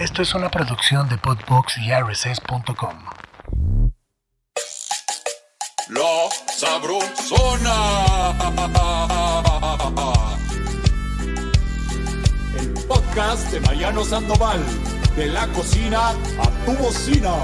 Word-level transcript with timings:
Esto 0.00 0.22
es 0.22 0.34
una 0.34 0.50
producción 0.50 1.10
de 1.10 1.18
Podbox 1.18 1.76
y 1.76 1.92
RSS.com. 1.92 3.04
La 5.90 6.30
Sabrosona. 6.56 8.34
El 12.58 12.72
podcast 12.88 13.50
de 13.50 13.60
Mariano 13.60 14.02
Sandoval. 14.02 14.64
De 15.16 15.26
la 15.26 15.46
cocina 15.48 16.08
a 16.08 16.50
tu 16.64 16.72
bocina. 16.82 17.34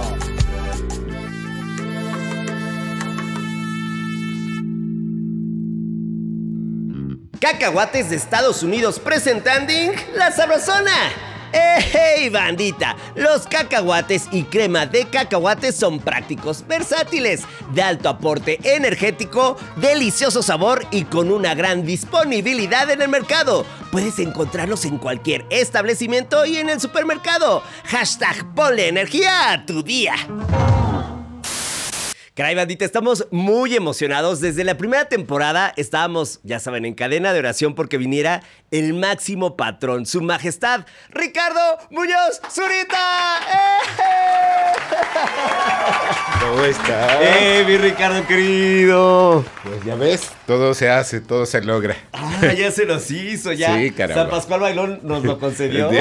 Cacahuates 7.38 8.08
de 8.08 8.16
Estados 8.16 8.62
Unidos 8.62 8.98
presentando 8.98 9.74
La 10.14 10.32
Sabrosona. 10.32 11.35
¡Hey, 11.52 12.28
bandita! 12.28 12.96
Los 13.14 13.46
cacahuates 13.46 14.28
y 14.32 14.44
crema 14.44 14.86
de 14.86 15.06
cacahuates 15.06 15.74
son 15.74 16.00
prácticos, 16.00 16.66
versátiles, 16.66 17.42
de 17.72 17.82
alto 17.82 18.08
aporte 18.08 18.58
energético, 18.62 19.56
delicioso 19.76 20.42
sabor 20.42 20.86
y 20.90 21.04
con 21.04 21.30
una 21.30 21.54
gran 21.54 21.84
disponibilidad 21.84 22.90
en 22.90 23.02
el 23.02 23.08
mercado. 23.08 23.64
Puedes 23.92 24.18
encontrarlos 24.18 24.84
en 24.84 24.98
cualquier 24.98 25.44
establecimiento 25.50 26.44
y 26.44 26.58
en 26.58 26.68
el 26.68 26.80
supermercado. 26.80 27.62
Hashtag 27.84 28.54
ponle 28.54 28.88
energía 28.88 29.52
a 29.52 29.66
tu 29.66 29.82
día. 29.82 30.14
Caray, 32.36 32.54
bandita, 32.54 32.84
estamos 32.84 33.26
muy 33.30 33.74
emocionados. 33.74 34.40
Desde 34.40 34.62
la 34.62 34.76
primera 34.76 35.08
temporada 35.08 35.72
estábamos, 35.78 36.40
ya 36.42 36.60
saben, 36.60 36.84
en 36.84 36.92
cadena 36.92 37.32
de 37.32 37.38
oración 37.38 37.74
porque 37.74 37.96
viniera 37.96 38.42
el 38.70 38.94
máximo 38.94 39.56
patrón, 39.56 40.06
su 40.06 40.22
majestad, 40.22 40.86
Ricardo 41.10 41.60
Muñoz 41.90 42.40
Zurita. 42.50 43.38
¡Eh! 43.52 44.76
¿Cómo 46.40 46.64
estás? 46.64 47.16
¡Eh, 47.20 47.64
mi 47.66 47.76
Ricardo 47.78 48.26
querido! 48.26 49.44
Pues 49.64 49.84
ya 49.84 49.94
ves, 49.94 50.30
todo 50.46 50.74
se 50.74 50.88
hace, 50.90 51.20
todo 51.20 51.46
se 51.46 51.62
logra. 51.62 51.96
Ah, 52.12 52.52
ya 52.56 52.70
se 52.70 52.84
los 52.84 53.10
hizo, 53.10 53.52
ya. 53.52 53.76
Sí, 53.76 53.90
caramba. 53.90 54.22
San 54.22 54.30
Pascual 54.30 54.60
Bailón 54.60 55.00
nos 55.02 55.24
lo 55.24 55.38
concedió. 55.38 55.90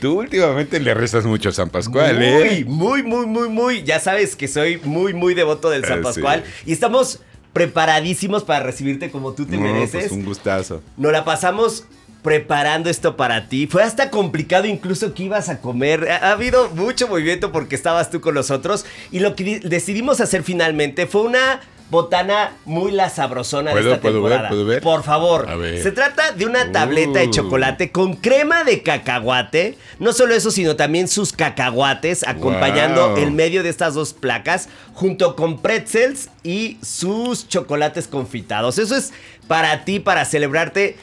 Tú 0.00 0.20
últimamente 0.20 0.80
le 0.80 0.94
rezas 0.94 1.24
mucho 1.24 1.50
a 1.50 1.52
San 1.52 1.70
Pascual, 1.70 2.16
muy, 2.16 2.24
¿eh? 2.26 2.64
Muy, 2.66 3.02
muy, 3.02 3.26
muy, 3.26 3.48
muy. 3.48 3.82
Ya 3.82 4.00
sabes 4.00 4.36
que 4.36 4.48
soy 4.48 4.78
muy, 4.84 5.14
muy 5.14 5.34
devoto 5.34 5.70
del 5.70 5.84
San 5.84 6.00
Ah, 6.00 6.02
Pascual. 6.02 6.42
sí. 6.44 6.62
Y 6.66 6.72
estamos 6.72 7.20
preparadísimos 7.54 8.44
para 8.44 8.62
recibirte 8.62 9.10
como 9.10 9.32
tú 9.32 9.46
te 9.46 9.56
No, 9.56 9.62
mereces. 9.62 10.08
pues 10.08 10.12
un 10.12 10.24
gustazo. 10.26 10.82
Nos 10.98 11.10
la 11.12 11.24
pasamos 11.24 11.84
preparando 12.22 12.88
esto 12.90 13.16
para 13.16 13.48
ti. 13.48 13.66
Fue 13.66 13.82
hasta 13.82 14.10
complicado 14.10 14.66
incluso 14.66 15.14
que 15.14 15.24
ibas 15.24 15.48
a 15.48 15.60
comer. 15.60 16.10
Ha, 16.10 16.16
ha 16.28 16.32
habido 16.32 16.68
mucho 16.70 17.06
movimiento 17.08 17.52
porque 17.52 17.74
estabas 17.74 18.10
tú 18.10 18.20
con 18.20 18.34
nosotros. 18.34 18.84
Y 19.10 19.20
lo 19.20 19.34
que 19.36 19.44
di- 19.44 19.58
decidimos 19.60 20.20
hacer 20.20 20.42
finalmente 20.42 21.06
fue 21.06 21.22
una 21.22 21.60
botana 21.94 22.52
muy 22.66 22.92
la 22.92 23.08
sabrosona 23.08 23.70
de 23.72 23.80
¿Puedo- 23.80 23.94
esta 23.94 24.02
ver? 24.06 24.12
temporada. 24.12 24.48
¿Puedo 24.50 24.64
ver? 24.66 24.82
Por 24.82 25.02
favor. 25.02 25.48
A 25.48 25.56
ver. 25.56 25.82
Se 25.82 25.92
trata 25.92 26.32
de 26.32 26.44
una 26.44 26.70
tableta 26.72 27.20
de 27.20 27.28
Uh. 27.28 27.30
chocolate 27.30 27.90
con 27.90 28.16
crema 28.16 28.64
de 28.64 28.82
cacahuate. 28.82 29.78
No 29.98 30.12
solo 30.12 30.34
eso, 30.34 30.50
sino 30.50 30.76
también 30.76 31.08
sus 31.08 31.32
cacahuates 31.32 32.26
acompañando 32.26 33.10
Wow. 33.10 33.16
el 33.18 33.30
medio 33.30 33.62
de 33.62 33.68
estas 33.70 33.94
dos 33.94 34.12
placas 34.12 34.68
junto 34.92 35.36
con 35.36 35.60
pretzels 35.62 36.28
y 36.42 36.78
sus 36.82 37.48
chocolates 37.48 38.08
confitados. 38.08 38.78
Eso 38.78 38.94
es 38.96 39.12
para 39.48 39.84
ti, 39.84 40.00
para 40.00 40.24
celebrarte. 40.24 40.96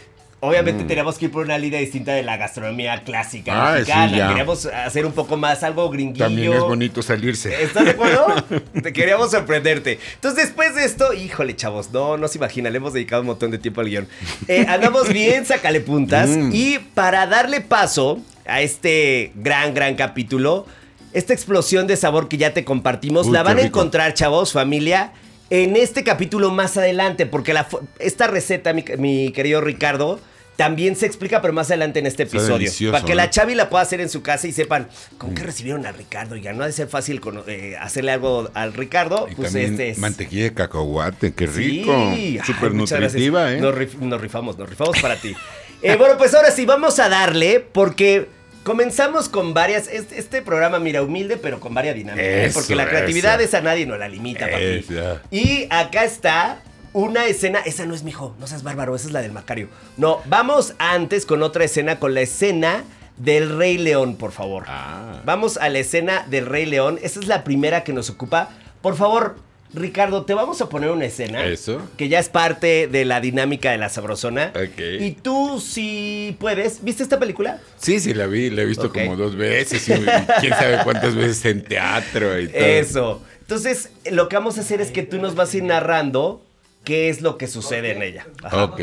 Obviamente 0.43 0.83
tenemos 0.85 1.19
que 1.19 1.25
ir 1.25 1.31
por 1.31 1.45
una 1.45 1.55
línea 1.59 1.79
distinta 1.79 2.13
de 2.13 2.23
la 2.23 2.35
gastronomía 2.35 3.03
clásica 3.03 3.53
Mm. 3.53 3.57
Ah, 3.59 3.71
mexicana. 3.73 4.09
sí, 4.09 4.15
ya. 4.15 4.27
Queremos 4.29 4.65
hacer 4.65 5.05
un 5.05 5.11
poco 5.13 5.37
más 5.37 5.61
algo 5.61 5.87
gringuillo. 5.91 6.25
También 6.25 6.53
es 6.53 6.61
bonito 6.61 7.01
salirse. 7.03 7.61
¿Estás 7.63 7.85
de 7.85 7.91
acuerdo? 7.91 8.25
Te 8.81 8.91
queríamos 8.91 9.29
sorprenderte. 9.29 9.99
Entonces, 10.15 10.45
después 10.45 10.73
de 10.73 10.83
esto, 10.85 11.13
híjole, 11.13 11.55
chavos, 11.55 11.91
no, 11.91 12.17
no 12.17 12.27
se 12.27 12.39
imagina, 12.39 12.71
le 12.71 12.77
hemos 12.77 12.93
dedicado 12.93 13.21
un 13.21 13.27
montón 13.27 13.51
de 13.51 13.59
tiempo 13.59 13.81
al 13.81 13.87
guion. 13.89 14.07
Eh, 14.47 14.65
andamos 14.67 15.09
bien, 15.13 15.45
sácale 15.45 15.79
puntas. 15.79 16.29
Mm. 16.29 16.49
Y 16.53 16.79
para 16.79 17.27
darle 17.27 17.61
paso 17.61 18.19
a 18.47 18.61
este 18.61 19.31
gran, 19.35 19.75
gran 19.75 19.93
capítulo, 19.93 20.65
esta 21.13 21.33
explosión 21.33 21.85
de 21.85 21.97
sabor 21.97 22.27
que 22.27 22.37
ya 22.37 22.51
te 22.51 22.63
compartimos, 22.65 23.27
Uy, 23.27 23.33
la 23.33 23.43
van 23.43 23.59
a 23.59 23.61
encontrar, 23.61 24.15
chavos, 24.15 24.53
familia. 24.53 25.11
En 25.51 25.75
este 25.75 26.03
capítulo 26.03 26.49
más 26.49 26.77
adelante, 26.77 27.25
porque 27.27 27.53
la 27.53 27.67
esta 27.99 28.25
receta, 28.25 28.73
mi, 28.73 28.83
mi 28.97 29.31
querido 29.33 29.61
Ricardo, 29.61 30.19
también 30.55 30.95
se 30.95 31.05
explica, 31.07 31.41
pero 31.41 31.53
más 31.53 31.67
adelante 31.71 31.99
en 31.99 32.05
este 32.05 32.23
episodio. 32.23 32.69
para 32.91 33.03
que 33.03 33.13
¿eh? 33.13 33.15
la 33.15 33.29
Chavi 33.29 33.55
la 33.55 33.69
pueda 33.69 33.81
hacer 33.83 33.99
en 34.01 34.09
su 34.09 34.21
casa 34.21 34.47
y 34.47 34.51
sepan 34.51 34.87
con 35.17 35.33
qué 35.33 35.43
recibieron 35.43 35.85
a 35.87 35.91
Ricardo. 35.91 36.35
Ya 36.35 36.53
no 36.53 36.63
ha 36.63 36.67
de 36.67 36.73
ser 36.73 36.87
fácil 36.87 37.19
eh, 37.47 37.75
hacerle 37.79 38.11
algo 38.11 38.49
al 38.53 38.73
Ricardo. 38.73 39.27
Y 39.31 39.35
pues 39.35 39.51
también 39.51 39.71
este 39.71 39.89
es. 39.89 39.97
mantequilla 39.97 40.43
de 40.43 40.53
cacahuate, 40.53 41.33
qué 41.33 41.47
Sí. 41.47 41.53
rico. 41.53 41.93
Ay, 41.95 42.39
Súper 42.45 42.73
nutritiva. 42.73 43.51
¿eh? 43.53 43.59
Nos, 43.59 43.73
rif- 43.73 43.97
nos 43.99 44.21
rifamos, 44.21 44.57
nos 44.57 44.69
rifamos 44.69 44.99
para 45.01 45.15
ti. 45.15 45.35
Eh, 45.83 45.95
bueno, 45.95 46.15
pues 46.15 46.31
ahora 46.35 46.51
sí, 46.51 46.63
vamos 46.67 46.99
a 46.99 47.09
darle 47.09 47.59
porque 47.59 48.27
comenzamos 48.63 49.29
con 49.29 49.55
varias. 49.55 49.87
Este, 49.87 50.19
este 50.19 50.43
programa, 50.43 50.77
mira, 50.77 51.01
humilde, 51.01 51.37
pero 51.37 51.59
con 51.59 51.73
varias 51.73 51.95
dinámicas. 51.95 52.27
¿eh? 52.27 52.51
Porque 52.53 52.75
la 52.75 52.87
creatividad 52.87 53.41
eso. 53.41 53.45
esa 53.57 53.61
nadie 53.61 53.87
nos 53.87 53.97
la 53.97 54.07
limita, 54.07 54.47
papi. 54.47 54.85
Y 55.31 55.65
acá 55.71 56.03
está 56.05 56.61
una 56.93 57.25
escena. 57.25 57.59
Esa 57.59 57.85
no 57.85 57.93
es 57.93 58.03
mi 58.03 58.11
hijo, 58.11 58.35
no 58.39 58.47
seas 58.47 58.63
bárbaro, 58.63 58.95
esa 58.95 59.07
es 59.07 59.13
la 59.13 59.21
del 59.21 59.31
Macario. 59.31 59.69
No, 59.97 60.21
vamos 60.25 60.73
antes 60.77 61.25
con 61.25 61.43
otra 61.43 61.63
escena, 61.63 61.99
con 61.99 62.13
la 62.13 62.21
escena 62.21 62.83
del 63.17 63.57
Rey 63.57 63.77
León, 63.77 64.15
por 64.15 64.31
favor. 64.31 64.65
Ah. 64.67 65.21
Vamos 65.25 65.57
a 65.57 65.69
la 65.69 65.79
escena 65.79 66.25
del 66.29 66.45
Rey 66.45 66.65
León. 66.65 66.99
Esa 67.01 67.19
es 67.19 67.27
la 67.27 67.43
primera 67.43 67.83
que 67.83 67.93
nos 67.93 68.09
ocupa. 68.09 68.49
Por 68.81 68.95
favor, 68.95 69.35
Ricardo, 69.73 70.25
te 70.25 70.33
vamos 70.33 70.59
a 70.61 70.69
poner 70.69 70.89
una 70.89 71.05
escena. 71.05 71.45
Eso. 71.45 71.81
Que 71.97 72.09
ya 72.09 72.19
es 72.19 72.29
parte 72.29 72.87
de 72.87 73.05
la 73.05 73.21
dinámica 73.21 73.71
de 73.71 73.77
la 73.77 73.89
sabrosona. 73.89 74.51
Ok. 74.55 74.81
Y 74.99 75.11
tú, 75.11 75.61
si 75.61 76.35
puedes, 76.39 76.83
¿viste 76.83 77.03
esta 77.03 77.19
película? 77.19 77.59
Sí, 77.77 77.99
sí, 77.99 78.13
la 78.13 78.27
vi, 78.27 78.49
la 78.49 78.63
he 78.63 78.65
visto 78.65 78.91
como 78.91 79.15
dos 79.15 79.35
veces 79.35 79.87
y 79.87 79.93
quién 80.39 80.53
sabe 80.53 80.79
cuántas 80.83 81.15
veces 81.15 81.45
en 81.45 81.63
teatro 81.63 82.39
y 82.39 82.47
todo. 82.47 82.57
Eso. 82.59 83.21
Entonces, 83.41 83.91
lo 84.09 84.29
que 84.29 84.35
vamos 84.35 84.57
a 84.57 84.61
hacer 84.61 84.81
es 84.81 84.91
que 84.91 85.03
tú 85.03 85.19
nos 85.19 85.35
vas 85.35 85.53
a 85.53 85.57
ir 85.57 85.63
narrando 85.63 86.43
qué 86.83 87.09
es 87.09 87.21
lo 87.21 87.37
que 87.37 87.47
sucede 87.47 87.91
en 87.91 88.01
ella. 88.01 88.27
Ajá. 88.43 88.65
Ok. 88.65 88.81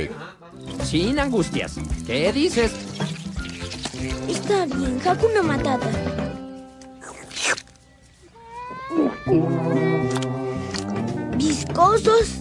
Sin 0.84 1.18
angustias. 1.18 1.76
¿Qué 2.06 2.32
dices? 2.32 2.72
Está 4.28 4.66
bien, 4.66 5.00
Hakuna 5.04 5.42
Matata. 5.42 5.90
Viscosos, 11.36 12.38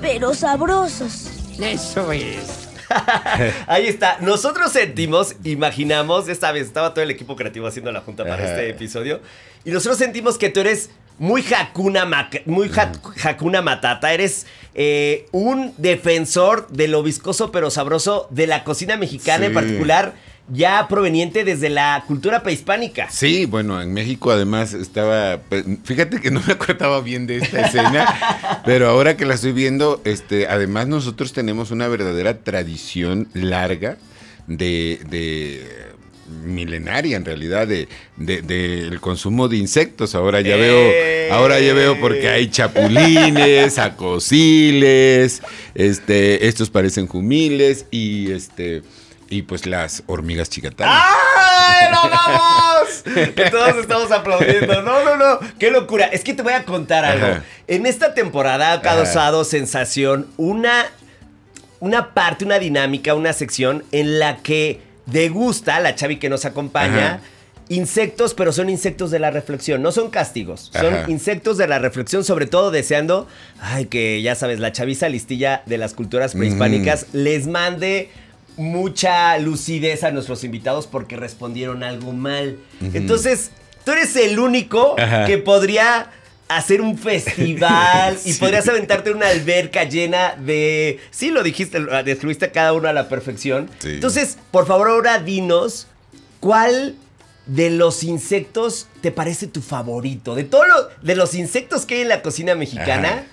pero 0.00 0.34
sabrosos. 0.34 1.28
Eso 1.60 2.12
es. 2.12 2.68
Ahí 3.66 3.86
está. 3.86 4.18
Nosotros 4.20 4.72
sentimos, 4.72 5.36
imaginamos, 5.44 6.28
esta 6.28 6.52
vez 6.52 6.66
estaba 6.66 6.94
todo 6.94 7.02
el 7.02 7.10
equipo 7.10 7.36
creativo 7.36 7.66
haciendo 7.66 7.92
la 7.92 8.00
junta 8.00 8.24
para 8.24 8.36
Ajá. 8.36 8.46
este 8.52 8.70
episodio, 8.70 9.20
y 9.64 9.70
nosotros 9.70 9.98
sentimos 9.98 10.38
que 10.38 10.48
tú 10.48 10.60
eres 10.60 10.90
muy 11.18 11.44
Hakuna, 11.52 12.04
muy 12.46 12.70
ha- 12.76 12.92
Hakuna 13.28 13.62
Matata, 13.62 14.12
eres 14.12 14.46
eh, 14.74 15.26
un 15.32 15.72
defensor 15.76 16.68
de 16.68 16.88
lo 16.88 17.02
viscoso 17.02 17.50
pero 17.50 17.70
sabroso 17.70 18.28
de 18.30 18.46
la 18.46 18.64
cocina 18.64 18.96
mexicana 18.96 19.46
en 19.46 19.54
particular, 19.54 20.14
ya 20.50 20.86
proveniente 20.88 21.44
desde 21.44 21.68
la 21.68 22.04
cultura 22.06 22.42
prehispánica. 22.42 23.10
Sí, 23.10 23.44
bueno, 23.44 23.82
en 23.82 23.92
México 23.92 24.30
además 24.30 24.72
estaba, 24.72 25.40
pues, 25.48 25.64
fíjate 25.84 26.20
que 26.20 26.30
no 26.30 26.40
me 26.46 26.52
acordaba 26.54 27.00
bien 27.00 27.26
de 27.26 27.36
esta 27.38 27.62
escena, 27.66 28.62
pero 28.64 28.88
ahora 28.88 29.16
que 29.16 29.26
la 29.26 29.34
estoy 29.34 29.52
viendo, 29.52 30.00
este, 30.04 30.46
además 30.46 30.86
nosotros 30.88 31.32
tenemos 31.32 31.70
una 31.70 31.86
verdadera 31.88 32.38
tradición 32.38 33.28
larga 33.34 33.96
de, 34.46 35.00
de 35.10 35.87
milenaria 36.44 37.16
en 37.16 37.24
realidad 37.24 37.66
de, 37.66 37.88
de- 38.16 38.42
del 38.42 39.00
consumo 39.00 39.48
de 39.48 39.56
insectos. 39.56 40.14
Ahora 40.14 40.40
ya 40.40 40.56
¡Eh! 40.56 40.58
veo, 41.28 41.34
ahora 41.36 41.58
ya 41.60 41.72
veo 41.74 41.98
porque 42.00 42.28
hay 42.28 42.48
chapulines, 42.50 43.78
acosiles, 43.78 45.42
este, 45.74 46.46
estos 46.48 46.70
parecen 46.70 47.06
jumiles 47.06 47.86
y 47.90 48.32
este 48.32 48.82
y 49.30 49.42
pues 49.42 49.66
las 49.66 50.02
hormigas 50.06 50.48
chicatanas. 50.48 51.02
¡Ay, 51.04 51.88
no 51.92 52.00
vamos! 52.10 53.02
Que 53.34 53.50
todos 53.50 53.76
estamos 53.76 54.10
aplaudiendo. 54.10 54.80
No, 54.82 55.04
no, 55.04 55.16
no. 55.18 55.38
¡Qué 55.58 55.70
locura! 55.70 56.06
Es 56.06 56.24
que 56.24 56.32
te 56.32 56.40
voy 56.42 56.54
a 56.54 56.64
contar 56.64 57.04
algo. 57.04 57.26
Ajá. 57.26 57.44
En 57.66 57.84
esta 57.84 58.14
temporada 58.14 58.72
ha 58.72 58.80
causado 58.80 59.44
sensación 59.44 60.28
una, 60.38 60.86
una 61.80 62.14
parte, 62.14 62.46
una 62.46 62.58
dinámica, 62.58 63.14
una 63.14 63.34
sección 63.34 63.84
en 63.92 64.18
la 64.18 64.38
que 64.38 64.80
degusta 65.10 65.80
la 65.80 65.94
Chavi 65.94 66.16
que 66.16 66.28
nos 66.28 66.44
acompaña. 66.44 67.06
Ajá. 67.06 67.20
Insectos, 67.70 68.32
pero 68.32 68.50
son 68.50 68.70
insectos 68.70 69.10
de 69.10 69.18
la 69.18 69.30
reflexión, 69.30 69.82
no 69.82 69.92
son 69.92 70.08
castigos, 70.08 70.70
son 70.72 70.94
Ajá. 70.94 71.10
insectos 71.10 71.58
de 71.58 71.66
la 71.68 71.78
reflexión, 71.78 72.24
sobre 72.24 72.46
todo 72.46 72.70
deseando, 72.70 73.28
ay, 73.60 73.84
que 73.84 74.22
ya 74.22 74.34
sabes, 74.34 74.58
la 74.58 74.72
chaviza 74.72 75.10
listilla 75.10 75.62
de 75.66 75.76
las 75.76 75.92
culturas 75.92 76.32
prehispánicas 76.32 77.08
les 77.12 77.46
mande 77.46 78.08
mucha 78.56 79.36
lucidez 79.38 80.02
a 80.02 80.10
nuestros 80.12 80.44
invitados 80.44 80.86
porque 80.86 81.16
respondieron 81.16 81.82
algo 81.82 82.12
mal. 82.12 82.56
Entonces, 82.94 83.50
tú 83.84 83.92
eres 83.92 84.16
el 84.16 84.38
único 84.38 84.94
Ajá. 84.98 85.26
que 85.26 85.36
podría 85.36 86.10
hacer 86.48 86.80
un 86.80 86.96
festival 86.98 88.18
y 88.24 88.32
podrías 88.34 88.68
aventarte 88.68 89.10
una 89.12 89.28
alberca 89.28 89.84
llena 89.84 90.34
de... 90.34 90.98
Sí, 91.10 91.30
lo 91.30 91.42
dijiste, 91.42 91.78
lo 91.78 92.02
describiste 92.02 92.46
a 92.46 92.52
cada 92.52 92.72
uno 92.72 92.88
a 92.88 92.92
la 92.92 93.08
perfección. 93.08 93.68
Sí. 93.78 93.90
Entonces, 93.90 94.38
por 94.50 94.66
favor, 94.66 94.88
ahora 94.88 95.18
dinos, 95.18 95.86
¿cuál 96.40 96.96
de 97.46 97.70
los 97.70 98.02
insectos 98.02 98.88
te 99.00 99.12
parece 99.12 99.46
tu 99.46 99.60
favorito? 99.62 100.34
De 100.34 100.44
todos 100.44 100.66
los, 100.66 100.86
de 101.02 101.16
los 101.16 101.34
insectos 101.34 101.86
que 101.86 101.96
hay 101.96 102.00
en 102.02 102.08
la 102.08 102.22
cocina 102.22 102.54
mexicana, 102.54 103.08
Ajá. 103.08 103.24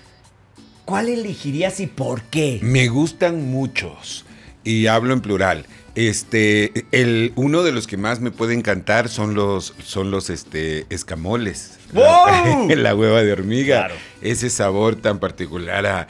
¿cuál 0.84 1.10
elegirías 1.10 1.80
y 1.80 1.88
por 1.88 2.22
qué? 2.24 2.60
Me 2.62 2.88
gustan 2.88 3.50
muchos 3.50 4.26
y 4.64 4.88
hablo 4.88 5.14
en 5.14 5.22
plural. 5.22 5.66
Este, 5.96 6.86
el, 6.92 7.32
uno 7.36 7.64
de 7.64 7.72
los 7.72 7.88
que 7.88 7.98
más 7.98 8.20
me 8.20 8.32
puede 8.32 8.54
encantar 8.54 9.10
son 9.10 9.34
los, 9.34 9.74
son 9.84 10.12
los 10.12 10.30
este, 10.30 10.86
escamoles. 10.90 11.80
¡Wow! 11.94 12.68
La, 12.70 12.76
la 12.76 12.96
hueva 12.96 13.24
de 13.24 13.32
hormiga. 13.32 13.88
Claro. 13.88 13.96
Ese 14.26 14.50
sabor 14.50 14.96
tan 14.96 15.20
particular 15.20 15.86
a 15.86 16.08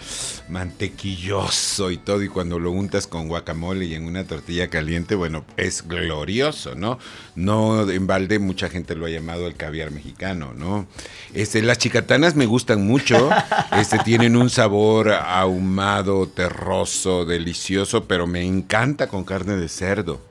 mantequilloso 0.47 1.91
y 1.91 1.97
todo. 1.97 2.23
Y 2.23 2.29
cuando 2.29 2.59
lo 2.59 2.71
untas 2.71 3.07
con 3.07 3.27
guacamole 3.27 3.85
y 3.85 3.95
en 3.95 4.05
una 4.05 4.23
tortilla 4.23 4.69
caliente, 4.69 5.15
bueno, 5.15 5.45
es 5.57 5.87
glorioso, 5.87 6.75
¿no? 6.75 6.97
No 7.35 7.89
en 7.89 8.07
balde 8.07 8.39
mucha 8.39 8.69
gente 8.69 8.95
lo 8.95 9.05
ha 9.05 9.09
llamado 9.09 9.47
el 9.47 9.55
caviar 9.55 9.91
mexicano, 9.91 10.53
¿no? 10.55 10.87
Este, 11.33 11.61
las 11.61 11.77
chicatanas 11.77 12.35
me 12.35 12.45
gustan 12.45 12.85
mucho. 12.85 13.29
Este, 13.75 13.99
tienen 13.99 14.35
un 14.37 14.49
sabor 14.49 15.11
ahumado, 15.11 16.27
terroso, 16.27 17.25
delicioso, 17.25 18.05
pero 18.05 18.25
me 18.25 18.43
encanta 18.43 19.07
con 19.07 19.25
carne 19.25 19.57
de 19.57 19.67
cerdo. 19.67 20.21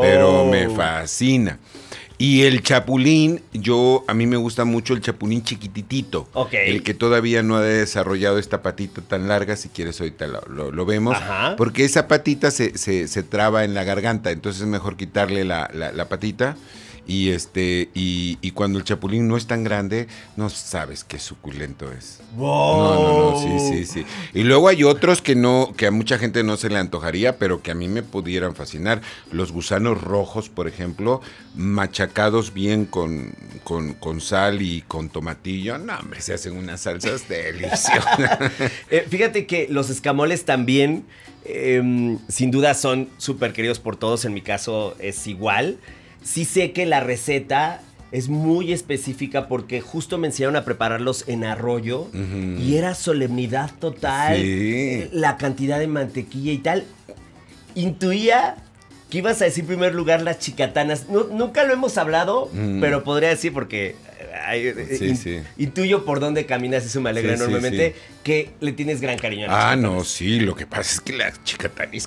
Pero 0.00 0.46
me 0.46 0.68
fascina. 0.68 1.58
Y 2.22 2.42
el 2.42 2.62
chapulín, 2.62 3.40
yo, 3.54 4.04
a 4.06 4.12
mí 4.12 4.26
me 4.26 4.36
gusta 4.36 4.66
mucho 4.66 4.92
el 4.92 5.00
chapulín 5.00 5.42
chiquititito. 5.42 6.28
Ok. 6.34 6.52
El 6.52 6.82
que 6.82 6.92
todavía 6.92 7.42
no 7.42 7.56
ha 7.56 7.62
desarrollado 7.62 8.38
esta 8.38 8.60
patita 8.62 9.00
tan 9.00 9.26
larga, 9.26 9.56
si 9.56 9.70
quieres 9.70 9.98
ahorita 10.02 10.26
lo, 10.26 10.42
lo- 10.42 10.70
lo 10.70 10.84
vemos. 10.84 11.16
Ajá. 11.16 11.56
Porque 11.56 11.82
esa 11.86 12.08
patita 12.08 12.50
se, 12.50 12.76
se- 12.76 13.08
se 13.08 13.22
traba 13.22 13.64
en 13.64 13.72
la 13.72 13.84
garganta, 13.84 14.32
entonces 14.32 14.60
es 14.60 14.68
mejor 14.68 14.98
quitarle 14.98 15.44
la, 15.46 15.70
la- 15.72 15.92
la 15.92 16.08
patita. 16.10 16.58
Y 17.10 17.30
este, 17.30 17.88
y, 17.92 18.38
y 18.40 18.52
cuando 18.52 18.78
el 18.78 18.84
chapulín 18.84 19.26
no 19.26 19.36
es 19.36 19.48
tan 19.48 19.64
grande, 19.64 20.06
no 20.36 20.48
sabes 20.48 21.02
qué 21.02 21.18
suculento 21.18 21.90
es. 21.90 22.20
No, 22.36 22.84
no, 22.94 23.32
no, 23.32 23.40
sí, 23.40 23.68
sí, 23.68 23.84
sí. 23.84 24.06
Y 24.32 24.44
luego 24.44 24.68
hay 24.68 24.84
otros 24.84 25.20
que 25.20 25.34
no, 25.34 25.72
que 25.76 25.88
a 25.88 25.90
mucha 25.90 26.18
gente 26.18 26.44
no 26.44 26.56
se 26.56 26.70
le 26.70 26.78
antojaría, 26.78 27.36
pero 27.36 27.62
que 27.62 27.72
a 27.72 27.74
mí 27.74 27.88
me 27.88 28.04
pudieran 28.04 28.54
fascinar. 28.54 29.00
Los 29.32 29.50
gusanos 29.50 30.00
rojos, 30.00 30.48
por 30.50 30.68
ejemplo, 30.68 31.20
machacados 31.56 32.54
bien 32.54 32.84
con, 32.84 33.34
con, 33.64 33.94
con 33.94 34.20
sal 34.20 34.62
y 34.62 34.82
con 34.82 35.08
tomatillo. 35.08 35.78
No, 35.78 35.98
hombre, 35.98 36.20
se 36.20 36.34
hacen 36.34 36.56
unas 36.56 36.82
salsas 36.82 37.28
deliciosas. 37.28 37.90
Eh, 38.88 39.04
fíjate 39.08 39.46
que 39.46 39.66
los 39.68 39.90
escamoles 39.90 40.44
también, 40.44 41.04
em, 41.44 42.18
sin 42.28 42.52
duda, 42.52 42.74
son 42.74 43.08
súper 43.18 43.52
queridos 43.52 43.80
por 43.80 43.96
todos. 43.96 44.24
En 44.24 44.32
mi 44.32 44.42
caso 44.42 44.94
es 45.00 45.26
igual. 45.26 45.78
Sí 46.22 46.44
sé 46.44 46.72
que 46.72 46.86
la 46.86 47.00
receta 47.00 47.80
es 48.12 48.28
muy 48.28 48.72
específica 48.72 49.46
porque 49.48 49.80
justo 49.80 50.18
me 50.18 50.26
enseñaron 50.28 50.56
a 50.56 50.64
prepararlos 50.64 51.24
en 51.28 51.44
arroyo 51.44 52.08
y 52.58 52.76
era 52.76 52.94
solemnidad 52.94 53.70
total. 53.78 54.36
Sí. 54.36 55.08
La 55.12 55.36
cantidad 55.36 55.78
de 55.78 55.86
mantequilla 55.86 56.52
y 56.52 56.58
tal. 56.58 56.84
Intuía 57.74 58.56
que 59.10 59.18
ibas 59.18 59.40
a 59.42 59.44
decir 59.44 59.62
en 59.62 59.68
primer 59.68 59.94
lugar 59.94 60.22
las 60.22 60.38
chicatanas. 60.38 61.08
Nu- 61.08 61.28
nunca 61.32 61.64
lo 61.64 61.72
hemos 61.72 61.98
hablado, 61.98 62.48
Mm. 62.52 62.80
pero 62.80 63.02
podría 63.04 63.28
decir 63.30 63.52
porque... 63.52 63.96
Sí, 64.98 65.06
in- 65.06 65.16
sí. 65.16 65.40
Intuyo 65.58 66.04
por 66.04 66.20
dónde 66.20 66.46
caminas, 66.46 66.84
eso 66.84 67.00
me 67.00 67.10
alegra 67.10 67.36
Sí, 67.36 67.42
enormemente, 67.42 67.94
que 68.22 68.50
le 68.60 68.72
tienes 68.72 69.00
gran 69.00 69.18
cariño 69.18 69.46
a 69.46 69.48
las 69.48 69.64
ah, 69.64 69.76
no, 69.76 70.04
sí, 70.04 70.40
lo 70.40 70.54
que 70.54 70.66
pasa 70.66 70.94
es 70.94 71.00
que 71.00 71.12
la 71.12 71.32
chicatana 71.44 71.90
es 71.92 72.06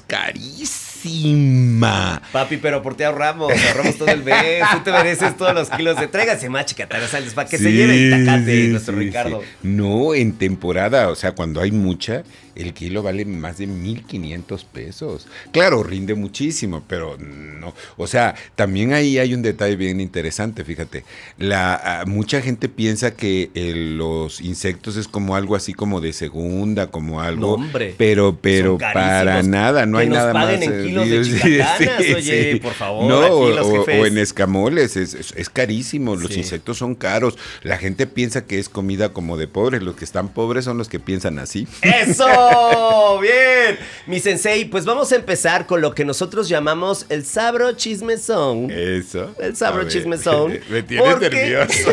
carísima. 1.04 2.22
Papi, 2.32 2.58
pero 2.58 2.82
por 2.82 2.96
ti 2.96 3.04
ahorramos, 3.04 3.52
ahorramos 3.52 3.98
todo 3.98 4.10
el 4.10 4.24
mes, 4.24 4.64
tú 4.72 4.80
te 4.84 4.92
mereces 4.92 5.36
todos 5.38 5.54
los 5.54 5.70
kilos 5.70 6.00
de... 6.00 6.08
Tráigase 6.08 6.50
más 6.50 6.66
chicatanas, 6.66 7.10
sales, 7.10 7.34
para 7.34 7.50
que 7.50 7.58
se 7.58 7.72
lleve 7.72 7.96
el 8.14 8.26
tacate, 8.26 8.68
nuestro 8.70 8.96
Ricardo. 8.96 9.42
No, 9.62 10.14
en 10.14 10.34
temporada, 10.34 11.10
o 11.10 11.16
sea, 11.16 11.34
cuando 11.34 11.62
hay 11.62 11.72
mucha, 11.72 12.24
el 12.56 12.74
kilo 12.74 13.04
vale 13.04 13.26
más 13.26 13.58
de 13.58 13.68
1500 13.68 14.64
pesos. 14.66 15.28
Claro, 15.52 15.84
rinde 15.84 16.14
muchísimo, 16.16 16.84
pero 16.88 17.18
no. 17.18 17.74
O 17.98 18.08
sea, 18.08 18.36
también 18.56 18.94
ahí 18.94 19.18
hay 19.18 19.34
un 19.34 19.42
detalle 19.42 19.76
bien 19.76 20.00
interesante, 20.02 20.64
fíjate. 20.64 21.04
La, 21.38 21.76
ah, 22.02 22.06
mucha 22.06 22.42
gente 22.42 22.70
piensa 22.70 23.16
que 23.16 23.50
eh, 23.56 23.74
los 23.76 24.42
insectos 24.42 24.98
es 24.98 25.08
como 25.08 25.36
algo 25.36 25.56
así 25.56 25.74
como 25.74 26.02
de 26.02 26.14
segunda, 26.14 26.88
como 26.88 27.22
algo. 27.22 27.42
No, 27.42 27.54
hombre. 27.54 27.96
Pero, 27.98 28.38
pero 28.42 28.78
para 28.78 29.42
nada, 29.44 29.86
no 29.86 29.98
Que 29.98 30.04
hay 30.04 30.10
nos 30.10 30.18
nada 30.18 30.34
paguen 30.34 30.60
más. 30.60 30.68
en 30.70 30.80
eh, 30.82 30.84
kilos 30.86 31.10
de 31.10 31.24
sí, 31.26 31.32
chicatanas, 31.42 32.04
sí, 32.04 32.14
oye, 32.14 32.54
sí. 32.54 32.60
por 32.60 32.74
favor, 32.74 33.06
No, 33.10 33.22
aquí 33.46 33.56
los 33.56 33.68
o, 33.68 33.82
o 33.84 34.06
en 34.06 34.18
escamoles, 34.18 34.96
es, 34.98 35.14
es- 35.14 35.34
es 35.36 35.50
carísimo. 35.50 36.16
Los 36.16 36.32
Sí. 36.34 36.40
insectos 36.40 36.78
son 36.78 36.96
caros. 36.96 37.38
La 37.64 37.78
gente 37.78 38.08
piensa 38.08 38.46
que 38.46 38.60
es 38.60 38.70
comida 38.70 39.10
como 39.14 39.38
de 39.38 39.48
pobres. 39.48 39.82
Los 39.84 39.96
que 39.96 40.06
están 40.06 40.30
pobres 40.30 40.66
son 40.66 40.78
los 40.78 40.90
que 40.90 41.00
piensan 41.00 41.40
así. 41.40 41.68
¡Eso! 41.82 42.26
¡Bien! 43.22 43.78
Mi 44.06 44.20
sensei, 44.20 44.66
pues 44.66 44.86
vamos 44.86 45.12
a 45.12 45.16
empezar 45.16 45.66
con 45.66 45.82
lo 45.82 45.94
que 45.96 46.04
nosotros 46.06 46.50
llamamos 46.50 47.06
el 47.10 47.26
sabro 47.26 47.72
chismezón. 47.74 48.70
Eso. 48.70 49.34
El 49.40 49.56
sabro 49.56 49.88
chismezón. 49.88 50.60
Me 50.70 50.84
tienes 50.84 51.10
porque- 51.14 51.30
nervioso. 51.30 51.92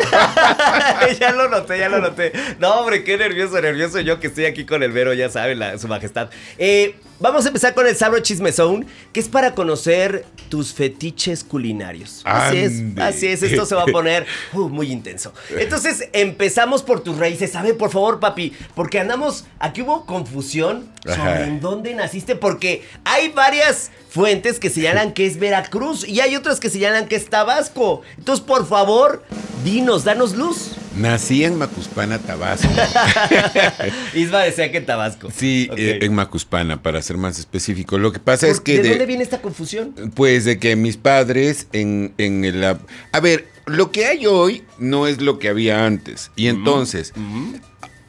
ya 1.19 1.31
lo 1.31 1.47
noté, 1.49 1.79
ya 1.79 1.89
lo 1.89 1.99
noté. 1.99 2.31
No, 2.59 2.75
hombre, 2.81 3.03
qué 3.03 3.17
nervioso, 3.17 3.61
nervioso 3.61 3.99
yo 4.01 4.19
que 4.19 4.27
estoy 4.27 4.45
aquí 4.45 4.65
con 4.65 4.83
el 4.83 4.91
Vero, 4.91 5.13
ya 5.13 5.29
saben, 5.29 5.59
la- 5.59 5.77
su 5.77 5.87
majestad. 5.87 6.29
Eh, 6.57 6.95
vamos 7.21 7.45
a 7.45 7.49
empezar 7.49 7.73
con 7.73 7.87
el 7.87 7.95
sabro 7.95 8.19
chismezón, 8.19 8.85
que 9.13 9.19
es 9.19 9.29
para 9.29 9.53
conocer 9.53 10.25
tus 10.49 10.73
fetiches 10.73 11.43
culinarios. 11.43 12.21
Así 12.25 12.57
es, 12.57 12.81
así 12.97 13.27
es, 13.27 13.43
esto 13.43 13.65
se 13.65 13.75
va 13.75 13.83
a 13.83 13.87
poner 13.87 14.25
uh, 14.53 14.67
muy 14.67 14.91
intenso. 14.91 15.33
Entonces, 15.57 16.09
empezamos 16.13 16.83
por 16.83 17.01
tus 17.01 17.17
raíces. 17.17 17.55
A 17.55 17.61
ver, 17.61 17.77
por 17.77 17.91
favor, 17.91 18.19
papi, 18.19 18.53
porque 18.75 18.99
andamos, 18.99 19.45
aquí 19.59 19.81
hubo 19.81 20.05
confusión 20.05 20.89
sobre 21.05 21.21
Ajá. 21.21 21.43
en 21.43 21.61
dónde 21.61 21.93
naciste, 21.93 22.35
porque 22.35 22.83
hay 23.05 23.29
varias 23.29 23.91
fuentes 24.09 24.59
que 24.59 24.69
señalan 24.69 25.13
que 25.13 25.25
es 25.25 25.37
Veracruz 25.37 26.07
y 26.07 26.19
hay 26.19 26.35
otras 26.35 26.59
que 26.59 26.69
señalan 26.69 27.07
que 27.07 27.15
es 27.15 27.29
Tabasco. 27.29 28.01
Entonces, 28.17 28.43
por 28.45 28.67
favor, 28.67 29.23
dinos, 29.63 30.03
danos 30.03 30.35
luz. 30.35 30.71
Nací 30.97 31.43
en 31.45 31.57
Macuspana, 31.57 32.19
Tabasco. 32.19 32.67
Isma 34.13 34.39
decía 34.41 34.71
que 34.71 34.79
en 34.79 34.85
Tabasco. 34.85 35.29
Sí, 35.35 35.69
eh, 35.77 35.99
en 36.01 36.13
Macuspana, 36.13 36.81
para 36.83 37.01
ser 37.01 37.17
más 37.17 37.39
específico. 37.39 37.97
Lo 37.97 38.11
que 38.11 38.19
pasa 38.19 38.47
es 38.47 38.57
¿Por- 38.57 38.63
que... 38.65 38.77
¿De, 38.77 38.83
de- 38.83 38.89
dónde 38.89 39.05
viene 39.05 39.23
esta 39.23 39.41
confusión? 39.41 39.93
Pues 40.15 40.43
de 40.45 40.59
que 40.59 40.75
mis 40.75 40.97
padres 40.97 41.67
en, 41.71 42.13
en 42.17 42.43
el... 42.43 42.63
A 42.63 43.19
ver, 43.21 43.47
lo 43.65 43.91
que 43.91 44.05
hay 44.05 44.25
hoy 44.25 44.63
no 44.79 45.07
es 45.07 45.21
lo 45.21 45.39
que 45.39 45.47
había 45.49 45.85
antes. 45.85 46.29
Y 46.35 46.47
entonces, 46.47 47.13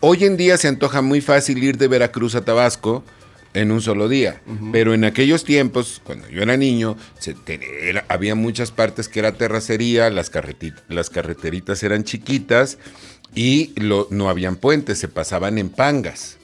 hoy 0.01 0.25
en 0.25 0.37
día 0.37 0.57
se 0.57 0.67
antoja 0.69 1.03
muy 1.03 1.21
fácil 1.21 1.63
ir 1.63 1.79
de 1.79 1.87
Veracruz 1.89 2.35
a 2.35 2.45
Tabasco 2.45 3.05
en 3.55 3.71
un 3.71 3.81
solo 3.83 4.09
día. 4.09 4.41
Pero 4.73 4.95
en 4.95 5.05
aquellos 5.05 5.45
tiempos, 5.45 6.01
cuando 6.05 6.29
yo 6.29 6.43
era 6.43 6.57
niño, 6.57 6.97
se 7.19 7.37
era- 7.83 8.05
había 8.09 8.35
muchas 8.35 8.71
partes 8.71 9.09
que 9.09 9.19
era 9.21 9.33
terracería, 9.33 10.09
las, 10.11 10.31
carreteritas 10.31 11.83
eran 11.83 12.05
chiquitas 12.05 12.79
y 13.35 13.73
lo- 13.81 14.09
no 14.11 14.29
habían 14.31 14.57
puentes, 14.57 14.99
se 14.99 15.09
pasaban 15.09 15.59
en 15.59 15.69
pangas. 15.69 16.39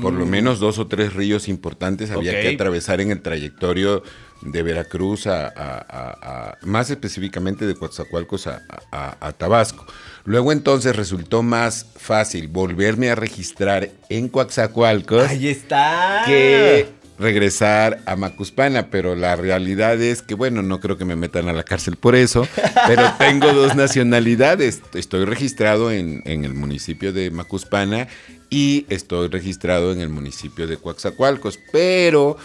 Por 0.00 0.14
lo 0.14 0.24
menos 0.24 0.60
dos 0.60 0.78
o 0.78 0.86
tres 0.86 1.12
ríos 1.12 1.46
importantes 1.46 2.10
había 2.10 2.32
que 2.32 2.54
atravesar 2.54 3.02
en 3.02 3.10
el 3.10 3.20
trayectorio 3.20 4.02
de 4.40 4.62
Veracruz 4.62 5.26
a, 5.26 5.46
a- 5.46 5.50
a- 5.88 6.18
a- 6.52 6.58
más 6.62 6.88
específicamente 6.90 7.66
de 7.66 7.74
Coatzacoalcos 7.74 8.46
a 8.46 9.32
Tabasco. 9.36 9.84
Luego 10.28 10.52
entonces 10.52 10.94
resultó 10.94 11.42
más 11.42 11.86
fácil 11.96 12.48
volverme 12.48 13.08
a 13.08 13.14
registrar 13.14 13.88
en 14.10 14.28
Coatzacoalcos 14.28 15.26
Ahí 15.26 15.48
está. 15.48 16.24
que 16.26 16.86
regresar 17.18 18.02
a 18.04 18.14
Macuspana, 18.14 18.90
pero 18.90 19.16
la 19.16 19.36
realidad 19.36 19.98
es 20.02 20.20
que, 20.20 20.34
bueno, 20.34 20.60
no 20.60 20.80
creo 20.80 20.98
que 20.98 21.06
me 21.06 21.16
metan 21.16 21.48
a 21.48 21.54
la 21.54 21.62
cárcel 21.62 21.96
por 21.96 22.14
eso, 22.14 22.46
pero 22.86 23.10
tengo 23.18 23.54
dos 23.54 23.74
nacionalidades. 23.74 24.82
Estoy 24.92 25.24
registrado 25.24 25.90
en, 25.90 26.20
en 26.26 26.44
el 26.44 26.52
municipio 26.52 27.14
de 27.14 27.30
Macuspana 27.30 28.06
y 28.50 28.84
estoy 28.90 29.28
registrado 29.28 29.92
en 29.92 30.02
el 30.02 30.10
municipio 30.10 30.66
de 30.66 30.76
Coaxacualcos, 30.76 31.58
pero 31.72 32.36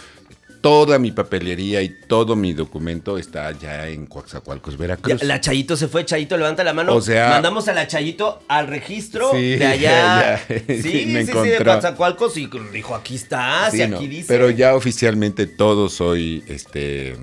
toda 0.64 0.98
mi 0.98 1.12
papelería 1.12 1.82
y 1.82 1.90
todo 1.90 2.36
mi 2.36 2.54
documento 2.54 3.18
está 3.18 3.52
ya 3.52 3.86
en 3.86 4.06
Coaxacualcos, 4.06 4.72
Ya, 4.72 4.78
Veracruz. 4.78 5.22
la 5.22 5.38
Chayito 5.38 5.76
se 5.76 5.88
fue, 5.88 6.06
Chayito, 6.06 6.38
levanta 6.38 6.64
la 6.64 6.72
mano. 6.72 6.94
O 6.94 7.02
sea- 7.02 7.28
Mandamos 7.28 7.68
a 7.68 7.74
la 7.74 7.86
Chayito 7.86 8.42
al 8.48 8.66
registro 8.68 9.30
Sí, 9.32 9.56
de 9.56 9.66
allá. 9.66 10.40
ya, 10.48 10.56
sí, 10.66 10.80
sí, 10.82 11.04
me 11.08 11.26
sí, 11.26 11.32
de. 11.32 11.62
Coatzacoalcos 11.62 12.38
y 12.38 12.48
dijo, 12.72 12.94
aquí 12.94 13.16
está, 13.16 13.70
Sí, 13.70 13.86
no, 13.86 13.96
aquí 13.98 14.06
dice. 14.08 14.24
Pero 14.26 14.48
ya 14.48 14.74
oficialmente 14.74 15.46
todo 15.46 15.90
soy 15.90 16.42
este 16.48 17.14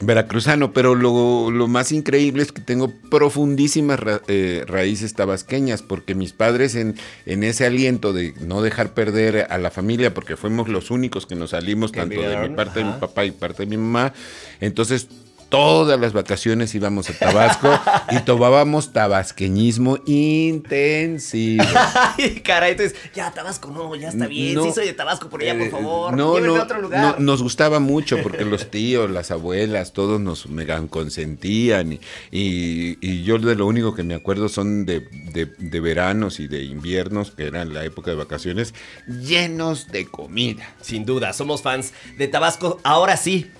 veracruzano, 0.00 0.72
pero 0.72 0.94
lo, 0.94 1.50
lo 1.50 1.66
más 1.68 1.90
increíble 1.92 2.42
es 2.42 2.52
que 2.52 2.60
tengo 2.62 2.92
profundísimas 3.10 3.98
ra- 3.98 4.22
eh, 4.28 4.64
raíces 4.66 5.14
tabasqueñas, 5.14 5.82
porque 5.82 6.14
mis 6.14 6.32
padres 6.32 6.74
en, 6.76 6.94
en 7.26 7.42
ese 7.42 7.66
aliento 7.66 8.12
de 8.12 8.32
no 8.40 8.62
dejar 8.62 8.94
perder 8.94 9.46
a 9.50 9.58
la 9.58 9.70
familia, 9.70 10.14
porque 10.14 10.36
fuimos 10.36 10.68
los 10.68 10.90
únicos 10.90 11.26
que 11.26 11.34
nos 11.34 11.50
salimos, 11.50 11.90
tanto 11.92 12.14
de 12.28 12.36
mi 12.36 12.54
parte 12.56 12.78
de 12.78 12.84
mi 12.84 12.92
papá 13.00 13.24
y 13.24 13.30
parte 13.32 13.64
de 13.64 13.66
mi 13.66 13.76
mamá, 13.76 14.12
entonces 14.60 15.08
todas 15.48 15.98
las 15.98 16.12
vacaciones 16.12 16.74
íbamos 16.74 17.08
a 17.10 17.14
Tabasco 17.14 17.70
y 18.10 18.20
tomábamos 18.20 18.92
tabasqueñismo 18.92 19.98
intensivo. 20.06 21.64
Ay, 22.18 22.40
caray, 22.44 22.72
entonces, 22.72 22.96
ya, 23.14 23.30
Tabasco, 23.30 23.70
no, 23.70 23.94
ya 23.96 24.08
está 24.08 24.26
bien. 24.26 24.54
No. 24.54 24.64
sí, 24.64 24.72
soy 24.72 24.86
de 24.86 24.92
Tabasco, 24.92 25.28
por 25.28 25.40
allá, 25.42 25.54
por 25.56 25.66
Eh, 25.66 25.70
favor. 25.70 26.16
No, 26.16 26.38
no, 26.40 26.56
a 26.56 26.62
otro 26.64 26.80
lugar. 26.80 27.00
no, 27.18 27.24
nos 27.24 27.42
gustaba 27.42 27.78
mucho 27.80 28.18
porque 28.22 28.44
los 28.44 28.70
tíos, 28.70 29.10
las 29.10 29.30
abuelas, 29.30 29.92
todos 29.92 30.20
nos 30.20 30.48
mega 30.48 30.78
consentían 30.88 31.92
y, 31.94 32.00
y- 32.30 32.98
y 33.00 33.24
yo 33.24 33.38
de 33.38 33.54
lo 33.56 33.66
único 33.66 33.94
que 33.94 34.02
me 34.02 34.14
acuerdo 34.14 34.48
son 34.48 34.86
de, 34.86 35.00
de- 35.32 35.46
de 35.58 35.80
veranos 35.80 36.40
y 36.40 36.46
de 36.48 36.62
inviernos, 36.62 37.30
que 37.32 37.46
eran 37.46 37.72
la 37.74 37.84
época 37.84 38.10
de 38.10 38.16
vacaciones, 38.16 38.74
llenos 39.06 39.88
de 39.88 40.06
comida. 40.06 40.74
Sin 40.80 41.04
duda, 41.04 41.32
somos 41.32 41.62
fans 41.62 41.92
de 42.16 42.28
Tabasco. 42.28 42.80
Ahora 42.84 43.16
sí, 43.16 43.50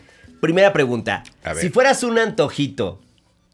primera 0.40 0.72
pregunta. 0.72 1.22
A 1.44 1.52
ver. 1.52 1.62
Si 1.62 1.70
fueras 1.70 2.02
un 2.02 2.18
antojito 2.18 3.00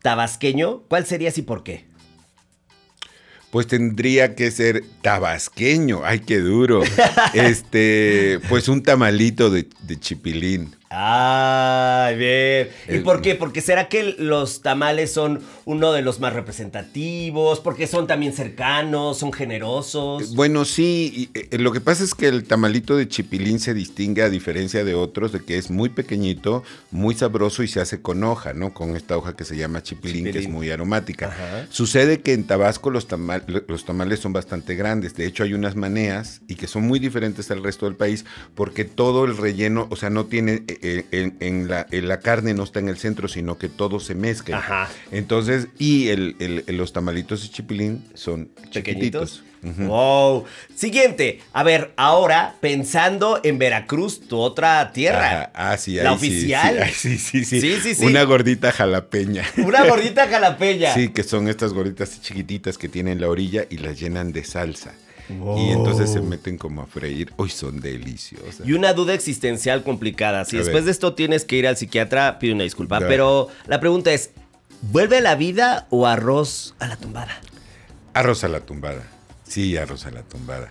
tabasqueño, 0.02 0.82
¿cuál 0.88 1.06
serías 1.06 1.38
y 1.38 1.42
por 1.42 1.62
qué? 1.62 1.84
Pues 3.50 3.66
tendría 3.68 4.34
que 4.34 4.50
ser 4.50 4.84
tabasqueño, 5.00 6.02
ay 6.04 6.20
qué 6.20 6.38
duro. 6.40 6.82
Este, 7.34 8.40
pues 8.48 8.68
un 8.68 8.82
tamalito 8.82 9.50
de, 9.50 9.68
de 9.82 9.98
chipilín. 9.98 10.74
Ay, 10.96 12.16
bien. 12.16 12.68
¿Y 12.88 12.96
Eh, 12.96 13.00
por 13.00 13.20
qué? 13.20 13.34
Porque 13.34 13.60
será 13.60 13.88
que 13.88 14.14
los 14.18 14.62
tamales 14.62 15.12
son 15.12 15.40
uno 15.64 15.92
de 15.92 16.02
los 16.02 16.20
más 16.20 16.32
representativos, 16.32 17.60
porque 17.60 17.86
son 17.86 18.06
también 18.06 18.32
cercanos, 18.32 19.18
son 19.18 19.32
generosos. 19.32 20.34
Bueno, 20.34 20.64
sí, 20.64 21.30
eh, 21.34 21.58
lo 21.58 21.72
que 21.72 21.80
pasa 21.80 22.04
es 22.04 22.14
que 22.14 22.28
el 22.28 22.44
tamalito 22.44 22.96
de 22.96 23.08
chipilín 23.08 23.58
se 23.58 23.74
distingue 23.74 24.22
a 24.22 24.28
diferencia 24.30 24.84
de 24.84 24.94
otros 24.94 25.32
de 25.32 25.40
que 25.40 25.58
es 25.58 25.70
muy 25.70 25.88
pequeñito, 25.88 26.62
muy 26.90 27.14
sabroso 27.14 27.62
y 27.62 27.68
se 27.68 27.80
hace 27.80 28.00
con 28.00 28.22
hoja, 28.24 28.52
¿no? 28.52 28.72
Con 28.72 28.96
esta 28.96 29.16
hoja 29.16 29.34
que 29.36 29.44
se 29.44 29.56
llama 29.56 29.82
chipilín, 29.82 30.30
que 30.30 30.38
es 30.38 30.48
muy 30.48 30.70
aromática. 30.70 31.26
Ajá. 31.28 31.66
Sucede 31.70 32.20
que 32.20 32.32
en 32.32 32.44
Tabasco 32.44 32.90
los, 32.90 33.08
tamal- 33.08 33.64
los 33.66 33.84
tamales 33.84 34.20
son 34.20 34.32
bastante 34.32 34.74
grandes, 34.74 35.14
de 35.14 35.26
hecho 35.26 35.42
hay 35.44 35.54
unas 35.54 35.76
maneas 35.76 36.40
y 36.48 36.54
que 36.54 36.66
son 36.66 36.82
muy 36.84 36.98
diferentes 36.98 37.50
al 37.50 37.62
resto 37.62 37.86
del 37.86 37.96
país 37.96 38.24
porque 38.54 38.84
todo 38.84 39.24
el 39.24 39.36
relleno, 39.36 39.86
o 39.90 39.96
sea, 39.96 40.10
no 40.10 40.26
tiene, 40.26 40.62
eh, 40.84 41.06
en, 41.10 41.36
en 41.40 41.66
la, 41.68 41.86
en 41.90 42.06
la 42.08 42.20
carne 42.20 42.54
no 42.54 42.62
está 42.62 42.78
en 42.78 42.88
el 42.88 42.98
centro, 42.98 43.26
sino 43.26 43.58
que 43.58 43.68
todo 43.68 43.98
se 43.98 44.14
mezcla. 44.14 44.58
Ajá. 44.58 44.88
Entonces, 45.10 45.66
y 45.78 46.08
el- 46.10 46.36
el- 46.38 46.76
los 46.76 46.92
tamalitos 46.92 47.42
de 47.42 47.48
chipilín 47.48 48.04
son 48.14 48.50
Pequeñitos. 48.72 49.42
chiquititos. 49.42 49.44
Wow. 49.64 50.44
Siguiente. 50.74 51.40
A 51.54 51.62
ver, 51.62 51.94
ahora 51.96 52.54
pensando 52.60 53.40
en 53.42 53.58
Veracruz, 53.58 54.20
tu 54.28 54.38
otra 54.38 54.92
tierra. 54.92 55.26
Ajá, 55.26 55.50
Ah, 55.54 55.76
sí, 55.78 55.94
La 55.94 56.10
ahí 56.10 56.18
sí, 56.18 56.26
oficial. 56.28 56.90
Sí, 56.92 57.16
sí, 57.18 57.44
sí. 57.46 57.60
Sí, 57.62 57.78
sí, 57.82 57.94
sí. 57.94 58.04
Una 58.04 58.24
gordita 58.24 58.72
jalapeña. 58.72 59.42
Una 59.56 59.86
gordita 59.86 60.28
jalapeña. 60.28 60.92
Sí, 60.94 61.08
que 61.08 61.22
son 61.22 61.48
estas 61.48 61.72
gorditas 61.72 62.20
chiquititas 62.20 62.76
que 62.76 62.90
tienen 62.90 63.22
la 63.22 63.28
orilla 63.28 63.64
y 63.70 63.78
las 63.78 63.98
llenan 63.98 64.32
de 64.32 64.44
salsa. 64.44 64.92
Wow. 65.28 65.58
Y 65.58 65.70
entonces 65.70 66.10
se 66.10 66.20
meten 66.20 66.58
como 66.58 66.82
a 66.82 66.86
freír. 66.86 67.32
Uy, 67.36 67.48
son 67.48 67.80
deliciosas. 67.80 68.66
Y 68.66 68.72
una 68.74 68.92
duda 68.92 69.14
existencial 69.14 69.82
complicada. 69.82 70.44
Si 70.44 70.56
A 70.56 70.60
después 70.60 70.82
ver. 70.82 70.84
de 70.84 70.90
esto 70.90 71.14
tienes 71.14 71.44
que 71.44 71.56
ir 71.56 71.66
al 71.66 71.76
psiquiatra, 71.76 72.38
pido 72.38 72.54
una 72.54 72.64
disculpa. 72.64 72.98
Pero 73.00 73.48
la 73.66 73.80
pregunta 73.80 74.12
es: 74.12 74.30
¿vuelve 74.82 75.18
a 75.18 75.20
la 75.20 75.34
vida 75.34 75.86
o 75.90 76.06
arroz 76.06 76.74
a 76.78 76.86
la 76.86 76.96
tumbada? 76.96 77.40
Arroz 78.12 78.44
a 78.44 78.48
la 78.48 78.60
tumbada. 78.60 79.02
Sí, 79.46 79.76
arroz 79.76 80.06
a 80.06 80.10
la 80.10 80.22
tumbada. 80.22 80.70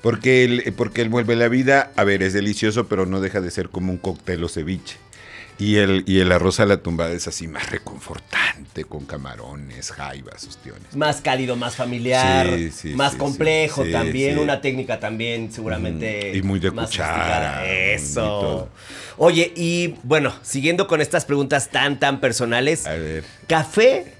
Porque 0.00 0.44
el, 0.44 0.72
porque 0.74 1.02
el 1.02 1.08
vuelve 1.08 1.36
la 1.36 1.48
vida, 1.48 1.92
a 1.96 2.04
ver, 2.04 2.22
es 2.22 2.32
delicioso, 2.32 2.86
pero 2.86 3.04
no 3.06 3.20
deja 3.20 3.40
de 3.40 3.50
ser 3.50 3.68
como 3.68 3.92
un 3.92 3.98
cóctel 3.98 4.42
o 4.44 4.48
ceviche. 4.48 4.96
Y 5.58 5.76
el, 5.76 6.02
y 6.06 6.18
el 6.20 6.32
arroz 6.32 6.58
a 6.60 6.66
la 6.66 6.78
tumbada 6.78 7.12
es 7.12 7.28
así 7.28 7.46
más 7.46 7.70
reconfortante, 7.70 8.84
con 8.84 9.04
camarones, 9.04 9.92
jaivas, 9.92 10.44
ostiones. 10.44 10.96
Más 10.96 11.20
cálido, 11.20 11.54
más 11.56 11.76
familiar, 11.76 12.48
Sí, 12.48 12.70
sí, 12.70 12.88
más 12.94 13.12
sí, 13.12 13.18
complejo 13.18 13.84
también, 13.84 14.38
una 14.38 14.60
técnica 14.60 14.98
también 14.98 15.52
seguramente. 15.52 16.30
Ujú. 16.30 16.38
Y 16.38 16.42
muy 16.42 16.58
de 16.58 16.70
más 16.72 16.90
cuchara, 16.90 17.64
Eso. 17.70 18.68
Oye, 19.18 19.52
y 19.54 19.94
bueno, 20.02 20.32
siguiendo 20.42 20.86
con 20.88 21.00
estas 21.00 21.24
preguntas 21.26 21.68
tan, 21.70 22.00
tan 22.00 22.18
personales, 22.20 22.86
A 22.86 22.94
ver. 22.94 23.24
¿café 23.46 24.14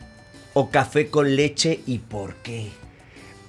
o 0.53 0.71
café 0.71 1.09
con 1.09 1.35
leche 1.35 1.81
y 1.87 1.99
por 1.99 2.35
qué? 2.37 2.71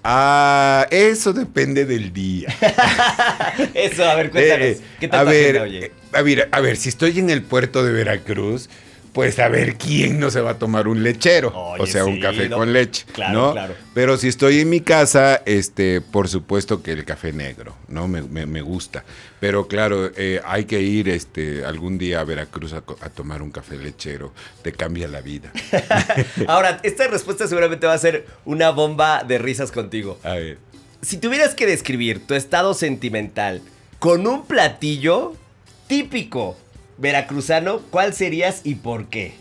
Ah, 0.03 0.85
eso 0.91 1.31
depende 1.31 1.85
del 1.85 2.11
día. 2.11 2.53
Eso, 3.73 4.03
a 4.03 4.15
ver, 4.15 4.31
cuéntanos. 4.31 4.67
Eh, 4.67 4.81
¿Qué 4.99 5.07
tal 5.07 5.21
a 5.21 5.23
ver, 5.23 5.57
agenda, 5.57 5.61
oye? 5.63 5.85
eh, 5.85 5.91
a 6.11 6.21
ver, 6.21 6.49
a 6.51 6.59
ver, 6.59 6.75
si 6.75 6.89
estoy 6.89 7.19
en 7.19 7.29
el 7.29 7.41
puerto 7.41 7.83
de 7.85 7.93
Veracruz, 7.93 8.69
pues 9.13 9.37
a 9.39 9.47
ver 9.47 9.75
quién 9.77 10.19
no 10.19 10.31
se 10.31 10.41
va 10.41 10.51
a 10.51 10.57
tomar 10.59 10.87
un 10.87 11.03
lechero, 11.03 11.53
Oye, 11.55 11.83
o 11.83 11.85
sea, 11.87 12.03
un 12.05 12.19
café 12.19 12.49
¿no? 12.49 12.57
con 12.57 12.73
leche, 12.73 13.05
Claro, 13.13 13.33
¿no? 13.33 13.51
claro. 13.53 13.75
Pero 13.93 14.17
si 14.17 14.27
estoy 14.27 14.59
en 14.61 14.69
mi 14.69 14.81
casa, 14.81 15.41
este, 15.45 16.01
por 16.01 16.27
supuesto 16.27 16.81
que 16.81 16.91
el 16.93 17.05
café 17.05 17.31
negro, 17.31 17.75
¿no? 17.87 18.07
Me, 18.07 18.23
me- 18.23 18.45
me 18.47 18.61
gusta. 18.61 19.03
Pero 19.39 19.67
claro, 19.67 20.11
eh, 20.17 20.41
hay 20.45 20.65
que 20.65 20.81
ir, 20.81 21.09
este, 21.09 21.63
algún 21.63 21.97
día 21.97 22.21
a 22.21 22.23
Veracruz 22.23 22.73
a, 22.73 22.77
a 23.01 23.09
tomar 23.09 23.41
un 23.43 23.51
café 23.51 23.77
lechero, 23.77 24.33
te 24.63 24.71
cambia 24.71 25.07
la 25.07 25.21
vida. 25.21 25.51
Ahora, 26.47 26.79
esta 26.83 27.07
respuesta 27.07 27.47
seguramente 27.47 27.85
va 27.87 27.93
a 27.93 27.97
ser 27.99 28.25
una 28.45 28.71
bomba 28.71 29.23
de 29.23 29.37
risas 29.37 29.71
contigo. 29.71 30.17
A 30.23 30.33
ver. 30.33 30.57
Si 31.01 31.17
tuvieras 31.17 31.53
que 31.53 31.65
describir 31.67 32.25
tu 32.25 32.33
estado 32.33 32.73
sentimental 32.73 33.61
con 33.99 34.25
un 34.25 34.45
platillo 34.45 35.33
típico 35.87 36.57
veracruzano, 36.97 37.79
¿cuál 37.89 38.13
serías 38.13 38.61
y 38.63 38.75
por 38.75 39.05
qué? 39.07 39.33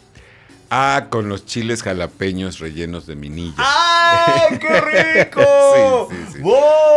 Ah, 0.75 1.09
con 1.11 1.29
los 1.29 1.45
chiles 1.45 1.83
jalapeños 1.83 2.59
rellenos 2.59 3.07
de 3.07 3.15
minilla. 3.15 3.53
¡Ay, 3.59 4.59
qué 4.59 4.81
rico! 5.25 6.09
Sí, 6.11 6.17
sí, 6.17 6.33
sí. 6.37 6.39
¡Wow! 6.41 6.55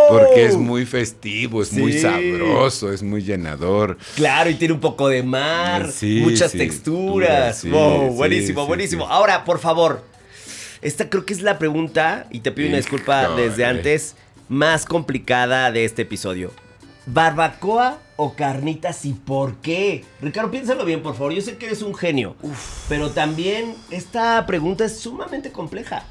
Porque 0.09 0.45
es 0.45 0.55
muy 0.55 0.85
festivo, 0.85 1.61
es 1.61 1.73
muy 1.73 1.91
sabroso, 1.99 2.93
es 2.93 3.03
muy 3.03 3.21
llenador. 3.21 3.97
Claro, 4.15 4.49
y 4.49 4.55
tiene 4.55 4.73
un 4.75 4.79
poco 4.79 5.09
de 5.09 5.23
mar, 5.23 5.91
Sí, 5.91 6.21
muchas 6.23 6.53
texturas. 6.53 7.65
wow, 7.69 8.11
buenísimo, 8.11 8.65
buenísimo. 8.65 9.07
Ahora, 9.09 9.43
por 9.43 9.59
favor, 9.59 10.05
esta 10.81 11.09
creo 11.09 11.25
que 11.25 11.33
es 11.33 11.41
la 11.41 11.57
pregunta, 11.59 12.27
y 12.31 12.39
te 12.39 12.53
pido 12.53 12.69
una 12.69 12.77
disculpa 12.77 13.23
Híjole. 13.23 13.49
desde 13.49 13.65
antes, 13.65 14.15
más 14.47 14.85
complicada 14.85 15.69
de 15.73 15.83
este 15.83 16.03
episodio. 16.03 16.53
¿Barbacoa 17.05 17.99
o 18.15 18.33
carnitas 18.33 19.05
y 19.05 19.13
por 19.13 19.55
qué? 19.57 20.03
Ricardo, 20.21 20.49
piénsalo 20.51 20.85
bien, 20.85 21.03
por 21.03 21.13
favor. 21.13 21.33
Yo 21.33 21.41
sé 21.41 21.57
que 21.57 21.67
eres 21.67 21.81
un 21.81 21.93
genio, 21.95 22.35
pero 22.89 23.11
también 23.11 23.75
esta 23.91 24.45
pregunta 24.45 24.85
es 24.85 24.97
sumamente 24.99 25.51
compleja. 25.51 26.03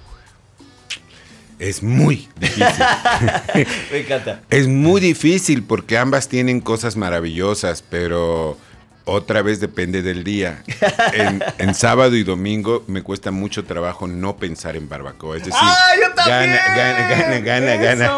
Es 1.58 1.82
muy 1.82 2.28
difícil. 2.38 2.64
Me 3.92 3.98
encanta. 4.00 4.42
es 4.50 4.66
muy 4.66 5.00
difícil 5.00 5.62
porque 5.62 5.96
ambas 5.96 6.28
tienen 6.28 6.60
cosas 6.60 6.96
maravillosas, 6.96 7.82
pero 7.88 8.58
otra 9.04 9.42
vez 9.42 9.60
depende 9.60 10.02
del 10.02 10.24
día. 10.24 10.62
En, 11.12 11.42
en 11.58 11.74
sábado 11.74 12.16
y 12.16 12.24
domingo 12.24 12.84
me 12.86 13.02
cuesta 13.02 13.30
mucho 13.30 13.64
trabajo 13.64 14.06
no 14.06 14.36
pensar 14.36 14.76
en 14.76 14.88
barbacoa. 14.88 15.36
Es 15.36 15.44
decir, 15.44 15.60
¡Ah, 15.62 15.88
yo 16.00 16.14
también! 16.14 16.50
gana, 16.50 16.76
gana, 16.76 17.08
gana, 17.08 17.40
gana, 17.40 17.76
gana. 17.76 18.12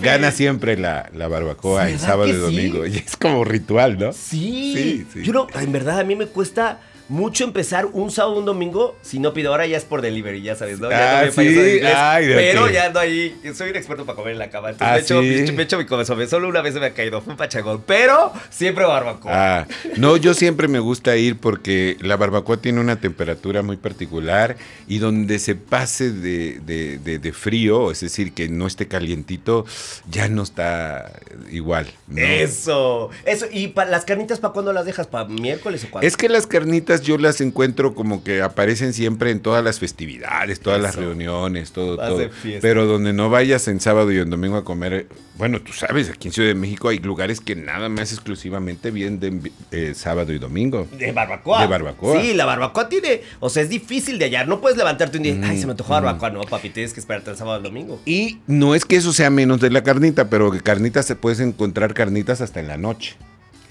Gana 0.00 0.30
siempre 0.30 0.76
la, 0.76 1.08
la 1.14 1.28
barbacoa 1.28 1.88
en 1.88 1.92
¿Verdad 1.96 2.06
sábado 2.06 2.28
y 2.28 2.32
sí? 2.32 2.38
domingo. 2.38 2.86
Y 2.86 2.96
es 2.98 3.16
como 3.16 3.44
ritual, 3.44 3.98
¿no? 3.98 4.12
Sí. 4.12 4.72
Sí, 4.76 5.06
sí. 5.12 5.22
Yo 5.24 5.32
no, 5.32 5.46
en 5.54 5.72
verdad 5.72 6.00
a 6.00 6.04
mí 6.04 6.16
me 6.16 6.26
cuesta 6.26 6.80
mucho 7.08 7.44
empezar 7.44 7.86
un 7.86 8.10
sábado 8.10 8.38
un 8.38 8.44
domingo. 8.44 8.96
Si 9.02 9.18
no 9.18 9.32
pido 9.32 9.50
ahora, 9.50 9.66
ya 9.66 9.76
es 9.76 9.84
por 9.84 10.02
delivery, 10.02 10.42
ya 10.42 10.54
sabes, 10.56 10.78
¿no? 10.80 10.90
Ya 10.90 11.20
Ah, 11.20 11.26
no 11.26 11.32
fallo 11.32 11.50
sí, 11.50 11.56
de 11.56 11.76
inglés, 11.76 11.94
ay, 11.96 12.26
de 12.26 12.34
pero 12.34 12.68
ya 12.70 12.86
ando 12.86 13.00
ahí. 13.00 13.34
Soy 13.54 13.70
un 13.70 13.76
experto 13.76 14.04
para 14.04 14.16
comer 14.16 14.32
en 14.32 14.38
la 14.38 14.50
cama. 14.50 14.70
Entonces 14.70 15.10
Ah, 15.16 15.20
me, 15.20 15.28
echo, 15.34 15.46
¿sí? 15.46 15.52
me 15.52 15.62
echo 15.62 15.78
mi 15.78 15.86
comezón. 15.86 16.28
Solo 16.28 16.48
una 16.48 16.60
vez 16.60 16.74
se 16.74 16.80
me 16.80 16.86
ha 16.86 16.94
caído, 16.94 17.20
fue 17.20 17.32
un 17.32 17.36
pachagón. 17.38 17.82
Pero 17.86 18.32
siempre 18.50 18.84
barbacoa. 18.84 19.32
Ah, 19.60 19.66
no, 19.96 20.16
yo 20.16 20.34
siempre 20.34 20.68
me 20.68 20.78
gusta 20.80 21.16
ir 21.16 21.38
porque 21.38 21.96
la 22.00 22.16
barbacoa 22.16 22.58
tiene 22.58 22.80
una 22.80 22.96
temperatura 23.00 23.62
muy 23.62 23.76
particular 23.76 24.56
y 24.86 24.98
donde 24.98 25.38
se 25.38 25.54
pase 25.54 26.10
de, 26.12 26.60
de- 26.60 26.98
de- 26.98 27.18
de 27.18 27.32
frío, 27.32 27.90
es 27.90 28.00
decir, 28.00 28.32
que 28.32 28.48
no 28.48 28.66
esté 28.66 28.86
calientito, 28.88 29.64
ya 30.10 30.28
no 30.28 30.42
está 30.42 31.12
igual. 31.50 31.86
¿no? 32.06 32.18
Eso, 32.20 33.10
eso. 33.24 33.46
¿Y 33.50 33.72
las 33.74 34.04
carnitas 34.04 34.40
para 34.40 34.52
cuándo 34.52 34.72
las 34.72 34.84
dejas? 34.86 35.06
¿Para 35.06 35.28
miércoles 35.28 35.84
o 35.84 35.90
cuándo? 35.90 36.06
Es 36.06 36.16
que 36.16 36.28
las 36.28 36.46
carnitas 36.46 36.97
yo 37.02 37.18
las 37.18 37.40
encuentro 37.40 37.94
como 37.94 38.22
que 38.24 38.42
aparecen 38.42 38.92
siempre 38.92 39.30
en 39.30 39.40
todas 39.40 39.62
las 39.64 39.78
festividades, 39.78 40.60
todas 40.60 40.80
las 40.80 40.96
reuniones, 40.96 41.72
todo, 41.72 41.96
Vas 41.96 42.08
todo. 42.08 42.28
Pero 42.60 42.86
donde 42.86 43.12
no 43.12 43.30
vayas 43.30 43.68
en 43.68 43.80
sábado 43.80 44.12
y 44.12 44.18
en 44.18 44.30
domingo 44.30 44.56
a 44.56 44.64
comer, 44.64 45.06
bueno, 45.36 45.60
tú 45.60 45.72
sabes, 45.72 46.10
aquí 46.10 46.28
en 46.28 46.34
Ciudad 46.34 46.48
de 46.48 46.54
México 46.54 46.88
hay 46.88 46.98
lugares 46.98 47.40
que 47.40 47.54
nada 47.56 47.88
más 47.88 48.12
exclusivamente 48.12 48.90
venden 48.90 49.50
eh, 49.70 49.92
sábado 49.94 50.32
y 50.32 50.38
domingo. 50.38 50.88
De 50.98 51.12
barbacoa. 51.12 51.60
De 51.60 51.66
barbacoa. 51.66 52.20
Sí, 52.20 52.34
la 52.34 52.44
barbacoa 52.44 52.88
tiene. 52.88 53.22
O 53.40 53.48
sea, 53.50 53.62
es 53.62 53.68
difícil 53.68 54.18
de 54.18 54.26
hallar. 54.26 54.48
No 54.48 54.60
puedes 54.60 54.76
levantarte 54.78 55.16
un 55.18 55.22
día. 55.24 55.38
Ay, 55.42 55.58
se 55.58 55.66
me 55.66 55.72
antojó 55.72 55.88
Mm, 55.92 55.94
barbacoa. 56.04 56.30
No, 56.30 56.40
papi, 56.42 56.70
tienes 56.70 56.92
que 56.92 57.00
esperarte 57.00 57.30
el 57.30 57.36
sábado 57.36 57.56
al 57.56 57.62
domingo. 57.62 58.00
Y 58.04 58.38
no 58.46 58.74
es 58.74 58.84
que 58.84 58.96
eso 58.96 59.12
sea 59.12 59.30
menos 59.30 59.60
de 59.60 59.70
la 59.70 59.82
carnita, 59.82 60.28
pero 60.28 60.50
que 60.50 60.60
carnitas 60.60 61.06
se 61.06 61.16
puedes 61.16 61.40
encontrar 61.40 61.94
carnitas 61.94 62.40
hasta 62.40 62.60
en 62.60 62.68
la 62.68 62.76
noche. 62.76 63.16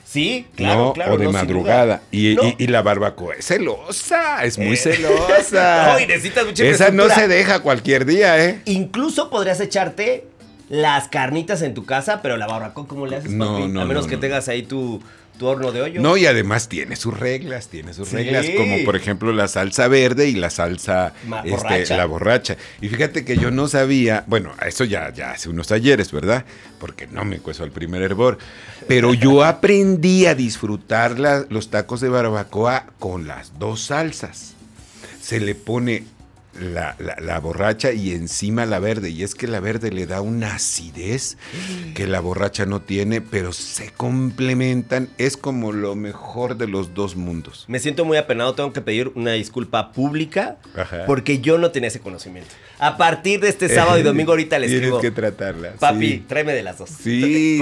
Sí, 0.10 0.48
claro, 0.56 0.86
¿no? 0.86 0.94
claro. 0.94 1.14
o 1.16 1.18
de 1.18 1.26
no, 1.26 1.32
madrugada. 1.34 2.02
Y, 2.12 2.36
No. 2.36 2.44
y- 2.44 2.56
y 2.60 2.68
la 2.68 2.82
barbacoa 2.82 3.36
es 3.36 3.46
celosa, 3.46 4.44
es 4.46 4.58
muy 4.58 4.74
Eh. 4.74 4.78
celosa. 4.78 5.88
No, 5.94 6.00
y 6.00 6.08
necesitas 6.08 6.46
mucha 6.46 6.64
Esa 6.64 6.92
no 6.92 7.10
se 7.10 7.28
deja 7.28 7.60
cualquier 7.60 8.06
día, 8.06 8.44
¿eh? 8.44 8.62
Incluso 8.66 9.30
podrías 9.30 9.60
echarte 9.60 10.26
las 10.70 11.08
carnitas 11.10 11.62
en 11.62 11.74
tu 11.74 11.86
casa, 11.86 12.22
pero 12.22 12.38
la 12.38 12.48
barbacoa, 12.48 12.88
¿cómo 12.88 13.06
le 13.06 13.18
haces, 13.18 13.34
papi? 13.34 13.64
A 13.64 13.68
menos 13.86 14.06
no, 14.06 14.10
que 14.10 14.18
tengas 14.18 14.48
ahí 14.48 14.64
tu, 14.64 15.02
tu 15.38 15.46
horno 15.48 15.72
de 15.72 15.82
hoyo. 15.82 16.02
No, 16.02 16.18
y 16.18 16.26
además 16.26 16.68
tiene 16.70 16.96
sus 16.96 17.18
reglas, 17.18 17.68
tiene 17.68 17.94
sus 17.94 18.10
Sí. 18.10 18.16
reglas, 18.18 18.46
como 18.58 18.84
por 18.84 18.96
ejemplo 18.96 19.32
la 19.34 19.48
salsa 19.48 19.88
verde 19.88 20.28
y 20.28 20.34
la 20.36 20.50
salsa 20.50 21.14
este, 21.44 21.50
borracha. 21.52 21.98
la 21.98 22.06
borracha. 22.06 22.58
Y 22.82 22.90
fíjate 22.90 23.24
que 23.24 23.38
yo 23.38 23.52
no 23.52 23.68
sabía, 23.68 24.24
bueno, 24.28 24.52
eso 24.66 24.84
ya, 24.84 25.12
ya 25.14 25.32
hace 25.32 25.50
unos 25.50 25.72
ayeres, 25.72 26.12
¿verdad? 26.12 26.46
Porque 26.80 27.08
no 27.08 27.24
me 27.26 27.38
cueso 27.40 27.64
al 27.64 27.72
primer 27.72 28.02
hervor. 28.02 28.38
Pero 28.88 29.14
yo 29.14 29.44
aprendí 29.46 30.26
a 30.26 30.36
disfrutar 30.36 31.20
la- 31.20 31.46
los 31.50 31.70
tacos 31.70 32.02
de 32.02 32.10
barbacoa 32.10 32.88
con 33.00 33.28
las 33.28 33.58
dos 33.60 33.82
salsas. 33.82 34.54
Se 35.22 35.40
le 35.40 35.56
pone 35.56 36.04
la, 36.60 36.96
la- 37.00 37.18
la 37.22 37.40
borracha 37.40 37.92
y 37.94 38.12
encima 38.12 38.66
la 38.66 38.80
verde. 38.80 39.10
Y 39.10 39.24
es 39.24 39.36
que 39.36 39.48
la 39.48 39.60
verde 39.60 39.92
le 39.92 40.06
da 40.08 40.22
una 40.22 40.56
acidez 40.56 41.38
que 41.96 42.08
la 42.08 42.20
borracha 42.20 42.66
no 42.66 42.82
tiene, 42.82 43.22
pero 43.22 43.54
se 43.54 43.92
complementan. 43.92 45.10
Es 45.18 45.38
como 45.38 45.72
lo 45.72 45.96
mejor 45.96 46.58
de 46.58 46.68
los 46.68 46.94
dos 46.94 47.16
mundos. 47.16 47.66
Me 47.68 47.80
siento 47.80 48.06
muy 48.06 48.18
apenado, 48.18 48.54
tengo 48.56 48.74
que 48.74 48.82
pedir 48.82 49.12
una 49.16 49.32
disculpa 49.34 49.92
pública 49.92 50.58
Ajá. 50.76 51.06
porque 51.06 51.40
yo 51.40 51.58
no 51.58 51.72
tenía 51.72 51.88
ese 51.88 52.00
conocimiento. 52.00 52.50
A 52.80 52.98
partir 52.98 53.40
de 53.40 53.50
este 53.50 53.70
sábado 53.74 53.98
y 54.00 54.04
domingo 54.04 54.32
ahorita 54.32 54.60
les 54.60 54.70
Tienes 54.70 54.88
digo, 54.88 55.02
que 55.02 55.12
tratarla. 55.12 55.74
papi, 55.80 56.08
sí. 56.10 56.26
tráeme 56.28 56.54
de 56.54 56.64
las 56.64 56.78
dos. 56.78 56.90
Sí, 56.90 57.62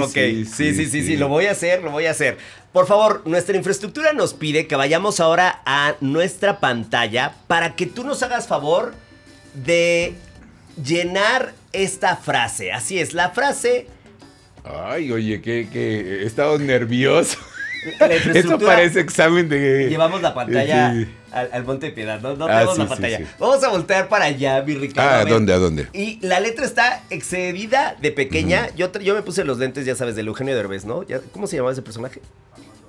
sí, 0.54 0.74
sí, 0.74 0.86
sí. 1.02 1.16
lo 1.16 1.28
voy 1.28 1.46
a 1.46 1.52
hacer, 1.52 1.82
lo 1.82 1.90
voy 1.90 2.06
a 2.06 2.10
hacer. 2.10 2.36
Por 2.76 2.86
favor, 2.86 3.22
nuestra 3.24 3.56
infraestructura 3.56 4.12
nos 4.12 4.34
pide 4.34 4.66
que 4.66 4.76
vayamos 4.76 5.18
ahora 5.18 5.62
a 5.64 5.94
nuestra 6.02 6.60
pantalla 6.60 7.32
para 7.46 7.74
que 7.74 7.86
tú 7.86 8.04
nos 8.04 8.22
hagas 8.22 8.48
favor 8.48 8.92
de 9.54 10.12
llenar 10.84 11.54
esta 11.72 12.16
frase. 12.16 12.72
Así 12.72 12.98
es, 12.98 13.14
la 13.14 13.30
frase 13.30 13.86
Ay, 14.62 15.10
oye, 15.10 15.40
que, 15.40 15.70
que 15.72 16.20
he 16.20 16.26
estado 16.26 16.58
nervioso. 16.58 17.38
Esto 18.34 18.58
parece 18.58 19.00
examen 19.00 19.48
de. 19.48 19.88
Llevamos 19.88 20.20
la 20.20 20.34
pantalla 20.34 20.92
Sí. 20.92 21.08
Al, 21.40 21.50
al 21.52 21.64
Monte 21.64 21.86
de 21.86 21.92
Piedad, 21.92 22.20
no, 22.20 22.34
no 22.36 22.46
Ah, 22.46 22.50
tenemos 22.60 22.74
sí, 22.76 22.82
la 22.82 22.88
pantalla. 22.88 23.18
sí. 23.18 23.24
Vamos 23.38 23.62
a 23.64 23.68
voltear 23.68 24.08
para 24.08 24.24
allá, 24.26 24.62
mi 24.62 24.74
Ricardo. 24.74 25.10
Ah, 25.10 25.20
¿a 25.20 25.24
dónde, 25.24 25.52
a 25.52 25.58
dónde? 25.58 25.88
Y 25.92 26.18
la 26.26 26.40
letra 26.40 26.64
está 26.64 27.02
excedida 27.10 27.96
de 28.00 28.10
pequeña. 28.12 28.68
yo, 28.76 28.90
yo 29.00 29.14
me 29.14 29.22
puse 29.22 29.44
los 29.44 29.58
lentes, 29.58 29.84
ya 29.86 29.94
sabes, 29.94 30.16
del 30.16 30.26
Eugenio 30.28 30.54
Derbez, 30.56 30.84
¿no? 30.84 31.02
Ya- 31.02 31.20
¿Cómo 31.32 31.46
se 31.46 31.56
llamaba 31.56 31.72
ese 31.72 31.82
personaje? 31.82 32.20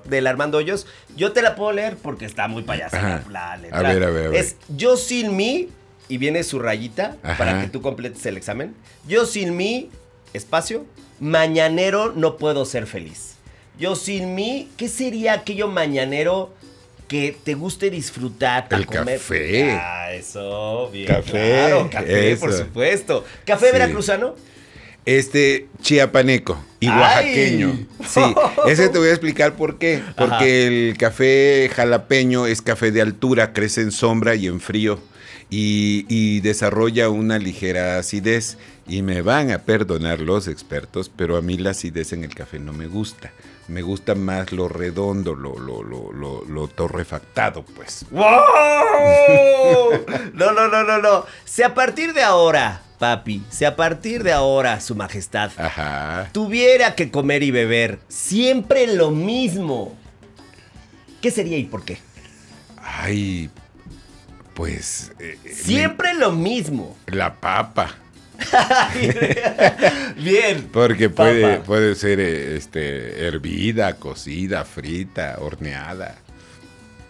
Del 0.06 0.26
Armando 0.28 0.58
Hoyos. 0.58 0.88
Yo 1.16 1.34
te 1.34 1.42
la 1.42 1.56
puedo 1.56 1.72
leer 1.74 1.98
porque 1.98 2.26
está 2.26 2.48
muy 2.48 2.64
payasa 2.64 3.24
la, 3.30 3.50
la 3.50 3.58
letra. 3.58 3.80
A 3.80 3.82
ver, 3.82 4.04
a 4.04 4.10
ver, 4.10 4.26
a 4.28 4.30
ver. 4.30 4.36
Es 4.40 4.56
yo 4.70 4.96
sin 4.98 5.36
mí, 5.36 5.70
y 6.10 6.18
viene 6.18 6.44
su 6.44 6.60
rayita 6.60 7.18
Ajá. 7.24 7.38
para 7.38 7.62
que 7.62 7.68
tú 7.68 7.82
completes 7.82 8.26
el 8.26 8.38
examen. 8.38 8.74
Yo 9.08 9.26
sin 9.26 9.58
mí, 9.58 9.90
espacio, 10.34 10.86
mañanero 11.20 12.14
no 12.16 12.38
puedo 12.38 12.64
ser 12.66 12.88
feliz. 12.88 13.34
Yo 13.78 13.96
sin 13.96 14.34
mí, 14.34 14.70
¿qué 14.78 14.88
sería 14.88 15.34
aquello 15.34 15.68
mañanero 15.68 16.54
que 17.08 17.38
te 17.44 17.54
guste 17.54 17.90
disfrutar? 17.90 18.68
El 18.72 18.86
café. 18.88 19.72
Ah, 19.72 20.14
eso, 20.14 20.90
bien. 20.92 21.08
Café, 21.08 21.32
Claro, 21.32 21.90
café, 21.92 22.36
por 22.38 22.54
supuesto. 22.54 23.26
¿Café 23.46 23.68
Sí. 23.68 23.72
veracruzano? 23.74 24.36
Este 25.06 25.68
chiapaneco 25.82 26.62
y 26.82 26.88
¡Ay! 26.88 27.00
oaxaqueño. 27.00 27.88
Sí, 28.06 28.20
ese 28.68 28.90
te 28.90 28.98
voy 29.00 29.08
a 29.08 29.12
explicar 29.12 29.56
por 29.56 29.78
qué. 29.78 30.02
Porque 30.18 30.34
Ajá. 30.36 30.46
el 30.46 30.96
café 30.98 31.72
jalapeño 31.74 32.46
es 32.46 32.62
café 32.62 32.92
de 32.92 33.02
altura, 33.02 33.54
crece 33.54 33.82
en 33.82 33.92
sombra 33.94 34.36
y 34.36 34.48
en 34.48 34.60
frío 34.60 35.00
y, 35.50 36.06
y 36.10 36.42
desarrolla 36.42 37.10
una 37.10 37.40
ligera 37.40 37.98
acidez. 38.00 38.58
Y 38.86 39.02
me 39.02 39.22
van 39.22 39.52
a 39.52 39.60
perdonar 39.60 40.20
los 40.20 40.48
expertos, 40.50 41.10
pero 41.14 41.36
a 41.38 41.42
mí 41.42 41.58
la 41.58 41.70
acidez 41.72 42.12
en 42.14 42.24
el 42.26 42.34
café 42.36 42.60
no 42.60 42.74
me 42.74 42.88
gusta. 42.88 43.32
Me 43.68 43.82
gusta 43.82 44.16
más 44.16 44.52
lo 44.54 44.70
redondo, 44.70 45.36
lo, 45.36 45.60
lo, 45.60 45.84
lo, 45.84 46.12
lo, 46.14 46.46
lo 46.46 46.68
torrefactado, 46.70 47.64
pues. 47.64 48.06
¡Wow! 48.12 48.26
No, 50.34 50.52
no, 50.54 50.68
no, 50.70 50.84
no, 50.84 50.98
no. 51.00 51.26
Si 51.44 51.64
a 51.64 51.74
partir 51.74 52.14
de 52.14 52.24
ahora, 52.24 52.82
papi, 52.98 53.44
si 53.50 53.66
a 53.66 53.76
partir 53.76 54.24
de 54.24 54.32
ahora, 54.32 54.80
su 54.80 54.96
majestad, 54.96 55.52
Ajá. 55.58 56.30
tuviera 56.32 56.96
que 56.96 57.12
comer 57.12 57.44
y 57.44 57.52
beber 57.52 58.00
siempre 58.08 58.88
lo 58.88 59.12
mismo, 59.12 59.94
¿qué 61.22 61.30
sería 61.30 61.58
y 61.58 61.66
por 61.66 61.84
qué? 61.84 61.98
Ay, 62.82 63.50
pues... 64.54 65.12
eh, 65.20 65.38
eh, 65.44 65.54
Siempre 65.54 66.14
lo 66.14 66.32
mismo. 66.32 66.96
La 67.08 67.36
papa. 67.36 67.96
Bien. 70.18 70.70
Porque 70.72 71.10
puede, 71.10 71.42
Papa. 71.58 71.64
puede 71.64 71.96
ser 71.96 72.20
eh, 72.20 72.56
este, 72.58 73.26
hervida, 73.28 73.96
cocida, 73.96 74.66
frita, 74.66 75.38
horneada. 75.40 76.16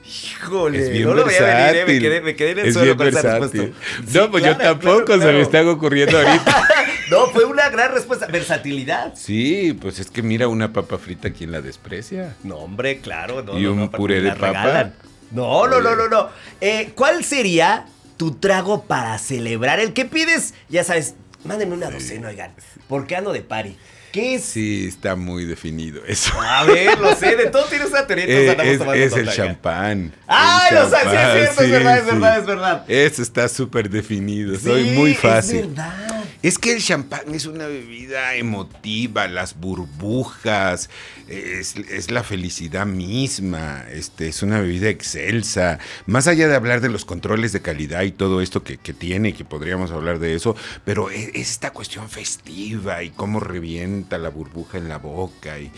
Híjole, 0.06 0.82
Es 0.84 0.90
bien 0.90 1.04
no 1.04 1.14
lo 1.14 1.26
voy 1.26 1.34
a 1.36 1.42
venir, 1.42 1.76
eh, 1.82 1.86
me 1.86 2.00
quedé, 2.00 2.22
me 2.22 2.36
quedé 2.38 2.52
en 2.52 2.60
el 2.60 2.66
Es 2.68 2.74
suelo 2.76 2.96
con 2.96 3.08
esa 3.08 3.40
respuesta. 3.40 3.78
No, 4.14 4.32
pues 4.32 4.44
yo 4.46 4.56
tampoco, 4.56 5.04
claro, 5.04 5.22
se 5.22 5.28
me 5.28 5.32
claro. 5.34 5.42
está 5.42 5.70
ocurriendo 5.70 6.18
ahorita. 6.18 6.68
No, 7.10 7.28
fue 7.28 7.46
una 7.46 7.70
gran 7.70 7.94
respuesta. 7.94 8.28
Versatilidad. 8.28 9.14
Sí, 9.16 9.72
pues 9.82 9.98
es 10.00 10.12
que 10.12 10.22
mira 10.22 10.50
una 10.50 10.74
papa 10.74 10.98
frita, 10.98 11.30
¿quién 11.32 11.54
la 11.54 11.62
desprecia? 11.62 12.36
No, 12.44 12.58
hombre, 12.58 13.00
claro. 13.00 13.42
No, 13.44 13.58
¿Y 13.58 13.64
no, 13.64 13.72
un 13.72 13.80
no, 13.80 13.92
puré 13.92 14.20
de 14.20 14.32
papa? 14.32 14.48
regalan. 14.48 14.94
No, 15.32 15.68
no, 15.68 15.80
no, 15.80 15.96
no, 15.96 16.10
no. 16.10 16.28
Eh, 16.60 16.92
¿Cuál 16.96 17.24
sería 17.24 17.86
tu 18.18 18.32
trago 18.32 18.84
para 18.84 19.18
celebrar? 19.18 19.80
El 19.80 19.94
que 19.94 20.06
pides, 20.06 20.54
ya 20.70 20.84
sabes, 20.84 21.16
mándenme 21.44 21.76
una 21.76 21.90
docena, 21.90 22.28
oigan. 22.28 22.52
Porque 22.88 23.16
ando 23.16 23.32
de 23.32 23.42
party. 23.42 23.78
¿Qué 24.12 24.36
es? 24.36 24.46
Sí, 24.46 24.88
está 24.88 25.16
muy 25.16 25.46
definido 25.46 26.04
eso. 26.06 26.34
A 26.42 26.64
ver, 26.64 26.98
lo 26.98 27.14
sé, 27.16 27.36
de 27.36 27.48
todo 27.48 27.66
tienes 27.66 27.90
una 27.90 28.08
teoría. 28.08 28.26
Eh, 28.26 28.58
es 28.64 28.82
es 28.82 29.14
el 29.14 29.30
champán. 29.30 30.14
¡Ay, 30.26 30.74
lo 30.74 30.90
sabes! 30.90 31.10
Sí, 31.12 31.16
es 31.16 31.34
cierto, 31.34 31.62
es 31.62 31.68
sí, 31.68 31.72
verdad, 31.72 31.98
es 31.98 32.06
verdad, 32.06 32.40
es 32.40 32.46
verdad. 32.46 32.86
Eso 32.88 33.22
está 33.22 33.48
súper 33.48 33.90
definido, 33.90 34.58
soy 34.58 34.92
muy 34.92 35.14
fácil. 35.14 35.58
Es 35.60 35.68
verdad. 35.68 36.17
Es 36.48 36.58
que 36.58 36.72
el 36.72 36.82
champán 36.82 37.36
es 37.36 37.46
una 37.46 37.68
bebida 37.68 38.36
emotiva, 38.36 39.28
las 39.28 39.60
burbujas, 39.60 40.90
es, 41.28 42.10
la 42.10 42.24
felicidad 42.24 42.86
misma, 42.86 43.84
este, 43.92 44.30
es 44.30 44.42
una 44.44 44.62
bebida 44.62 44.88
excelsa. 44.88 45.78
Más 46.06 46.26
allá 46.26 46.48
de 46.48 46.56
hablar 46.56 46.80
de 46.80 46.88
los 46.88 47.04
controles 47.04 47.52
de 47.52 47.62
calidad 47.62 48.04
y 48.04 48.14
todo 48.14 48.40
esto 48.40 48.64
que, 48.64 48.78
que 48.78 48.94
tiene, 48.94 49.34
que 49.34 49.44
podríamos 49.44 49.92
hablar 49.92 50.20
de 50.20 50.36
eso, 50.36 50.56
pero 50.86 51.10
es, 51.10 51.32
es 51.34 51.52
esta 51.52 51.72
cuestión 51.72 52.08
festiva 52.08 53.04
y 53.04 53.10
cómo 53.10 53.42
revienta 53.42 54.18
la 54.18 54.30
burbuja 54.30 54.78
en 54.78 54.88
la 54.88 55.00
boca 55.00 55.60
y, 55.60 55.70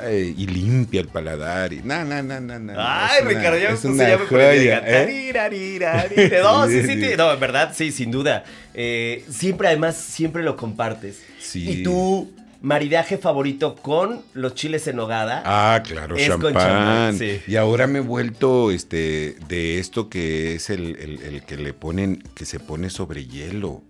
ay, 0.00 0.34
y 0.36 0.46
limpia 0.46 1.00
el 1.00 1.08
paladar. 1.08 1.72
Y, 1.72 1.80
no, 1.82 2.04
no, 2.04 2.22
no, 2.22 2.40
no, 2.40 2.58
no. 2.58 2.72
Ay, 2.76 3.20
una- 3.22 3.30
Ricardo, 3.30 3.58
ya 3.58 3.76
una 3.88 4.08
ya 4.08 4.18
me 4.18 4.26
joya. 4.26 4.82
¿eh? 4.86 5.06
No, 6.42 6.66
sí, 6.68 6.82
sí, 6.82 7.00
Sí. 7.00 7.10
No, 7.16 7.32
en 7.32 7.40
verdad, 7.40 7.72
sí, 7.74 7.92
sin 7.92 8.10
duda. 8.10 8.44
Eh, 8.74 9.24
siempre, 9.30 9.68
además, 9.68 9.96
siempre 9.96 10.42
lo 10.42 10.56
compartes. 10.56 11.22
Sí. 11.40 11.68
Y 11.68 11.82
tú, 11.82 12.32
maridaje 12.60 13.18
favorito 13.18 13.76
con 13.76 14.22
los 14.34 14.54
chiles 14.54 14.86
en 14.88 14.96
nogada. 14.96 15.42
Ah, 15.44 15.82
claro, 15.86 16.16
Es 16.16 16.28
con 16.30 16.40
champán. 16.42 16.62
champán, 16.62 17.18
sí. 17.18 17.40
Y 17.46 17.56
ahora 17.56 17.86
me 17.86 17.98
he 18.00 18.02
vuelto 18.02 18.70
este 18.70 19.36
de 19.48 19.78
esto 19.78 20.08
que 20.08 20.54
es 20.56 20.68
el, 20.70 20.96
el- 20.96 21.22
el 21.22 21.42
que 21.44 21.56
le 21.56 21.72
ponen, 21.72 22.22
que 22.34 22.44
se 22.44 22.58
pone 22.60 22.90
sobre 22.90 23.26
hielo. 23.26 23.82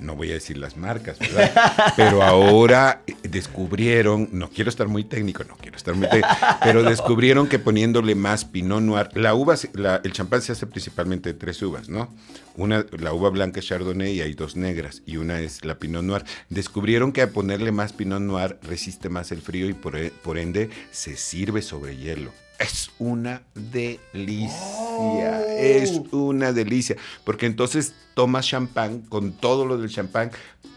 No 0.00 0.14
voy 0.14 0.30
a 0.30 0.34
decir 0.34 0.58
las 0.58 0.76
marcas, 0.76 1.18
¿verdad? 1.18 1.92
Pero 1.96 2.22
ahora 2.22 3.02
descubrieron, 3.22 4.28
no 4.32 4.50
quiero 4.50 4.70
estar 4.70 4.88
muy 4.88 5.04
técnico, 5.04 5.44
no 5.44 5.56
quiero 5.56 5.76
estar 5.76 5.94
muy 5.94 6.08
técnico, 6.08 6.28
pero 6.62 6.82
descubrieron 6.82 7.48
que 7.48 7.58
poniéndole 7.58 8.14
más 8.14 8.44
Pinot 8.44 8.82
Noir, 8.82 9.08
la 9.14 9.34
uva, 9.34 9.56
el 10.02 10.12
champán 10.12 10.42
se 10.42 10.52
hace 10.52 10.66
principalmente 10.66 11.32
de 11.32 11.38
tres 11.38 11.60
uvas, 11.62 11.88
¿no? 11.88 12.08
Una, 12.56 12.86
la 12.98 13.12
uva 13.12 13.30
blanca 13.30 13.60
es 13.60 13.66
Chardonnay 13.66 14.14
y 14.14 14.20
hay 14.22 14.34
dos 14.34 14.56
negras, 14.56 15.02
y 15.06 15.18
una 15.18 15.40
es 15.40 15.64
la 15.64 15.78
Pinot 15.78 16.02
Noir. 16.02 16.24
Descubrieron 16.48 17.12
que 17.12 17.22
al 17.22 17.30
ponerle 17.30 17.72
más 17.72 17.92
Pinot 17.92 18.20
Noir 18.20 18.58
resiste 18.62 19.08
más 19.08 19.32
el 19.32 19.42
frío 19.42 19.68
y 19.68 19.74
por 19.74 20.38
ende 20.38 20.70
se 20.90 21.16
sirve 21.16 21.62
sobre 21.62 21.96
hielo. 21.96 22.32
Es 22.58 22.90
una 22.98 23.42
delicia, 23.54 25.42
es 25.58 26.00
una 26.10 26.52
delicia, 26.52 26.96
porque 27.24 27.46
entonces 27.46 27.94
tomas 28.14 28.46
champán 28.46 29.00
con 29.02 29.32
todo 29.32 29.66
lo 29.66 29.76
del 29.76 29.90
champán, 29.90 30.30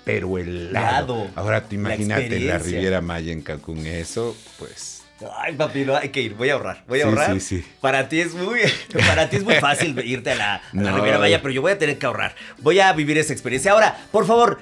pero 0.04 0.38
helado. 0.38 1.28
Ahora 1.36 1.64
tú 1.68 1.76
imagínate 1.76 2.40
la. 2.40 2.58
Riviera 2.58 3.02
Maya 3.02 3.32
en 3.32 3.42
Cancún, 3.42 3.86
eso, 3.86 4.36
pues... 4.58 4.98
Ay, 5.38 5.54
papi, 5.56 5.84
no, 5.84 5.96
hay 5.98 6.10
que 6.10 6.22
ir, 6.22 6.34
voy 6.36 6.50
a 6.50 6.54
ahorrar, 6.54 6.84
voy 6.88 7.00
a 7.02 7.04
Sí, 7.04 7.10
ahorrar. 7.10 7.34
sí, 7.34 7.40
sí. 7.42 7.66
Para 7.82 8.08
ti 8.08 8.22
es 8.22 8.34
muy, 8.34 8.60
para 9.08 9.30
ti 9.30 9.36
es 9.38 9.44
muy 9.44 9.56
fácil 9.56 9.98
irte 10.06 10.32
a 10.32 10.36
la, 10.36 10.56
a 10.56 10.62
la 10.74 10.92
No. 10.92 10.96
Riviera 10.98 11.20
Maya, 11.20 11.42
pero 11.42 11.54
yo 11.54 11.62
voy 11.62 11.74
a 11.74 11.78
tener 11.78 11.98
que 11.98 12.06
ahorrar. 12.06 12.36
Voy 12.62 12.80
a 12.80 12.92
vivir 12.94 13.18
esa 13.18 13.34
experiencia. 13.34 13.72
Ahora, 13.74 13.98
por 14.14 14.26
favor, 14.26 14.62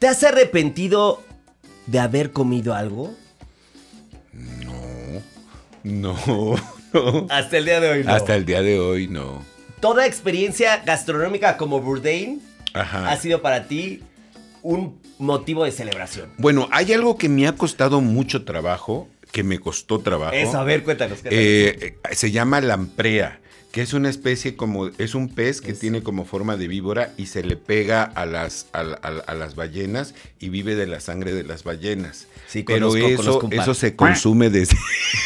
¿te 0.00 0.08
has 0.08 0.24
arrepentido 0.24 1.22
de 1.86 2.00
haber 2.00 2.32
comido 2.32 2.74
algo? 2.74 3.14
No, 5.84 6.16
no. 6.92 7.26
Hasta 7.30 7.58
el 7.58 7.64
día 7.64 7.80
de 7.80 7.90
hoy, 7.90 8.04
no. 8.04 8.12
Hasta 8.12 8.36
el 8.36 8.44
día 8.44 8.62
de 8.62 8.78
hoy, 8.78 9.08
no. 9.08 9.44
Toda 9.80 10.06
experiencia 10.06 10.82
gastronómica 10.84 11.56
como 11.56 11.80
Bourdain 11.80 12.40
Ajá. 12.72 13.10
ha 13.10 13.16
sido 13.16 13.42
para 13.42 13.66
ti 13.66 14.02
un 14.62 15.00
motivo 15.18 15.64
de 15.64 15.72
celebración. 15.72 16.30
Bueno, 16.38 16.68
hay 16.70 16.92
algo 16.92 17.18
que 17.18 17.28
me 17.28 17.46
ha 17.48 17.56
costado 17.56 18.00
mucho 18.00 18.44
trabajo, 18.44 19.08
que 19.32 19.42
me 19.42 19.58
costó 19.58 19.98
trabajo. 19.98 20.34
Eso, 20.34 20.58
a 20.58 20.64
ver, 20.64 20.84
cuéntanos. 20.84 21.20
cuéntanos. 21.20 21.44
Eh, 21.44 21.96
eh, 22.08 22.14
se 22.14 22.30
llama 22.30 22.60
lamprea, 22.60 23.40
que 23.72 23.80
es 23.80 23.94
una 23.94 24.10
especie 24.10 24.54
como, 24.54 24.88
es 24.98 25.14
un 25.14 25.28
pez 25.34 25.60
que 25.62 25.72
tiene 25.72 26.02
como 26.02 26.26
forma 26.26 26.56
de 26.58 26.68
víbora 26.68 27.14
y 27.16 27.26
se 27.26 27.42
le 27.42 27.56
pega 27.56 28.02
a 28.04 28.26
las, 28.26 28.66
a, 28.72 28.82
la- 28.82 28.96
a 28.96 29.10
la- 29.10 29.20
a 29.22 29.34
las 29.34 29.54
ballenas 29.54 30.14
y 30.38 30.50
vive 30.50 30.74
de 30.74 30.86
la 30.86 31.00
sangre 31.00 31.32
de 31.32 31.42
las 31.42 31.64
ballenas. 31.64 32.26
Sí, 32.46 32.64
Pero 32.64 32.88
conozco- 32.90 33.08
eso, 33.08 33.38
conozco 33.40 33.62
eso 33.62 33.74
se 33.74 33.96
consume 33.96 34.50
desde... 34.50 34.76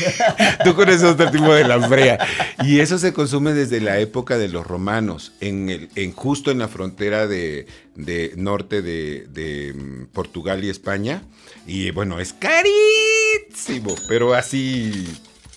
Tú 0.64 0.76
conoces 0.76 1.02
otro 1.02 1.28
tipo 1.32 1.52
de 1.52 1.64
lamprea. 1.66 2.24
Y 2.62 2.78
eso 2.78 2.98
se 2.98 3.12
consume 3.12 3.52
desde 3.52 3.80
la 3.80 3.98
época 3.98 4.38
de 4.38 4.48
los 4.48 4.64
romanos, 4.64 5.32
en 5.40 5.68
el, 5.68 5.88
en 5.96 6.12
justo 6.12 6.52
en 6.52 6.58
la 6.60 6.68
frontera 6.68 7.26
de, 7.26 7.66
de 7.96 8.32
norte 8.36 8.80
de, 8.80 9.26
de, 9.28 9.74
mm, 9.74 10.06
Portugal 10.12 10.62
y 10.62 10.68
España. 10.70 11.22
Y 11.66 11.90
bueno, 11.90 12.20
es 12.20 12.32
carísimo, 12.32 13.94
pero 14.08 14.34
así 14.34 15.08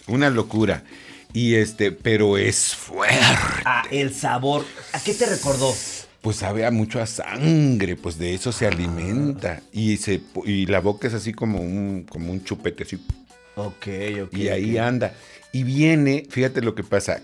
una 0.07 0.29
locura. 0.31 0.83
Y 1.33 1.55
este, 1.55 1.91
pero 1.91 2.37
es 2.37 2.75
fuerte. 2.75 3.15
Ah, 3.65 3.83
el 3.91 4.13
sabor. 4.13 4.65
¿A 4.93 4.99
qué 4.99 5.13
te 5.13 5.25
recordó? 5.27 5.73
Pues 6.21 6.37
sabe 6.37 6.65
a 6.65 6.71
mucho 6.71 6.99
a 7.01 7.05
sangre, 7.05 7.95
pues 7.95 8.17
de 8.17 8.33
eso 8.33 8.51
se 8.51 8.65
alimenta. 8.67 9.61
Y 9.71 9.97
se 9.97 10.21
y 10.45 10.65
la 10.65 10.79
boca 10.81 11.07
es 11.07 11.13
así 11.13 11.31
como 11.33 11.59
un, 11.61 12.05
como 12.09 12.31
un 12.31 12.43
chupete 12.43 12.83
así. 12.83 12.97
Ok, 13.55 13.87
ok. 14.23 14.33
Y 14.37 14.49
ahí 14.49 14.77
anda. 14.77 15.13
Y 15.51 15.63
viene, 15.63 16.25
fíjate 16.29 16.61
lo 16.61 16.75
que 16.75 16.83
pasa. 16.83 17.21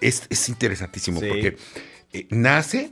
Es, 0.00 0.24
es 0.28 0.48
interesantísimo 0.48 1.20
Sí. 1.20 1.26
porque 1.28 1.56
eh, 2.12 2.26
nace 2.30 2.90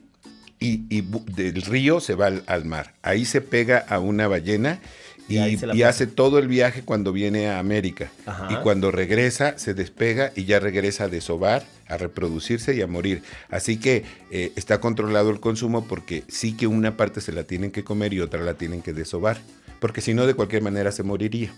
y, 0.59 0.85
y 0.89 1.03
del 1.33 1.61
río 1.63 2.01
se 2.01 2.15
va 2.15 2.27
al, 2.27 2.45
al 2.47 2.65
mar. 2.65 2.95
Ahí 3.03 3.25
se 3.27 3.41
pega 3.43 3.79
a 3.79 3.99
una 3.99 4.27
ballena 4.29 4.81
Y 5.29 5.57
la 5.57 5.89
hace 5.89 6.07
todo 6.07 6.39
el 6.39 6.49
viaje 6.49 6.83
cuando 6.83 7.13
viene 7.13 7.49
a 7.49 7.59
América. 7.59 8.11
Ajá. 8.27 8.49
Y 8.51 8.57
cuando 8.57 8.91
regresa, 8.91 9.59
se 9.59 9.73
despega 9.73 10.33
y 10.37 10.45
ya 10.45 10.61
regresa 10.61 11.05
a 11.05 11.09
desovar, 11.09 11.65
a 11.89 11.97
reproducirse 11.97 12.75
y 12.75 12.83
a 12.83 12.87
morir. 12.87 13.23
Así 13.51 13.79
que 13.79 14.05
eh, 14.31 14.53
está 14.57 14.81
controlado 14.81 15.31
el 15.31 15.41
consumo 15.41 15.85
porque 15.87 16.25
sí 16.29 16.55
que 16.55 16.67
una 16.67 16.97
parte 16.97 17.21
se 17.23 17.33
la 17.33 17.45
tienen 17.45 17.71
que 17.71 17.85
comer 17.85 18.13
y 18.13 18.21
otra 18.21 18.41
la 18.43 18.55
tienen 18.55 18.83
que 18.83 18.93
desovar. 18.93 19.39
Porque 19.81 20.01
si 20.03 20.13
no, 20.15 20.27
de 20.27 20.35
cualquier 20.35 20.63
manera 20.63 20.93
se 20.93 21.03
moriría. 21.03 21.53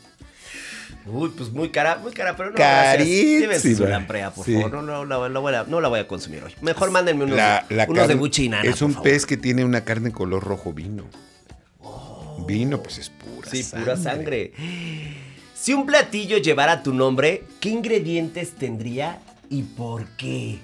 Uy, 1.05 1.33
pues 1.37 1.51
muy 1.51 1.69
cara, 1.71 1.99
muy 1.99 2.13
cara, 2.13 2.37
pero 2.37 2.51
no. 2.51 2.57
Carísima. 2.57 3.55
Su 3.59 3.87
lamprea, 3.87 4.31
por 4.33 4.45
Sí. 4.45 4.55
favor. 4.55 4.73
No, 4.75 4.83
no, 4.83 5.05
la- 5.05 5.29
la 5.29 5.39
voy 5.41 5.55
a- 5.55 5.65
no 5.65 5.81
la 5.81 5.89
voy 5.89 6.01
a 6.01 6.09
consumir 6.09 6.43
hoy. 6.45 6.53
Mejor 6.63 6.91
mándenme 6.91 7.25
unos, 7.25 7.37
La- 7.37 7.65
la 7.71 7.85
unos 7.85 7.95
de 8.09 8.15
carne- 8.15 8.15
buche 8.17 8.43
y 8.45 8.49
nana, 8.49 8.69
Es 8.69 8.77
por 8.79 8.87
un 8.89 8.95
favor. 8.95 9.11
pez 9.11 9.27
que 9.27 9.37
tiene 9.37 9.65
una 9.65 9.85
carne 9.85 10.11
color 10.13 10.43
rojo 10.45 10.73
vino. 10.73 11.05
Vino, 12.39 12.83
pues 12.83 12.99
es 12.99 13.11
pura 13.11 13.51
Sí, 13.51 13.63
pura 13.65 13.97
sangre. 13.97 14.53
Si 15.55 15.73
un 15.73 15.87
platillo 15.87 16.39
llevara 16.39 16.83
tu 16.83 16.93
nombre, 16.93 17.45
¿qué 17.61 17.71
ingredientes 17.71 18.53
tendría 18.53 19.21
y 19.51 19.63
por 19.63 20.07
qué? 20.17 20.59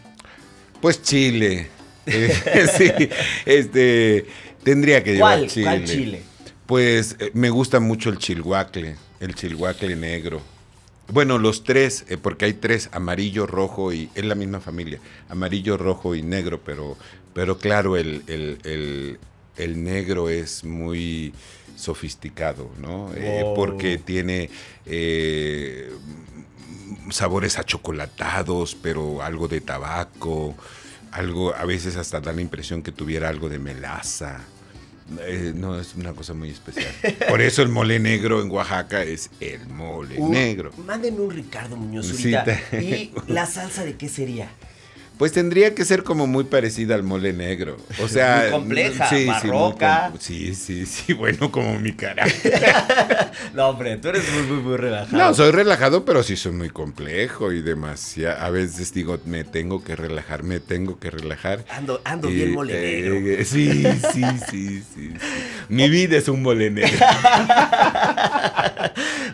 Pues 0.80 1.02
chile. 1.02 1.68
Eh, 2.04 2.34
sí, 2.76 2.90
este, 3.46 4.26
tendría 4.64 5.04
que 5.04 5.12
llevar 5.14 5.38
¿Cuál? 5.38 5.48
chile. 5.48 5.64
¿Cuál 5.64 5.84
chile? 5.84 6.22
Pues 6.66 7.14
eh, 7.20 7.30
me 7.32 7.48
gusta 7.48 7.78
mucho 7.78 8.10
el 8.10 8.18
chilhuacle, 8.18 8.96
el 9.20 9.34
chilhuacle 9.36 9.94
negro. 9.94 10.42
Bueno, 11.12 11.38
los 11.38 11.62
tres, 11.62 12.04
eh, 12.08 12.16
porque 12.16 12.46
hay 12.46 12.54
tres, 12.54 12.88
amarillo, 12.90 13.46
rojo 13.46 13.92
y 13.92 14.08
es 14.16 14.24
la 14.24 14.34
misma 14.34 14.58
familia, 14.58 14.98
amarillo, 15.28 15.76
rojo 15.76 16.16
y 16.16 16.22
negro, 16.22 16.60
pero, 16.64 16.96
pero 17.34 17.56
claro, 17.58 17.96
el, 17.96 18.24
el- 18.26 18.58
el- 18.64 19.18
el 19.56 19.82
negro 19.82 20.28
es 20.28 20.64
muy 20.64 21.32
sofisticado, 21.76 22.70
¿no? 22.80 23.10
Eh, 23.14 23.40
Wow. 23.42 23.54
porque 23.54 23.98
tiene 23.98 24.50
eh, 24.86 25.90
sabores 27.10 27.58
achocolatados, 27.58 28.74
pero 28.74 29.22
algo 29.22 29.48
de 29.48 29.60
tabaco, 29.60 30.54
algo, 31.10 31.54
a 31.54 31.64
veces 31.64 31.96
hasta 31.96 32.20
da 32.20 32.32
la 32.32 32.40
impresión 32.40 32.82
que 32.82 32.92
tuviera 32.92 33.28
algo 33.28 33.48
de 33.48 33.58
melaza. 33.58 34.40
Eh, 35.20 35.52
no, 35.54 35.78
es 35.78 35.94
una 35.94 36.12
cosa 36.12 36.32
muy 36.32 36.50
especial. 36.50 36.92
Por 37.28 37.42
eso 37.42 37.60
el 37.62 37.68
mole 37.68 37.98
negro 37.98 38.40
en 38.40 38.50
Oaxaca 38.50 39.02
es 39.02 39.28
el 39.40 39.66
mole 39.66 40.18
negro. 40.18 40.70
Mándenme 40.86 41.20
un 41.20 41.30
Ricardo 41.30 41.76
Muñoz 41.76 42.10
ahorita. 42.10 42.78
¿Y 42.80 43.12
la 43.26 43.44
salsa 43.46 43.84
de 43.84 43.96
qué 43.96 44.08
sería? 44.08 44.48
Pues 45.18 45.30
tendría 45.32 45.74
que 45.74 45.84
ser 45.84 46.02
como 46.02 46.26
muy 46.26 46.44
parecida 46.44 46.94
al 46.96 47.02
mole 47.04 47.32
negro. 47.32 47.76
O 48.02 48.08
sea. 48.08 48.40
Muy 48.42 48.50
compleja, 48.50 49.08
muy 49.10 49.24
barroca. 49.26 50.12
Sí, 50.18 50.54
sí, 50.54 50.84
sí, 50.86 51.12
bueno, 51.14 51.50
como 51.52 51.78
mi 51.78 51.92
cara. 51.92 52.24
No, 53.54 53.68
hombre, 53.70 53.96
tú 53.96 54.08
eres 54.08 54.24
muy, 54.32 54.42
muy, 54.44 54.62
muy 54.62 54.76
relajado. 54.76 55.16
No, 55.18 55.34
soy 55.34 55.50
relajado, 55.52 56.04
pero 56.04 56.22
sí 56.22 56.36
soy 56.36 56.52
muy 56.52 56.70
complejo 56.70 57.52
y 57.52 57.60
demasiado. 57.62 58.40
A 58.40 58.50
veces 58.50 58.92
digo, 58.92 59.18
me 59.26 59.44
tengo 59.44 59.82
que 59.84 59.96
relajar, 59.96 60.42
me 60.42 60.60
tengo 60.60 60.98
que 60.98 61.10
relajar. 61.10 61.64
Ando, 61.70 62.00
ando 62.04 62.30
Y, 62.30 62.34
bien 62.34 62.52
mole 62.52 62.74
eh, 62.74 63.02
negro. 63.02 63.16
eh, 63.16 63.44
sí, 63.44 63.82
sí, 63.82 64.00
sí, 64.12 64.24
sí, 64.50 64.84
sí. 64.94 65.14
Mi 65.68 65.88
vida 65.88 66.16
es 66.16 66.28
un 66.28 66.42
mole 66.42 66.70
negro. 66.70 66.98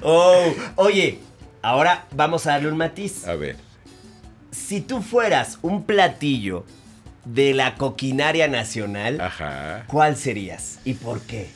Oh, 0.02 0.54
oye, 0.76 1.18
ahora 1.62 2.06
vamos 2.14 2.46
a 2.46 2.52
darle 2.52 2.68
un 2.70 2.76
matiz. 2.76 3.26
A 3.26 3.34
ver. 3.34 3.56
Si 4.68 4.82
tú 4.82 5.00
fueras 5.00 5.58
un 5.62 5.84
platillo 5.84 6.66
de 7.24 7.54
la 7.54 7.76
coquinaria 7.76 8.48
nacional, 8.48 9.18
Ajá. 9.18 9.84
¿cuál 9.86 10.14
serías? 10.14 10.78
¿Y 10.84 10.92
por 10.92 11.22
qué? 11.22 11.48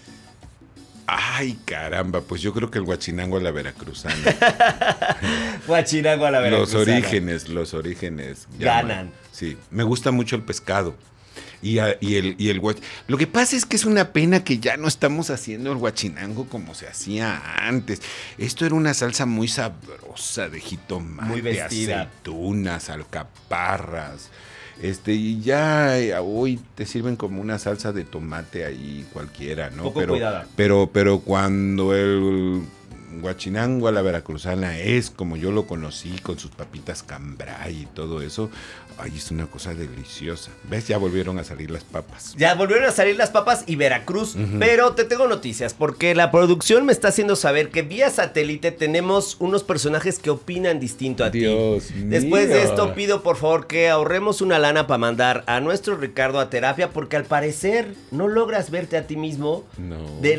Ay, 1.07 1.59
caramba, 1.67 2.23
pues 2.23 2.41
yo 2.41 2.55
creo 2.55 2.71
que 2.71 2.79
el 2.79 2.85
guachinango 2.85 3.37
a 3.37 3.41
la 3.43 3.51
veracruzana. 3.51 4.17
Guachinango 5.67 6.25
a 6.25 6.31
la 6.31 6.41
los 6.41 6.73
veracruzana. 6.73 6.81
orígenes, 6.97 7.49
los 7.51 7.75
orígenes. 7.75 8.49
Ganan. 8.59 9.11
Sí, 9.31 9.59
me 9.71 9.83
gusta 9.83 10.11
mucho 10.11 10.35
el 10.35 10.43
pescado. 10.43 10.95
Y, 11.63 11.79
a- 11.79 11.97
y 12.01 12.17
el, 12.17 12.35
y 12.39 12.49
el 12.49 12.61
Lo 13.07 13.17
que 13.17 13.27
pasa 13.29 13.55
es 13.57 13.65
que 13.65 13.77
es 13.77 13.85
una 13.85 14.13
pena 14.13 14.43
que 14.43 14.59
ya 14.59 14.77
no 14.77 14.89
estamos 14.89 15.31
haciendo 15.31 15.71
el 15.71 15.79
guachinango 15.79 16.47
como 16.49 16.75
se 16.75 16.89
hacía 16.89 17.41
antes. 17.67 18.03
Esto 18.37 18.67
era 18.67 18.75
una 18.75 18.93
salsa 18.95 19.27
muy 19.27 19.47
sabrosa 19.49 20.49
de 20.49 20.61
jitomate, 20.61 21.29
Muy 21.29 21.41
vestida. 21.41 22.03
aceitunas, 22.03 22.91
alcaparras. 22.91 24.31
Este, 24.81 25.13
y 25.13 25.41
ya 25.41 25.99
eh, 25.99 26.15
hoy 26.19 26.59
te 26.75 26.87
sirven 26.87 27.15
como 27.15 27.41
una 27.41 27.59
salsa 27.59 27.93
de 27.93 28.05
tomate 28.05 28.65
ahí 28.65 29.07
cualquiera, 29.13 29.71
¿no? 29.71 29.85
Poco 29.85 30.01
pero, 30.01 30.13
cuidada. 30.15 30.47
pero, 30.57 30.91
pero 30.93 31.21
cuando 31.21 31.95
el 31.95 32.63
guachinango 33.21 33.89
a 33.89 33.93
la 33.93 34.03
veracruzana 34.03 34.79
es 34.79 35.11
como 35.11 35.37
yo 35.37 35.51
lo 35.53 35.67
conocí, 35.67 36.11
con 36.23 36.39
sus 36.39 36.51
papitas 36.51 37.03
cambray 37.03 37.83
y 37.83 37.87
todo 37.87 38.23
eso, 38.23 38.51
ay, 38.99 39.13
es 39.17 39.31
una 39.31 39.47
cosa 39.47 39.75
deliciosa. 39.75 40.51
¿Ves? 40.71 40.89
Ya 40.89 40.99
volvieron 40.99 41.39
a 41.39 41.45
salir 41.45 41.71
las 41.71 41.85
papas. 41.85 42.35
Ya 42.37 42.55
volvieron 42.55 42.85
a 42.89 42.93
salir 42.93 43.17
las 43.17 43.31
papas 43.31 43.65
y 43.67 43.77
Veracruz, 43.77 44.37
pero 44.59 44.93
te 44.95 45.05
tengo 45.05 45.27
noticias 45.29 45.75
porque 45.75 46.15
la 46.15 46.31
producción 46.31 46.87
me 46.87 46.93
está 46.93 47.09
haciendo 47.09 47.37
saber 47.37 47.71
que 47.71 47.83
vía 47.83 48.11
satélite 48.11 48.71
tenemos 48.73 49.37
unos 49.41 49.63
personajes 49.65 50.19
que 50.19 50.31
opinan 50.31 50.81
distinto 50.81 51.25
a 51.25 51.31
Dios 51.31 51.87
ti. 51.89 51.95
Después 52.05 52.49
de 52.49 52.55
mío. 52.57 52.65
esto 52.65 52.95
pido 52.95 53.23
por 53.23 53.37
favor 53.37 53.67
que 53.67 53.89
ahorremos 53.89 54.41
una 54.41 54.59
lana 54.59 54.87
para 54.87 54.99
mandar 54.99 55.45
a 55.47 55.61
nuestro 55.61 55.97
Ricardo 55.97 56.41
a 56.41 56.51
terapia 56.51 56.91
porque 56.91 57.17
al 57.17 57.25
parecer 57.25 57.95
no 58.11 58.29
logras 58.29 58.71
verte 58.71 58.97
a 58.97 59.07
ti 59.07 59.17
mismo 59.17 59.65
No. 59.79 59.99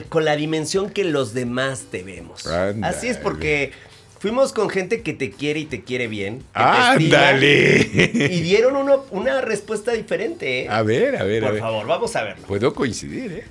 con 0.09 0.25
la 0.25 0.35
dimensión 0.35 0.89
que 0.89 1.03
los 1.03 1.33
demás 1.33 1.85
te 1.91 2.03
vemos. 2.03 2.43
Así 2.83 3.07
es 3.07 3.17
porque 3.17 3.71
fuimos 4.19 4.53
con 4.53 4.69
gente 4.69 5.01
que 5.01 5.13
te 5.13 5.31
quiere 5.31 5.59
y 5.61 5.65
te 5.65 5.83
quiere 5.83 6.07
bien. 6.07 6.39
que 6.39 6.43
te 6.63 7.03
estima, 7.03 7.27
¡Ándale! 7.29 7.89
Y 8.31 8.41
dieron 8.41 8.75
uno- 8.75 9.05
una 9.11 9.41
respuesta 9.41 9.91
diferente. 9.93 10.63
¿eh? 10.63 10.69
A 10.69 10.81
ver, 10.81 11.17
a 11.17 11.23
ver, 11.23 11.43
a 11.43 11.47
Por 11.47 11.53
ver. 11.53 11.61
favor, 11.61 11.85
vamos 11.87 12.15
a 12.15 12.23
verlo. 12.23 12.45
Puedo 12.47 12.73
coincidir, 12.73 13.31
¿eh? 13.31 13.45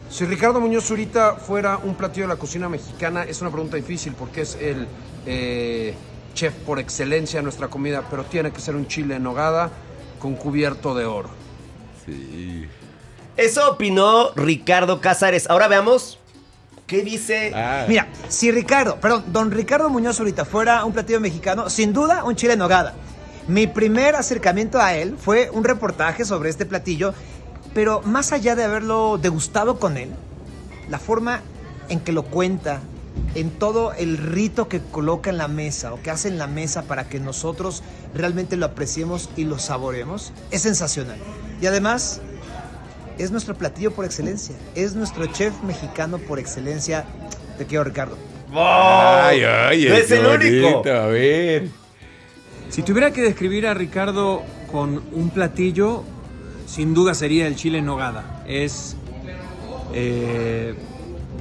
Si 0.09 0.25
Ricardo 0.25 0.59
Muñoz 0.61 0.85
Zurita 0.85 1.37
fuera 1.37 1.77
un 1.77 1.95
platillo 1.95 2.25
de 2.27 2.33
la 2.33 2.39
cocina 2.39 2.69
mexicana, 2.69 3.23
es 3.23 3.41
una 3.41 3.49
pregunta 3.49 3.77
difícil 3.77 4.13
porque 4.13 4.41
es 4.41 4.55
el 4.61 4.85
eh, 5.25 5.95
chef 6.35 6.53
por 6.67 6.77
excelencia 6.79 7.39
de 7.39 7.43
nuestra 7.43 7.67
comida, 7.67 8.03
pero 8.11 8.23
tiene 8.25 8.51
que 8.51 8.61
ser 8.61 8.75
un 8.75 8.87
chile 8.87 9.15
en 9.15 9.23
nogada 9.23 9.71
con 10.19 10.35
cubierto 10.35 10.93
de 10.93 11.05
oro. 11.05 11.29
Sí. 12.05 12.65
Eso 13.37 13.71
opinó 13.71 14.31
Ricardo 14.35 15.01
Cázares. 15.01 15.49
Ahora 15.49 15.67
veamos 15.67 16.19
qué 16.85 17.01
dice. 17.01 17.51
Ah, 17.55 17.85
Mira, 17.87 18.07
si 18.29 18.51
Ricardo, 18.51 18.99
perdón, 18.99 19.25
don 19.27 19.51
Ricardo 19.51 19.89
Muñoz 19.89 20.19
ahorita 20.19 20.45
fuera 20.45 20.85
un 20.85 20.93
platillo 20.93 21.19
mexicano, 21.19 21.69
sin 21.69 21.93
duda 21.93 22.23
un 22.23 22.35
chile 22.35 22.53
en 22.53 22.59
nogada. 22.59 22.93
Mi 23.47 23.67
primer 23.67 24.15
acercamiento 24.15 24.79
a 24.79 24.93
él 24.93 25.17
fue 25.17 25.49
un 25.51 25.63
reportaje 25.63 26.25
sobre 26.25 26.49
este 26.49 26.65
platillo, 26.65 27.13
pero 27.73 28.01
más 28.03 28.31
allá 28.31 28.55
de 28.55 28.63
haberlo 28.63 29.17
degustado 29.17 29.79
con 29.79 29.97
él, 29.97 30.11
la 30.89 30.99
forma 30.99 31.41
en 31.89 31.99
que 31.99 32.11
lo 32.11 32.23
cuenta, 32.23 32.81
en 33.35 33.49
todo 33.49 33.93
el 33.93 34.17
rito 34.17 34.67
que 34.67 34.79
coloca 34.79 35.29
en 35.29 35.37
la 35.37 35.47
mesa 35.47 35.93
o 35.93 36.01
que 36.01 36.11
hace 36.11 36.27
en 36.27 36.37
la 36.37 36.47
mesa 36.47 36.83
para 36.83 37.09
que 37.09 37.19
nosotros 37.19 37.83
realmente 38.13 38.57
lo 38.57 38.67
apreciemos 38.67 39.29
y 39.35 39.43
lo 39.43 39.59
saboremos, 39.59 40.31
es 40.51 40.61
sensacional. 40.61 41.17
Y 41.61 41.65
además, 41.65 42.21
es 43.17 43.31
nuestro 43.31 43.55
platillo 43.55 43.91
por 43.91 44.05
excelencia, 44.05 44.55
es 44.75 44.95
nuestro 44.95 45.25
chef 45.27 45.53
mexicano 45.63 46.17
por 46.17 46.39
excelencia. 46.39 47.05
Te 47.57 47.65
quiero, 47.65 47.83
Ricardo. 47.83 48.17
Ay, 48.55 49.43
ay, 49.43 49.85
No 49.87 49.95
es 49.95 50.07
qué 50.07 50.15
el 50.17 50.25
único. 50.25 50.89
A 50.89 51.07
ver. 51.07 51.69
Si 52.69 52.81
tuviera 52.81 53.11
que 53.11 53.21
describir 53.21 53.67
a 53.67 53.73
Ricardo 53.73 54.43
con 54.71 55.03
un 55.11 55.29
platillo, 55.29 56.03
sin 56.65 56.93
duda 56.93 57.13
sería 57.13 57.47
el 57.47 57.55
chile 57.55 57.79
en 57.79 57.85
nogada. 57.85 58.43
Es, 58.47 58.95
eh, 59.93 60.73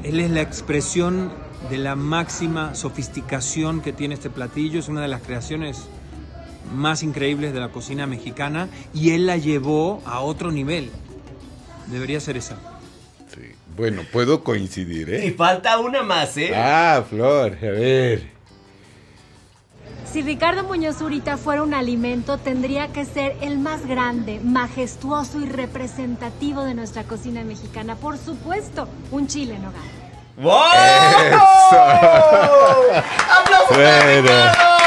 él 0.05 0.21
es 0.21 0.31
la 0.31 0.43
expresión 0.43 1.33
de 1.71 1.79
la 1.79 1.97
máxima 1.97 2.75
sofisticación 2.75 3.81
que 3.81 3.93
tiene 3.93 4.15
este 4.15 4.31
platillo. 4.31 4.79
Es 4.79 4.89
una 4.89 5.01
de 5.01 5.09
las 5.09 5.23
creaciones 5.23 5.89
más 6.75 7.03
increíbles 7.03 7.53
de 7.53 7.61
la 7.61 7.69
cocina 7.69 8.07
mexicana 8.07 8.69
y 8.95 9.11
él 9.11 9.27
la 9.27 9.37
llevó 9.37 10.03
a 10.05 10.21
otro 10.21 10.51
nivel. 10.51 10.91
Debería 11.93 12.19
ser 12.21 12.37
esa. 12.39 12.57
Sí. 13.35 13.53
Bueno, 13.77 14.03
puedo 14.11 14.43
coincidir, 14.43 15.09
Y 15.11 15.29
¿eh? 15.29 15.35
falta 15.37 15.79
una 15.79 16.03
más, 16.03 16.37
¿eh? 16.37 16.53
Ah, 16.55 17.05
Flor, 17.09 17.53
a 17.63 17.67
ver. 17.67 18.31
Si 20.11 20.21
Ricardo 20.21 20.65
Muñoz 20.65 20.97
Zurita 20.99 21.37
fuera 21.39 21.63
un 21.63 21.73
alimento, 21.73 22.37
tendría 22.39 22.89
que 22.89 23.05
ser 23.07 23.37
el 23.41 23.59
más 23.59 23.87
grande, 23.87 24.41
majestuoso 24.43 25.41
y 25.41 25.47
representativo 25.47 26.65
de 26.65 26.75
nuestra 26.75 27.05
cocina 27.05 27.45
mexicana. 27.45 27.97
Por 27.97 28.19
supuesto, 28.19 28.89
un 29.11 29.27
chile 29.27 29.55
en 29.55 29.65
hogar. 29.65 30.03
¡Wow! 30.37 30.53
¡Aplausos 33.41 33.69
para 33.71 34.05
Bueno. 34.05 34.23
Ricardo! 34.23 34.82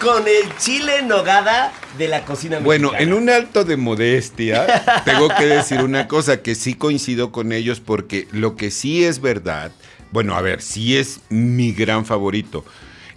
Con 0.00 0.28
el 0.28 0.56
chile 0.58 0.98
en 0.98 1.08
nogada 1.08 1.72
de 1.98 2.08
la 2.08 2.24
cocina 2.24 2.58
Bueno, 2.58 2.92
en 2.98 3.12
un 3.12 3.30
alto 3.30 3.64
de 3.64 3.76
modestia, 3.76 5.02
tengo 5.04 5.28
que 5.28 5.46
decir 5.46 5.80
una 5.80 6.08
cosa 6.08 6.42
que 6.42 6.54
sí 6.54 6.74
coincido 6.74 7.32
con 7.32 7.52
ellos 7.52 7.80
porque 7.80 8.28
lo 8.32 8.56
que 8.56 8.70
sí 8.70 9.04
es 9.04 9.20
verdad, 9.20 9.72
bueno, 10.10 10.34
a 10.34 10.42
ver, 10.42 10.60
sí 10.60 10.96
es 10.96 11.20
mi 11.28 11.72
gran 11.72 12.04
favorito, 12.04 12.64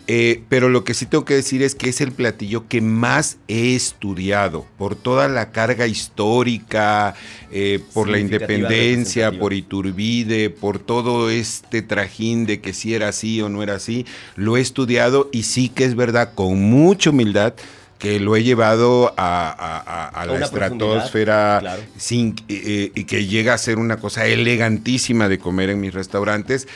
eh, 0.07 0.41
pero 0.49 0.69
lo 0.69 0.83
que 0.85 0.93
sí 0.93 1.05
tengo 1.05 1.25
que 1.25 1.33
decir 1.35 1.61
es 1.61 1.75
que 1.75 1.89
es 1.89 1.99
el 2.01 2.11
platillo 2.13 2.67
que 2.67 2.79
más 2.81 3.37
he 3.49 3.75
estudiado 3.75 4.65
por 4.77 4.95
toda 4.95 5.27
la 5.27 5.51
carga 5.51 5.85
histórica, 5.87 7.13
eh, 7.51 7.79
por 7.93 8.07
la 8.07 8.17
independencia, 8.19 9.31
por 9.37 9.53
Iturbide, 9.53 10.49
por 10.49 10.79
todo 10.79 11.29
este 11.29 11.81
trajín 11.81 12.45
de 12.45 12.61
que 12.61 12.73
si 12.73 12.93
era 12.93 13.09
así 13.09 13.41
o 13.41 13.49
no 13.49 13.63
era 13.63 13.75
así, 13.75 14.05
lo 14.35 14.55
he 14.57 14.61
estudiado 14.61 15.29
y 15.33 15.43
sí 15.43 15.69
que 15.69 15.83
es 15.85 15.95
verdad, 15.95 16.33
con 16.35 16.61
mucha 16.61 17.09
humildad, 17.09 17.53
que 17.99 18.19
lo 18.19 18.35
he 18.35 18.43
llevado 18.43 19.13
a, 19.17 19.49
a- 19.49 19.77
a- 19.79 20.07
a 20.09 20.21
A 20.21 20.25
la 20.27 20.33
estratosfera 20.45 21.57
claro. 21.61 21.81
sin, 21.97 22.35
eh, 22.47 22.91
y 22.93 23.03
que 23.05 23.25
llega 23.25 23.55
a 23.55 23.57
ser 23.57 23.77
una 23.79 23.97
cosa 23.97 24.27
elegantísima 24.27 25.27
de 25.27 25.39
comer 25.39 25.71
en 25.71 25.79
mis 25.81 25.93
restaurantes, 25.93 26.67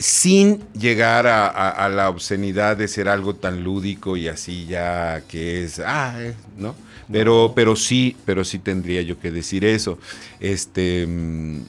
sin 0.00 0.64
llegar 0.72 1.26
a, 1.26 1.46
a- 1.46 1.68
a 1.84 1.88
la 1.90 2.08
obscenidad 2.08 2.76
de 2.76 2.88
ser 2.88 3.06
algo 3.08 3.34
tan 3.34 3.62
lúdico 3.62 4.16
y 4.16 4.28
así 4.28 4.64
ya 4.66 5.22
que 5.28 5.62
es, 5.62 5.78
ah, 5.78 6.14
eh, 6.18 6.34
¿no? 6.56 6.74
Pero, 7.12 7.52
pero 7.54 7.76
sí, 7.76 8.16
pero 8.24 8.42
sí 8.44 8.58
tendría 8.60 9.02
yo 9.02 9.18
que 9.20 9.30
decir 9.30 9.64
eso. 9.64 9.98
Este, 10.40 11.06
mm, 11.06 11.60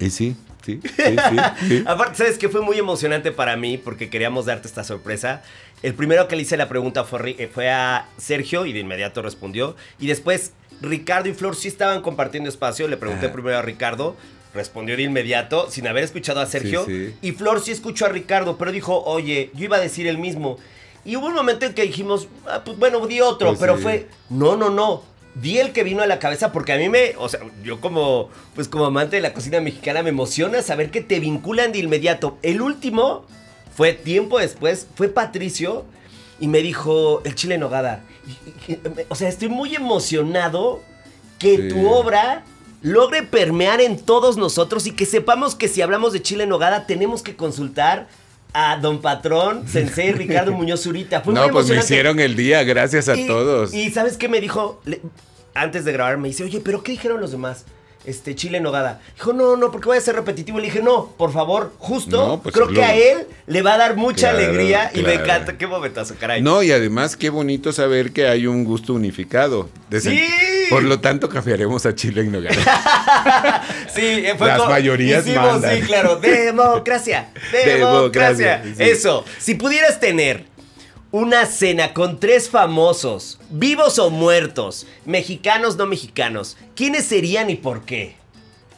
y 0.00 0.10
sí, 0.10 0.36
sí, 0.66 0.80
sí, 0.84 1.16
sí. 1.68 1.82
Aparte, 1.86 2.16
¿sabes 2.18 2.36
qué? 2.36 2.48
Fue 2.50 2.60
muy 2.60 2.76
emocionante 2.78 3.32
para 3.32 3.56
mí 3.56 3.78
porque 3.78 4.10
queríamos 4.10 4.44
darte 4.46 4.68
esta 4.68 4.84
sorpresa. 4.84 5.42
El 5.82 5.94
primero 5.94 6.28
que 6.28 6.36
le 6.36 6.42
hice 6.42 6.56
la 6.58 6.68
pregunta 6.68 7.04
fue, 7.04 7.36
eh, 7.38 7.48
fue 7.52 7.70
a 7.70 8.06
Sergio 8.18 8.66
y 8.66 8.72
de 8.74 8.80
inmediato 8.80 9.22
respondió. 9.22 9.76
Y 10.00 10.08
después 10.08 10.52
Ricardo 10.82 11.28
y 11.30 11.32
Flor 11.32 11.56
sí 11.56 11.68
estaban 11.68 12.02
compartiendo 12.02 12.50
espacio. 12.50 12.86
Le 12.88 12.96
pregunté 12.98 13.26
Ajá. 13.26 13.32
primero 13.32 13.56
a 13.56 13.62
Ricardo. 13.62 14.16
Respondió 14.54 14.96
de 14.96 15.02
inmediato 15.02 15.70
sin 15.70 15.86
haber 15.86 16.04
escuchado 16.04 16.40
a 16.40 16.46
Sergio. 16.46 16.84
sí. 16.86 17.14
Y 17.22 17.32
Flor 17.32 17.60
sí 17.60 17.70
escuchó 17.70 18.06
a 18.06 18.08
Ricardo, 18.08 18.56
pero 18.56 18.72
dijo, 18.72 19.02
oye, 19.04 19.50
yo 19.54 19.64
iba 19.64 19.76
a 19.76 19.80
decir 19.80 20.06
el 20.06 20.18
mismo. 20.18 20.58
Y 21.04 21.16
hubo 21.16 21.26
un 21.26 21.34
momento 21.34 21.64
en 21.66 21.74
que 21.74 21.82
dijimos, 21.82 22.28
ah, 22.46 22.62
pues 22.64 22.78
bueno, 22.78 23.06
di 23.06 23.20
otro, 23.20 23.48
Pues 23.48 23.60
pero 23.60 23.76
sí. 23.76 23.82
fue, 23.82 24.08
no, 24.30 24.56
no, 24.56 24.70
no. 24.70 25.02
Di 25.34 25.58
el 25.58 25.72
que 25.72 25.84
vino 25.84 26.02
a 26.02 26.06
la 26.06 26.18
cabeza 26.18 26.50
porque 26.52 26.72
a 26.72 26.76
mí 26.78 26.88
me, 26.88 27.14
o 27.16 27.28
sea, 27.28 27.40
yo 27.62 27.80
como, 27.80 28.28
pues 28.54 28.66
como 28.68 28.86
amante 28.86 29.16
de 29.16 29.22
la 29.22 29.32
cocina 29.32 29.60
mexicana 29.60 30.02
me 30.02 30.08
emociona 30.08 30.62
saber 30.62 30.90
que 30.90 31.00
te 31.00 31.20
vinculan 31.20 31.70
de 31.72 31.78
inmediato. 31.78 32.38
El 32.42 32.60
último 32.60 33.24
fue 33.76 33.92
tiempo 33.92 34.38
después, 34.40 34.88
fue 34.96 35.08
Patricio 35.08 35.84
y 36.40 36.48
me 36.48 36.58
dijo 36.60 37.22
el 37.24 37.34
chile 37.36 37.54
en 37.54 37.60
nogada. 37.60 38.02
O 39.08 39.14
sea, 39.14 39.28
estoy 39.28 39.48
muy 39.48 39.74
emocionado 39.76 40.82
que 41.38 41.58
tu 41.68 41.88
obra 41.88 42.44
logre 42.82 43.22
permear 43.22 43.80
en 43.80 43.98
todos 43.98 44.36
nosotros 44.36 44.86
y 44.86 44.92
que 44.92 45.06
sepamos 45.06 45.54
que 45.54 45.68
si 45.68 45.82
hablamos 45.82 46.12
de 46.12 46.22
chile 46.22 46.44
en 46.44 46.48
nogada 46.50 46.86
tenemos 46.86 47.22
que 47.22 47.34
consultar 47.36 48.08
a 48.52 48.76
don 48.78 49.00
patrón 49.00 49.66
Sensei 49.68 50.12
Ricardo 50.12 50.52
Muñoz 50.54 50.82
Zurita. 50.82 51.20
Fue 51.20 51.34
No, 51.34 51.48
pues 51.50 51.68
me 51.68 51.76
hicieron 51.76 52.18
el 52.20 52.34
día, 52.36 52.62
gracias 52.64 53.08
a 53.08 53.16
Y- 53.16 53.26
todos. 53.26 53.74
Y 53.74 53.90
¿sabes 53.90 54.16
qué 54.16 54.28
me 54.28 54.40
dijo? 54.40 54.80
Le- 54.84 55.00
antes 55.54 55.84
de 55.84 55.92
grabar 55.92 56.18
me 56.18 56.28
dice, 56.28 56.44
oye, 56.44 56.60
¿pero 56.60 56.82
qué 56.82 56.92
dijeron 56.92 57.20
los 57.20 57.32
demás? 57.32 57.64
Este, 58.08 58.34
chile 58.34 58.56
en 58.56 58.62
nogada. 58.64 59.00
Dijo, 59.16 59.32
no, 59.34 59.56
no, 59.56 59.70
porque 59.70 59.86
voy 59.86 59.98
a 59.98 60.00
ser 60.00 60.14
repetitivo. 60.14 60.58
Le 60.58 60.64
dije, 60.66 60.80
no, 60.82 61.12
por 61.18 61.32
favor, 61.32 61.72
justo. 61.78 62.26
No, 62.26 62.42
pues, 62.42 62.54
creo 62.54 62.68
que 62.68 62.74
lo- 62.74 62.82
a 62.84 62.94
él 62.94 63.26
le 63.46 63.62
va 63.62 63.74
a 63.74 63.78
dar 63.78 63.96
mucha 63.96 64.30
Claro, 64.30 64.38
alegría 64.38 64.90
y 64.94 65.02
me 65.02 65.14
encanta. 65.14 65.58
Qué 65.58 65.66
momentazo, 65.66 66.14
caray. 66.18 66.40
No, 66.40 66.62
y 66.62 66.72
además 66.72 67.16
qué 67.16 67.28
bonito 67.30 67.72
saber 67.72 68.12
que 68.12 68.26
hay 68.26 68.46
un 68.46 68.64
gusto 68.64 68.94
unificado. 68.94 69.68
¡Sí! 70.00 70.24
Por 70.70 70.82
lo 70.84 71.00
tanto, 71.00 71.28
cambiaremos 71.28 71.84
a 71.86 71.94
Chile 71.94 72.22
en 72.22 72.32
nogada. 72.32 73.62
Sí, 73.94 74.02
eh, 74.04 74.34
fue 74.38 74.46
Las 74.48 74.66
mayorías 74.68 75.26
hicimos, 75.26 75.52
mandan. 75.52 75.76
Sí, 75.76 75.82
claro. 75.82 76.16
Democracia. 76.20 77.28
Democracia. 77.52 78.58
Democracia, 78.58 78.62
sí. 78.76 78.82
Eso. 78.82 79.24
Si 79.38 79.54
pudieras 79.54 79.98
tener 80.00 80.44
una 81.10 81.46
cena 81.46 81.94
con 81.94 82.20
tres 82.20 82.48
famosos, 82.50 83.38
vivos 83.50 83.98
o 83.98 84.10
muertos, 84.10 84.86
mexicanos, 85.06 85.76
no 85.76 85.86
mexicanos, 85.86 86.56
¿quiénes 86.76 87.04
serían 87.06 87.48
y 87.50 87.56
por 87.56 87.82
qué? 87.82 88.16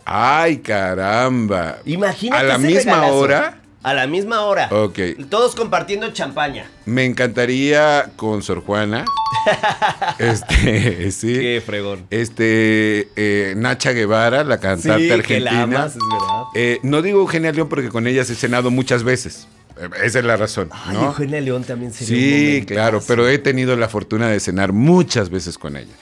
Ay, 0.05 0.59
caramba. 0.59 1.79
Imagínate 1.85 2.41
A 2.41 2.47
la 2.49 2.55
ese 2.57 2.67
misma 2.67 2.93
regalazo. 2.95 3.17
hora. 3.17 3.57
A 3.83 3.95
la 3.95 4.07
misma 4.07 4.43
hora. 4.43 4.69
Ok. 4.73 4.99
Todos 5.31 5.55
compartiendo 5.55 6.11
champaña. 6.13 6.71
Me 6.85 7.05
encantaría 7.07 8.11
con 8.17 8.43
Sor 8.43 8.63
Juana. 8.63 9.07
este, 10.19 11.11
sí. 11.13 11.33
Qué 11.35 11.63
fregón. 11.65 12.07
Este, 12.11 13.09
eh, 13.17 13.55
Nacha 13.57 13.93
Guevara, 13.93 14.45
la 14.45 14.59
cantante 14.59 15.01
Sí, 15.03 15.07
que 15.09 15.15
argentina. 15.15 15.53
la 15.53 15.63
amas, 15.63 15.97
es 15.97 16.03
verdad. 16.11 16.43
Eh, 16.55 16.79
no 16.83 17.01
digo 17.03 17.21
Eugenia 17.21 17.53
León 17.53 17.69
porque 17.69 17.89
con 17.89 18.07
ella 18.07 18.23
he 18.23 18.25
cenado 18.27 18.71
muchas 18.71 19.03
veces. 19.03 19.47
Eh, 19.81 19.89
Esa 20.05 20.19
es 20.19 20.25
la 20.25 20.37
razón, 20.37 20.69
Ay, 20.73 20.97
¿no? 20.97 21.07
Eugenia 21.07 21.41
León 21.41 21.65
también 21.65 21.93
sería 21.93 22.17
Sí, 22.61 22.65
claro, 22.67 23.03
pero 23.07 23.29
he 23.29 23.39
tenido 23.39 23.77
la 23.77 23.89
fortuna 23.89 24.29
de 24.29 24.39
cenar 24.41 24.73
muchas 24.73 25.31
veces 25.31 25.57
con 25.59 25.77
ella. 25.77 25.93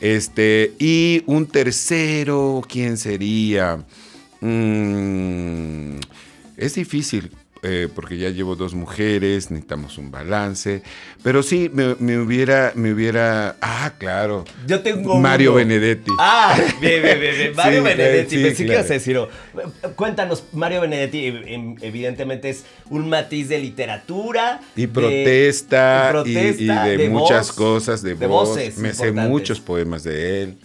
Este, 0.00 0.72
y 0.78 1.22
un 1.26 1.46
tercero, 1.46 2.62
¿quién 2.68 2.96
sería? 2.96 3.84
Mm, 4.40 5.96
es 6.56 6.74
difícil. 6.74 7.30
Eh, 7.62 7.88
porque 7.94 8.16
ya 8.16 8.30
llevo 8.30 8.56
dos 8.56 8.72
mujeres, 8.74 9.50
necesitamos 9.50 9.98
un 9.98 10.10
balance. 10.10 10.82
Pero 11.22 11.42
sí, 11.42 11.70
me, 11.72 11.94
me 11.98 12.18
hubiera, 12.18 12.72
me 12.74 12.92
hubiera. 12.92 13.56
Ah, 13.60 13.92
claro. 13.98 14.44
Yo 14.66 14.80
tengo 14.80 15.18
Mario 15.18 15.50
uno. 15.50 15.58
Benedetti. 15.58 16.10
Ah, 16.18 16.56
bien, 16.80 17.02
bien, 17.02 17.20
bien, 17.20 17.36
bien. 17.36 17.52
Mario 17.56 17.80
Sí, 17.80 17.84
Benedetti. 17.84 18.36
sí, 18.36 18.42
Pensé 18.42 18.56
que 18.62 18.64
claro. 18.64 18.80
ibas 18.80 18.90
a 18.90 18.94
decir. 18.94 19.16
oh, 19.18 19.28
Cuéntanos, 19.96 20.44
Mario 20.52 20.80
Benedetti, 20.80 21.26
em, 21.26 21.76
evidentemente 21.82 22.48
es 22.48 22.64
un 22.88 23.08
matiz 23.10 23.48
de 23.48 23.58
literatura. 23.58 24.60
Y 24.74 24.82
de- 24.82 24.88
protesta, 24.88 26.06
y 26.08 26.12
protesta, 26.12 26.62
y, 26.86 26.88
y 26.88 26.90
de, 26.92 26.96
de 26.96 27.08
muchas 27.10 27.48
voz, 27.48 27.56
cosas, 27.56 28.02
de, 28.02 28.14
de 28.14 28.26
voz. 28.26 28.48
voces 28.50 28.78
Me 28.78 28.94
sé 28.94 29.12
muchos 29.12 29.60
poemas 29.60 30.02
de 30.04 30.42
él. 30.44 30.56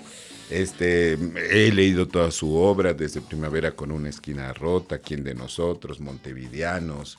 Este, 0.61 1.13
he 1.13 1.71
leído 1.73 2.07
toda 2.07 2.31
su 2.31 2.55
obra, 2.55 2.93
desde 2.93 3.21
Primavera 3.21 3.71
con 3.71 3.91
una 3.91 4.09
esquina 4.09 4.53
rota, 4.53 4.99
Quién 4.99 5.23
de 5.23 5.33
nosotros, 5.35 5.99
Montevideanos, 5.99 7.17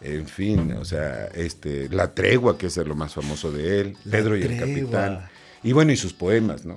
en 0.00 0.26
fin, 0.28 0.72
o 0.74 0.84
sea, 0.84 1.26
este, 1.34 1.88
La 1.88 2.14
Tregua, 2.14 2.56
que 2.56 2.66
es 2.66 2.76
lo 2.76 2.94
más 2.94 3.14
famoso 3.14 3.50
de 3.50 3.80
él, 3.80 3.96
La 4.04 4.12
Pedro 4.12 4.36
y 4.36 4.42
el. 4.42 4.58
Capitán. 4.58 5.28
Y 5.64 5.72
bueno, 5.72 5.90
y 5.92 5.96
sus 5.96 6.12
poemas, 6.12 6.64
¿no? 6.64 6.76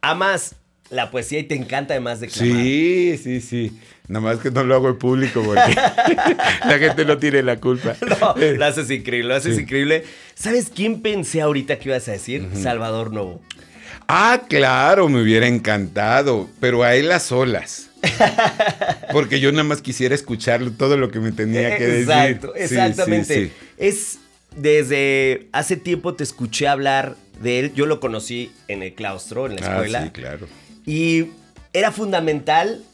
Amas 0.00 0.56
la 0.90 1.10
poesía 1.10 1.38
y 1.38 1.44
te 1.44 1.54
encanta 1.54 1.94
además 1.94 2.20
de 2.20 2.28
Sí, 2.28 3.18
sí, 3.22 3.40
sí. 3.40 3.78
Nada 4.06 4.24
más 4.24 4.38
que 4.38 4.50
no 4.50 4.64
lo 4.64 4.74
hago 4.74 4.88
en 4.90 4.98
público 4.98 5.42
porque 5.42 5.74
la 6.66 6.78
gente 6.78 7.04
no 7.04 7.16
tiene 7.18 7.42
la 7.42 7.58
culpa. 7.60 7.96
No, 8.20 8.34
lo 8.36 8.64
haces 8.66 8.90
increíble, 8.90 9.28
lo 9.28 9.34
haces 9.36 9.56
Sí. 9.56 9.62
increíble. 9.62 10.04
¿Sabes 10.34 10.70
quién 10.74 11.00
pensé 11.00 11.40
ahorita 11.40 11.78
que 11.78 11.88
ibas 11.90 12.06
a 12.08 12.12
decir? 12.12 12.48
Salvador 12.54 13.12
Novo. 13.12 13.40
Ah, 14.08 14.42
claro, 14.48 15.08
me 15.08 15.22
hubiera 15.22 15.46
encantado, 15.46 16.48
pero 16.60 16.82
a 16.82 16.94
él 16.94 17.10
a 17.12 17.18
solas. 17.20 17.90
Porque 19.12 19.40
yo 19.40 19.50
nada 19.52 19.64
más 19.64 19.80
quisiera 19.80 20.14
escucharlo 20.14 20.70
todo 20.72 20.96
lo 20.96 21.10
que 21.10 21.20
me 21.20 21.32
tenía 21.32 21.76
que 21.78 21.86
decir. 21.86 22.02
Exacto, 22.10 22.54
exactamente. 22.54 23.34
sí, 23.34 23.46
sí. 23.46 23.52
Es 23.78 24.18
desde 24.56 25.48
hace 25.52 25.76
tiempo 25.76 26.14
te 26.14 26.22
escuché 26.24 26.68
hablar 26.68 27.16
de 27.40 27.60
él. 27.60 27.74
Yo 27.74 27.86
lo 27.86 28.00
conocí 28.00 28.52
en 28.68 28.82
el 28.82 28.94
claustro, 28.94 29.46
en 29.46 29.56
la 29.56 29.62
Ah, 29.66 29.70
escuela. 29.72 30.02
sí, 30.04 30.10
claro. 30.10 30.46
Y 30.86 31.26
era 31.72 31.90
fundamental 31.92 32.84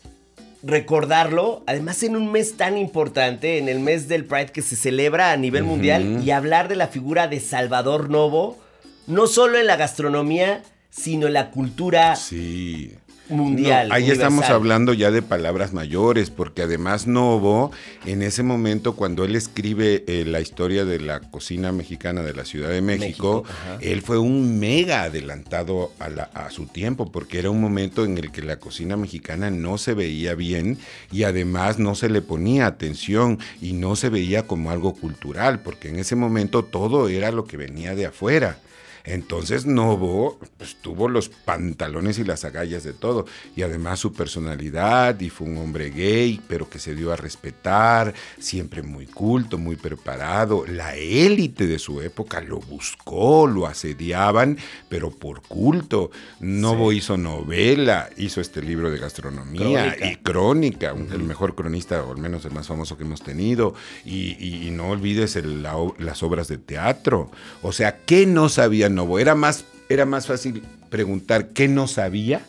recordarlo, 0.62 1.62
además 1.66 2.02
en 2.02 2.16
un 2.16 2.30
mes 2.30 2.56
tan 2.56 2.76
importante, 2.76 3.58
en 3.58 3.68
el 3.68 3.80
mes 3.80 4.08
del 4.08 4.24
Pride 4.26 4.52
que 4.52 4.62
se 4.62 4.76
celebra 4.76 5.32
a 5.32 5.36
nivel 5.36 5.64
mundial, 5.64 6.20
y 6.22 6.30
hablar 6.32 6.68
de 6.68 6.76
la 6.76 6.86
figura 6.88 7.28
de 7.28 7.40
Salvador 7.40 8.10
Novo, 8.10 8.58
no 9.06 9.26
solo 9.26 9.58
en 9.58 9.66
la 9.66 9.76
gastronomía, 9.76 10.62
sino 10.90 11.28
la 11.28 11.50
cultura 11.50 12.16
Sí. 12.16 12.92
mundial. 13.28 13.88
No, 13.90 13.94
ahí 13.94 14.10
estamos 14.10 14.44
hablando 14.46 14.92
ya 14.92 15.12
de 15.12 15.22
palabras 15.22 15.72
mayores, 15.72 16.30
porque 16.30 16.62
además 16.62 17.06
Novo, 17.06 17.70
en 18.04 18.22
ese 18.22 18.42
momento 18.42 18.96
cuando 18.96 19.24
él 19.24 19.36
escribe 19.36 20.02
eh, 20.08 20.24
la 20.26 20.40
historia 20.40 20.84
de 20.84 20.98
la 20.98 21.20
cocina 21.20 21.70
mexicana 21.70 22.22
de 22.22 22.34
la 22.34 22.44
Ciudad 22.44 22.70
de 22.70 22.82
México, 22.82 23.44
México, 23.46 23.78
él 23.80 24.02
fue 24.02 24.18
un 24.18 24.58
mega 24.58 25.04
adelantado 25.04 25.92
a, 26.00 26.08
la- 26.08 26.24
a 26.34 26.50
su 26.50 26.66
tiempo, 26.66 27.12
porque 27.12 27.38
era 27.38 27.50
un 27.50 27.60
momento 27.60 28.04
en 28.04 28.18
el 28.18 28.32
que 28.32 28.42
la 28.42 28.56
cocina 28.58 28.96
mexicana 28.96 29.48
no 29.52 29.78
se 29.78 29.94
veía 29.94 30.34
bien 30.34 30.78
y 31.12 31.22
además 31.22 31.78
no 31.78 31.94
se 31.94 32.08
le 32.08 32.22
ponía 32.22 32.66
atención 32.66 33.38
y 33.62 33.74
no 33.74 33.94
se 33.94 34.08
veía 34.08 34.48
como 34.48 34.72
algo 34.72 34.92
cultural, 34.94 35.60
porque 35.60 35.88
en 35.90 36.00
ese 36.00 36.16
momento 36.16 36.64
todo 36.64 37.08
era 37.08 37.30
lo 37.30 37.44
que 37.44 37.56
venía 37.56 37.94
de 37.94 38.06
afuera. 38.06 38.58
Entonces 39.04 39.66
Novo 39.66 40.38
pues, 40.58 40.76
tuvo 40.80 41.08
los 41.08 41.28
pantalones 41.28 42.18
y 42.18 42.24
las 42.24 42.44
agallas 42.44 42.84
de 42.84 42.92
todo. 42.92 43.26
Y 43.56 43.62
además 43.62 43.98
su 44.00 44.12
personalidad, 44.12 45.18
y 45.20 45.30
fue 45.30 45.46
un 45.48 45.58
hombre 45.58 45.90
gay, 45.90 46.40
pero 46.48 46.68
que 46.68 46.78
se 46.78 46.94
dio 46.94 47.12
a 47.12 47.16
respetar, 47.16 48.14
siempre 48.38 48.82
muy 48.82 49.06
culto, 49.06 49.58
muy 49.58 49.76
preparado. 49.76 50.64
La 50.66 50.96
élite 50.96 51.66
de 51.66 51.78
su 51.78 52.00
época 52.02 52.40
lo 52.40 52.58
buscó, 52.58 53.46
lo 53.46 53.66
asediaban, 53.66 54.58
pero 54.88 55.10
por 55.10 55.42
culto. 55.42 56.10
Novo 56.40 56.92
hizo 56.92 57.16
novela, 57.16 58.10
hizo 58.16 58.40
este 58.40 58.62
libro 58.62 58.90
de 58.90 58.98
gastronomía 58.98 59.94
Crónica. 59.96 60.06
y 60.10 60.16
crónica, 60.16 60.90
el 61.12 61.22
mejor 61.22 61.54
cronista, 61.54 62.02
o 62.04 62.12
al 62.12 62.18
menos 62.18 62.44
el 62.44 62.52
más 62.52 62.66
famoso 62.66 62.96
que 62.96 63.04
hemos 63.04 63.22
tenido. 63.22 63.74
Y, 64.04 64.36
y- 64.38 64.66
y 64.68 64.70
no 64.70 64.88
olvides 64.90 65.36
el- 65.36 65.62
la 65.62 65.76
o- 65.76 65.94
las 65.98 66.22
obras 66.22 66.48
de 66.48 66.58
teatro. 66.58 67.30
O 67.62 67.72
sea, 67.72 67.98
¿qué 68.04 68.26
no 68.26 68.48
sabía 68.48 68.88
Novo? 68.94 69.18
Era 69.18 69.34
más, 69.34 69.64
era 69.88 70.04
más 70.06 70.26
fácil 70.26 70.62
preguntar 70.88 71.48
qué 71.48 71.68
no 71.68 71.86
sabía 71.86 72.42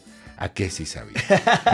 a 0.43 0.49
qué 0.53 0.71
sí 0.71 0.87
sabía. 0.87 1.21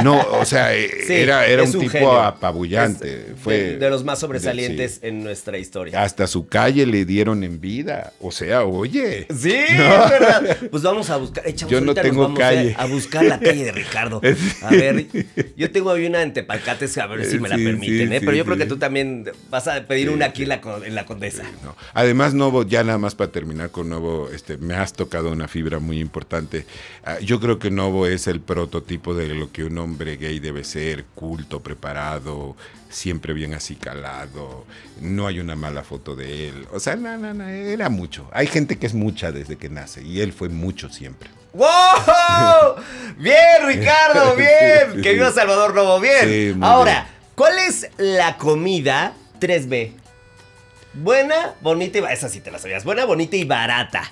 No, 0.03 0.19
o 0.34 0.43
sea, 0.43 0.75
eh, 0.75 0.89
Sí, 1.08 1.13
era, 1.13 1.45
era 1.47 1.63
un, 1.63 1.71
tipo 1.71 1.89
genio. 1.89 2.19
apabullante. 2.21 3.32
Es 3.32 3.39
Fue 3.41 3.58
de, 3.58 3.77
de 3.77 3.89
los 3.89 4.03
más 4.03 4.19
de- 4.19 4.21
sobresalientes 4.27 4.95
sí. 4.95 4.99
en 5.08 5.23
nuestra 5.23 5.58
historia. 5.58 6.03
Hasta 6.03 6.27
su 6.27 6.47
calle 6.47 6.86
le 6.86 7.06
dieron 7.06 7.43
en 7.45 7.62
vida. 7.62 8.12
O 8.19 8.32
sea, 8.32 8.65
oye. 8.65 9.25
Sí, 9.30 9.56
No. 9.77 10.03
es 10.06 10.10
verdad. 10.10 10.58
Pues 10.69 10.84
vamos 10.84 11.10
a 11.10 11.15
buscar. 11.17 11.47
eh, 11.47 11.56
chavos, 11.56 11.71
Yo 11.71 11.80
no 11.80 11.93
tengo 11.93 12.23
vamos 12.23 12.39
calle. 12.39 12.75
A, 12.77 12.82
a 12.84 12.86
buscar 12.88 13.23
la 13.23 13.39
calle 13.39 13.63
de 13.63 13.71
Ricardo. 13.71 14.21
A 14.63 14.69
ver, 14.71 15.06
yo 15.56 15.71
tengo 15.71 15.91
ahí 15.91 16.06
una 16.06 16.21
en 16.21 16.34
Tepalcates, 16.34 16.97
a 16.97 17.08
ver 17.08 17.23
si 17.25 17.39
me 17.39 17.47
la 17.47 17.56
Sí, 17.58 17.63
permiten, 17.63 18.12
¿eh? 18.12 18.19
Pero 18.19 18.34
yo 18.34 18.43
creo 18.43 18.58
que 18.58 18.65
tú 18.65 18.77
también 18.77 19.25
vas 19.49 19.67
a 19.69 19.86
pedir 19.88 20.10
una 20.10 20.25
aquí 20.25 20.43
en 20.43 20.49
la, 20.49 20.60
con- 20.62 20.84
en 20.84 20.93
la 20.95 21.06
Condesa. 21.06 21.43
No. 21.63 21.75
Además, 21.93 22.34
Novo, 22.34 22.63
ya 22.63 22.84
nada 22.84 22.97
más 22.97 23.15
para 23.15 23.32
terminar 23.32 23.69
con 23.71 23.88
Novo, 23.89 24.30
este, 24.34 24.58
me 24.58 24.73
has 24.75 24.91
tocado 24.93 25.32
una 25.32 25.47
fibra 25.47 25.80
muy 25.80 25.99
importante. 25.99 26.65
Ah, 27.06 27.19
yo 27.19 27.39
creo 27.39 27.60
que 27.60 27.71
Novo 27.71 28.08
es 28.08 28.27
el 28.27 28.41
prototipo 28.58 29.13
de 29.13 29.28
lo 29.36 29.52
que 29.52 29.63
un 29.63 29.78
hombre 29.78 30.17
gay 30.17 30.39
debe 30.39 30.63
ser, 30.63 31.06
culto, 31.13 31.62
preparado, 31.62 32.56
siempre 32.89 33.32
bien 33.34 33.54
acicalado, 33.54 34.65
no 35.00 35.28
hay 35.28 35.39
una 35.39 35.56
mala 35.56 35.84
foto 35.84 36.15
de 36.15 36.50
él. 36.50 36.67
O 36.74 36.80
sea, 36.80 36.96
no, 36.96 37.15
no, 37.20 37.36
no, 37.36 37.48
era 37.48 37.89
mucho. 37.89 38.28
Hay 38.34 38.48
gente 38.48 38.80
que 38.80 38.88
es 38.88 38.96
mucha 38.96 39.32
desde 39.32 39.58
que 39.58 39.70
nace 39.70 40.02
y 40.02 40.22
él 40.22 40.34
fue 40.34 40.50
mucho 40.50 40.89
siempre. 40.89 41.30
¡Wow! 41.54 41.67
Bien, 43.20 43.67
Ricardo, 43.67 44.36
bien. 44.36 45.04
Que 45.04 45.13
viva 45.13 45.32
Salvador 45.32 45.76
Novo, 45.76 46.00
bien. 46.00 46.24
Sí, 46.24 46.56
Ahora, 46.60 47.08
¿cuál 47.36 47.60
es 47.60 47.89
la 47.98 48.38
comida 48.38 49.13
3B? 49.39 49.91
Buena, 50.96 51.54
bonita 51.62 52.00
y 52.00 52.02
barata. 52.02 52.17
Esa 52.17 52.30
sí 52.30 52.39
te 52.41 52.50
la 52.50 52.58
sabías. 52.58 52.84
Buena, 52.84 53.06
bonita 53.06 53.36
y 53.36 53.43
barata. 53.43 54.12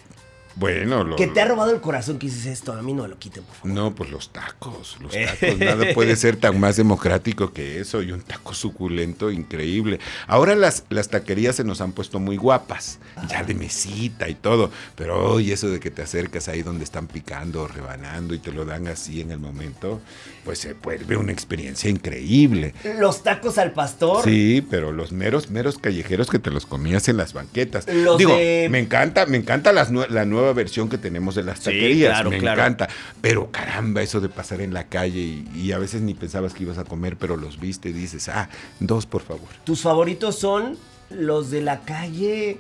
Bueno, 0.55 1.03
lo, 1.03 1.15
Que 1.17 1.27
te 1.27 1.41
ha 1.41 1.45
robado 1.45 1.71
el 1.71 1.81
corazón 1.81 2.17
que 2.17 2.27
dices 2.27 2.45
esto. 2.45 2.71
A 2.73 2.81
mí 2.81 2.93
no 2.93 3.03
me 3.03 3.09
lo 3.09 3.17
quiten, 3.19 3.43
por 3.43 3.55
favor. 3.55 3.71
No, 3.71 3.93
pues 3.93 4.09
los 4.09 4.29
tacos, 4.31 4.97
los 5.01 5.11
tacos. 5.11 5.57
Nada 5.59 5.85
puede 5.93 6.15
ser 6.15 6.37
tan 6.37 6.59
más 6.59 6.77
democrático 6.77 7.51
que 7.51 7.79
eso. 7.79 8.01
Y 8.01 8.11
un 8.11 8.21
taco 8.21 8.53
suculento 8.53 9.31
increíble. 9.31 9.99
Ahora 10.27 10.55
las, 10.55 10.83
las 10.89 11.09
taquerías 11.09 11.55
se 11.57 11.63
nos 11.63 11.81
han 11.81 11.91
puesto 11.91 12.19
muy 12.19 12.37
guapas, 12.37 12.99
ya 13.29 13.43
de 13.43 13.53
mesita 13.53 14.29
y 14.29 14.35
todo. 14.35 14.71
Pero 14.95 15.31
hoy 15.33 15.51
eso 15.51 15.69
de 15.69 15.79
que 15.79 15.91
te 15.91 16.01
acercas 16.03 16.47
ahí 16.47 16.61
donde 16.61 16.83
están 16.85 17.07
picando 17.07 17.63
o 17.63 17.67
rebanando 17.67 18.33
y 18.33 18.39
te 18.39 18.51
lo 18.51 18.63
dan 18.65 18.87
así 18.87 19.21
en 19.21 19.31
el 19.31 19.39
momento, 19.39 19.99
pues 20.45 20.59
se 20.59 20.73
vuelve 20.73 21.17
una 21.17 21.31
experiencia 21.33 21.89
increíble. 21.89 22.73
Los 22.99 23.23
tacos 23.23 23.57
al 23.57 23.73
pastor. 23.73 24.23
Sí, 24.23 24.65
pero 24.69 24.91
los 24.91 25.11
meros, 25.11 25.49
meros 25.49 25.77
callejeros 25.79 26.29
que 26.29 26.39
te 26.39 26.51
los 26.51 26.65
comías 26.65 27.09
en 27.09 27.17
las 27.17 27.33
banquetas. 27.33 27.87
Los 27.87 28.17
Digo, 28.17 28.31
de- 28.35 28.67
me 28.71 28.79
encanta, 28.79 29.25
me 29.25 29.37
encanta 29.37 29.73
las 29.73 29.91
la 29.91 30.25
nueva 30.25 30.44
versión 30.53 30.89
que 30.89 30.97
tenemos 30.97 31.35
de 31.35 31.43
las 31.43 31.59
Sí, 31.59 31.65
taquerías. 31.65 32.11
claro, 32.13 32.29
me 32.31 32.37
claro. 32.39 32.61
encanta. 32.61 32.89
Pero 33.21 33.51
caramba, 33.51 34.01
eso 34.01 34.19
de 34.21 34.29
pasar 34.29 34.61
en 34.61 34.73
la 34.73 34.85
calle 34.87 35.19
y, 35.19 35.45
y 35.55 35.71
a 35.71 35.77
veces 35.77 36.01
ni 36.01 36.13
pensabas 36.13 36.53
que 36.53 36.63
ibas 36.63 36.77
a 36.77 36.83
comer, 36.83 37.17
pero 37.17 37.37
los 37.37 37.59
viste 37.59 37.89
y 37.89 37.93
dices, 37.93 38.29
ah, 38.29 38.49
dos 38.79 39.05
por 39.05 39.21
favor. 39.23 39.49
Tus 39.63 39.81
favoritos 39.81 40.37
son 40.39 40.77
los 41.09 41.51
de 41.51 41.61
la 41.61 41.81
calle. 41.81 42.57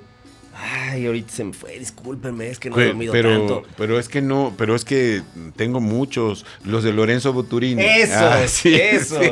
Ay, 0.57 1.05
ahorita 1.05 1.33
se 1.33 1.43
me 1.43 1.51
fue, 1.51 1.77
discúlpenme, 1.77 2.47
es 2.49 2.59
que 2.59 2.69
no 2.69 2.79
he 2.79 2.85
dormido 2.85 3.11
pero, 3.11 3.29
tanto. 3.39 3.63
pero 3.77 3.99
es 3.99 4.07
que 4.07 4.21
no, 4.21 4.53
pero 4.57 4.73
es 4.73 4.85
que 4.85 5.21
tengo 5.57 5.81
muchos. 5.81 6.45
Los 6.63 6.85
de 6.85 6.93
Lorenzo 6.93 7.33
Boturini. 7.33 7.83
Esos, 7.83 8.15
Ah, 8.15 8.43
esos, 8.45 8.61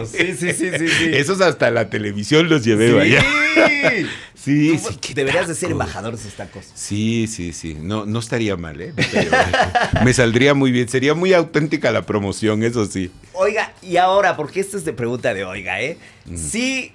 sí, 0.09 0.33
sí, 0.37 0.51
sí, 0.51 0.69
sí, 0.77 0.87
sí. 0.89 1.05
Esos 1.13 1.39
hasta 1.39 1.71
la 1.71 1.89
televisión 1.89 2.49
los 2.49 2.65
llevé, 2.65 2.89
Sí. 3.19 4.05
Sí, 4.43 4.77
sí, 4.77 4.97
qué 4.99 5.13
Deberías 5.13 5.47
de 5.47 5.55
ser 5.55 5.71
embajador 5.71 6.15
de 6.15 6.19
esos 6.19 6.33
tacos. 6.33 6.65
Sí, 6.73 7.27
sí, 7.27 7.53
sí. 7.53 7.75
No, 7.79 8.05
no 8.05 8.19
estaría 8.19 8.57
mal, 8.57 8.81
¿eh? 8.81 8.93
No 8.95 9.01
estaría 9.01 9.31
mal. 9.31 10.03
Me 10.03 10.13
saldría 10.13 10.53
muy 10.53 10.71
bien. 10.71 10.89
Sería 10.89 11.13
muy 11.13 11.33
auténtica 11.33 11.91
la 11.91 12.01
promoción, 12.01 12.61
eso 12.63 12.85
sí. 12.85 13.09
Oiga, 13.33 13.73
y 13.81 13.97
ahora, 13.97 14.35
porque 14.35 14.59
esta 14.59 14.75
es 14.75 14.83
de 14.83 14.91
pregunta 14.91 15.33
de 15.33 15.45
oiga, 15.45 15.81
¿eh? 15.81 15.97
Si 16.35 16.91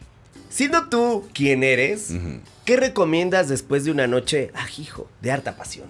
Siendo 0.50 0.88
tú 0.88 1.28
quien 1.34 1.62
eres, 1.62 2.12
¿qué 2.64 2.76
recomiendas 2.76 3.48
después 3.48 3.84
de 3.84 3.90
una 3.90 4.06
noche, 4.06 4.50
ah, 4.54 4.66
hijo, 4.78 5.06
de 5.20 5.30
harta 5.30 5.56
pasión? 5.56 5.88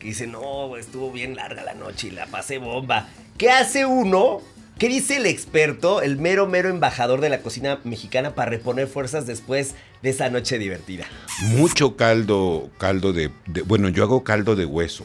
Que 0.00 0.08
dice, 0.08 0.26
no, 0.26 0.76
estuvo 0.76 1.12
bien 1.12 1.36
larga 1.36 1.62
la 1.62 1.74
noche 1.74 2.08
y 2.08 2.10
la 2.10 2.26
pasé 2.26 2.58
bomba. 2.58 3.08
¿Qué 3.38 3.50
hace 3.50 3.86
uno? 3.86 4.42
¿Qué 4.78 4.88
dice 4.88 5.18
el 5.18 5.26
experto, 5.26 6.02
el 6.02 6.16
mero, 6.16 6.48
mero 6.48 6.68
embajador 6.68 7.20
de 7.20 7.28
la 7.28 7.40
cocina 7.40 7.78
mexicana 7.84 8.34
para 8.34 8.50
reponer 8.50 8.88
fuerzas 8.88 9.26
después 9.26 9.74
de 10.04 10.10
esa 10.10 10.28
noche 10.30 10.58
divertida? 10.58 11.06
Mucho 11.40 11.96
caldo, 11.96 12.70
caldo 12.78 13.12
de, 13.12 13.30
de- 13.46 13.62
bueno, 13.62 13.88
yo 13.88 14.04
hago 14.04 14.22
caldo 14.22 14.54
de 14.54 14.64
hueso. 14.66 15.04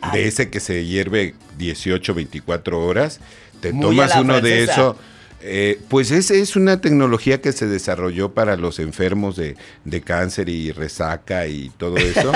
Ay. 0.00 0.20
De 0.20 0.28
ese 0.28 0.50
que 0.50 0.60
se 0.60 0.84
hierve 0.84 1.34
18, 1.58 2.14
24 2.14 2.84
horas. 2.84 3.18
Te 3.60 3.72
Muy 3.72 3.96
tomas 3.96 4.14
uno 4.16 4.40
de 4.42 4.62
eso. 4.64 4.96
eh, 5.40 5.80
pues 5.88 6.10
esa 6.10 6.34
es 6.34 6.54
una 6.54 6.80
tecnología 6.82 7.40
que 7.40 7.52
se 7.52 7.66
desarrolló 7.66 8.32
para 8.34 8.56
los 8.56 8.78
enfermos 8.78 9.36
de, 9.36 9.56
de 9.86 10.00
cáncer 10.02 10.50
y 10.50 10.70
resaca 10.70 11.46
y 11.46 11.70
todo 11.78 11.96
eso. 11.96 12.30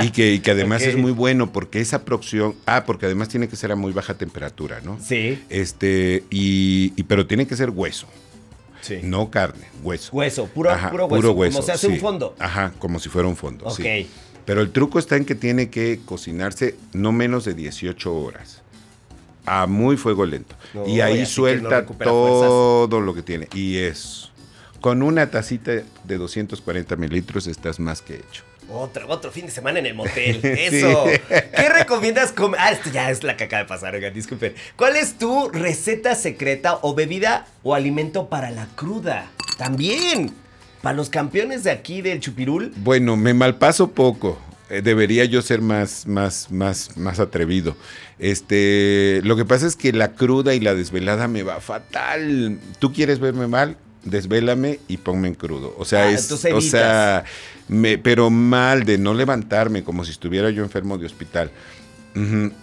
y, 0.00 0.10
que, 0.10 0.34
y 0.34 0.40
que 0.40 0.50
además 0.50 0.82
es 0.90 0.96
muy 0.98 1.12
bueno 1.12 1.50
porque 1.50 1.80
esa 1.80 2.04
procción. 2.04 2.54
Ah, 2.66 2.84
porque 2.84 3.06
además 3.06 3.28
tiene 3.30 3.48
que 3.48 3.56
ser 3.56 3.72
a 3.72 3.76
muy 3.76 3.92
baja 3.92 4.12
temperatura, 4.14 4.80
¿no? 4.84 4.98
Sí. 5.02 5.42
Este, 5.48 6.24
y, 6.30 6.92
y- 6.94 7.02
pero 7.04 7.26
tiene 7.26 7.46
que 7.46 7.56
ser 7.56 7.70
hueso. 7.70 8.06
Sí. 8.82 8.98
No 9.02 9.30
carne, 9.30 9.64
hueso. 9.82 10.14
Hueso, 10.14 10.46
puro, 10.46 10.70
puro 10.90 11.06
hueso. 11.06 11.56
Como 11.56 11.66
se 11.66 11.72
hace 11.72 11.88
un 11.88 11.98
fondo. 11.98 12.36
Ajá, 12.38 12.74
como 12.78 12.98
si 12.98 13.08
fuera 13.08 13.26
un 13.26 13.36
fondo. 13.36 13.64
Ok. 13.64 13.76
sí. 13.76 14.06
Pero 14.44 14.60
el 14.60 14.70
truco 14.70 14.98
está 14.98 15.16
en 15.16 15.24
que 15.24 15.34
tiene 15.34 15.70
que 15.70 16.00
cocinarse 16.04 16.76
no 16.92 17.12
menos 17.12 17.44
de 17.44 17.54
18 17.54 18.14
horas. 18.14 18.62
A 19.44 19.66
muy 19.66 19.96
fuego 19.96 20.24
lento. 20.24 20.54
No, 20.74 20.86
y 20.86 21.00
ahí 21.00 21.20
no 21.20 21.26
suelta 21.26 21.84
todo 21.86 23.00
lo 23.00 23.14
que 23.14 23.22
tiene. 23.22 23.48
Y 23.54 23.78
es. 23.78 24.30
Con 24.80 25.02
una 25.02 25.30
tacita 25.30 25.72
de 26.04 26.18
240 26.18 26.96
mililitros 26.96 27.46
estás 27.46 27.78
más 27.78 28.02
que 28.02 28.16
hecho. 28.16 28.42
Otro, 28.68 29.06
otro 29.08 29.30
fin 29.30 29.46
de 29.46 29.52
semana 29.52 29.78
en 29.78 29.86
el 29.86 29.94
motel. 29.94 30.40
Eso. 30.42 31.04
¿Qué 31.28 31.68
recomiendas 31.68 32.32
comer? 32.32 32.60
Ah, 32.62 32.70
esto 32.70 32.90
ya 32.90 33.10
es 33.10 33.22
la 33.22 33.36
que 33.36 33.44
acaba 33.44 33.62
de 33.62 33.68
pasar, 33.68 33.94
oigan, 33.94 34.14
disculpen. 34.14 34.54
¿Cuál 34.76 34.96
es 34.96 35.18
tu 35.18 35.48
receta 35.50 36.14
secreta 36.14 36.78
o 36.82 36.94
bebida 36.94 37.46
o 37.62 37.74
alimento 37.74 38.28
para 38.28 38.50
la 38.50 38.66
cruda? 38.74 39.30
También. 39.58 40.34
Para 40.80 40.96
los 40.96 41.10
campeones 41.10 41.64
de 41.64 41.70
aquí 41.70 42.02
del 42.02 42.20
Chupirul. 42.20 42.72
Bueno, 42.76 43.16
me 43.16 43.34
malpaso 43.34 43.92
poco. 43.92 44.38
Eh, 44.72 44.80
debería 44.80 45.26
yo 45.26 45.42
ser 45.42 45.60
más, 45.60 46.06
más, 46.06 46.50
más, 46.50 46.96
más 46.96 47.20
atrevido. 47.20 47.76
Este, 48.18 49.20
lo 49.22 49.36
que 49.36 49.44
pasa 49.44 49.66
es 49.66 49.76
que 49.76 49.92
la 49.92 50.12
cruda 50.12 50.54
y 50.54 50.60
la 50.60 50.74
desvelada 50.74 51.28
me 51.28 51.42
va 51.42 51.60
fatal. 51.60 52.58
¿Tú 52.78 52.92
quieres 52.92 53.20
verme 53.20 53.46
mal? 53.48 53.76
Desvélame 54.04 54.80
y 54.88 54.96
ponme 54.96 55.28
en 55.28 55.34
crudo. 55.34 55.74
O 55.78 55.84
sea, 55.84 56.04
Ah, 56.04 56.10
es, 56.10 56.30
o 56.32 56.60
sea, 56.60 57.24
me, 57.68 57.98
pero 57.98 58.30
mal 58.30 58.84
de 58.84 58.98
no 58.98 59.14
levantarme 59.14 59.84
como 59.84 60.04
si 60.04 60.10
estuviera 60.10 60.50
yo 60.50 60.62
enfermo 60.64 60.98
de 60.98 61.06
hospital. 61.06 61.50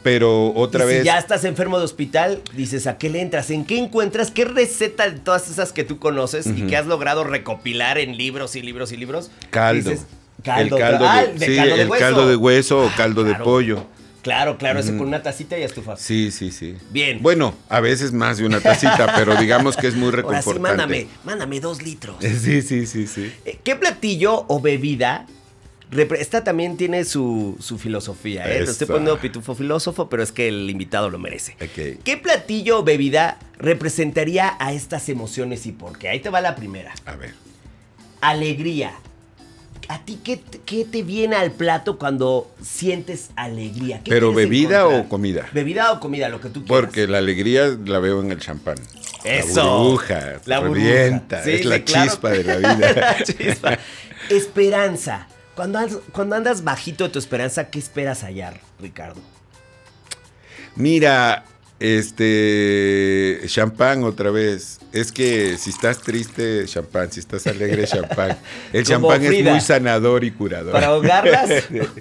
Pero 0.03 0.53
otra 0.53 0.83
y 0.83 0.87
vez. 0.87 0.99
Si 0.99 1.05
ya 1.05 1.17
estás 1.17 1.43
enfermo 1.43 1.79
de 1.79 1.85
hospital, 1.85 2.41
dices, 2.55 2.85
¿a 2.87 2.97
qué 2.97 3.09
le 3.09 3.21
entras? 3.21 3.49
¿En 3.49 3.65
qué 3.65 3.79
encuentras? 3.79 4.29
¿Qué 4.31 4.45
receta 4.45 5.09
de 5.09 5.17
todas 5.19 5.49
esas 5.49 5.71
que 5.73 5.83
tú 5.83 5.97
conoces 5.97 6.45
y 6.47 6.63
que 6.67 6.77
has 6.77 6.85
logrado 6.85 7.23
recopilar 7.23 7.97
en 7.97 8.15
libros 8.17 8.55
y 8.55 8.61
libros 8.61 8.91
y 8.91 8.97
libros? 8.97 9.31
Caldo. 9.49 9.89
Dices, 9.89 10.05
caldo. 10.43 10.75
el 10.77 10.81
caldo, 10.83 11.05
ah, 11.07 11.23
de, 11.25 11.45
sí, 11.47 11.55
caldo 11.55 11.75
de 11.77 11.81
el 11.81 11.89
hueso. 11.89 12.05
caldo 12.05 12.27
de 12.29 12.35
hueso 12.35 12.79
o 12.81 12.87
Ah, 12.89 12.93
caldo 12.95 13.23
claro. 13.23 13.37
de 13.39 13.43
pollo. 13.43 13.85
Claro, 14.21 14.57
claro, 14.57 14.79
ese 14.79 14.97
con 14.97 15.07
una 15.07 15.23
tacita 15.23 15.57
y 15.57 15.63
estufas. 15.63 16.01
Sí, 16.01 16.31
sí, 16.31 16.51
sí. 16.51 16.75
Bien. 16.91 17.19
Bueno, 17.21 17.53
a 17.69 17.79
veces 17.79 18.11
más 18.11 18.37
de 18.37 18.45
una 18.45 18.59
tacita, 18.59 19.13
pero 19.15 19.35
digamos 19.37 19.77
que 19.77 19.87
es 19.87 19.95
muy 19.95 20.05
Ahora 20.07 20.17
reconfortante. 20.17 20.57
sí, 20.57 20.77
mándame, 20.77 21.07
mándame 21.23 21.59
dos 21.59 21.81
litros. 21.81 22.17
Sí, 22.21 22.61
sí, 22.61 22.85
sí, 22.85 23.07
sí. 23.07 23.33
Eh, 23.45 23.59
¿Qué 23.63 23.75
platillo 23.75 24.45
o 24.47 24.59
bebida? 24.59 25.25
Esta 26.19 26.43
también 26.43 26.77
tiene 26.77 27.03
su, 27.03 27.57
su 27.59 27.79
filosofía, 27.79 28.43
¿eh? 28.45 28.59
Lo 28.63 28.69
estoy 28.69 28.85
poniendo 28.85 29.17
pitufo 29.19 29.55
filósofo, 29.55 30.07
pero 30.07 30.21
es 30.21 30.31
que 30.31 30.47
el 30.47 30.69
invitado 30.69 31.09
lo 31.09 31.17
merece. 31.17 31.55
¿Qué 31.55 32.17
platillo 32.21 32.79
o 32.79 32.83
bebida 32.83 33.39
representaría 33.57 34.55
a 34.59 34.71
estas 34.73 35.09
emociones 35.09 35.65
y 35.65 35.71
por 35.71 35.97
qué? 35.97 36.09
Ahí 36.09 36.19
te 36.19 36.29
va 36.29 36.41
la 36.41 36.55
primera. 36.55 36.93
A 37.05 37.15
ver. 37.15 37.33
Alegría. 38.21 38.91
¿A 39.89 40.05
ti 40.05 40.19
qué, 40.23 40.37
te- 40.37 40.59
qué 40.59 40.85
te 40.85 41.01
viene 41.03 41.35
al 41.35 41.51
plato 41.51 41.97
cuando 41.97 42.49
sientes 42.61 43.31
alegría? 43.35 44.01
¿Qué 44.03 44.11
¿Pero 44.11 44.31
bebida 44.33 44.81
encontrar? 44.81 45.05
o 45.05 45.09
comida? 45.09 45.49
Bebida 45.51 45.91
o 45.91 45.99
comida, 45.99 46.29
lo 46.29 46.39
que 46.39 46.49
tú 46.49 46.63
quieras. 46.63 46.67
Porque 46.85 47.07
la 47.07 47.17
alegría 47.17 47.75
la 47.85 47.97
veo 47.99 48.21
en 48.21 48.31
el 48.31 48.39
champán. 48.39 48.77
Eso. 49.23 49.55
La 49.63 49.71
burbuja. 49.71 50.41
La 50.45 50.59
burbuja. 50.59 51.43
Sí, 51.43 51.51
es 51.51 51.65
la 51.65 51.83
claro. 51.83 52.09
chispa 52.09 52.29
de 52.29 52.43
la 52.43 52.55
vida. 52.57 52.93
La 53.17 53.23
chispa. 53.23 53.77
Esperanza. 54.29 55.27
Cuando 55.55 55.79
andas, 55.79 55.97
cuando 56.13 56.35
andas 56.35 56.63
bajito 56.63 57.03
de 57.05 57.09
tu 57.09 57.19
esperanza, 57.19 57.69
¿qué 57.69 57.79
esperas 57.79 58.23
hallar, 58.23 58.61
Ricardo? 58.79 59.19
Mira, 60.75 61.45
este. 61.79 63.41
Champán 63.47 64.03
otra 64.03 64.31
vez. 64.31 64.79
Es 64.91 65.11
que 65.11 65.57
si 65.57 65.69
estás 65.69 65.99
triste, 66.01 66.65
champán. 66.65 67.11
Si 67.11 67.19
estás 67.19 67.45
alegre, 67.47 67.85
champán. 67.85 68.37
El 68.73 68.83
champán 68.85 69.23
es 69.23 69.43
muy 69.43 69.61
sanador 69.61 70.23
y 70.23 70.31
curador. 70.31 70.71
¿Para 70.73 70.87
ahogarlas? 70.87 71.49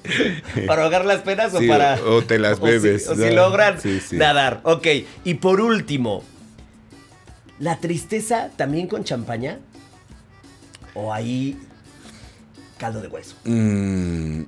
¿Para 0.67 0.85
ahogar 0.85 1.05
las 1.05 1.21
penas 1.23 1.53
Sí, 1.57 1.65
o 1.67 1.69
para.? 1.69 2.01
o 2.05 2.23
te 2.23 2.39
las 2.39 2.55
o 2.55 2.57
si- 2.57 2.63
bebes, 2.73 3.09
O 3.09 3.15
si, 3.15 3.31
logran 3.31 3.81
Sí, 3.81 4.01
sí. 4.01 4.17
nadar. 4.17 4.61
Ok. 4.65 4.87
Y 5.25 5.35
por 5.35 5.61
último, 5.61 6.25
¿la 7.59 7.79
tristeza 7.79 8.51
también 8.57 8.87
con 8.89 9.05
champaña? 9.05 9.59
¿O 10.95 11.13
ahí 11.13 11.59
caldo 12.79 13.01
de 13.03 13.09
hueso? 13.09 13.37
Mm, 13.45 14.43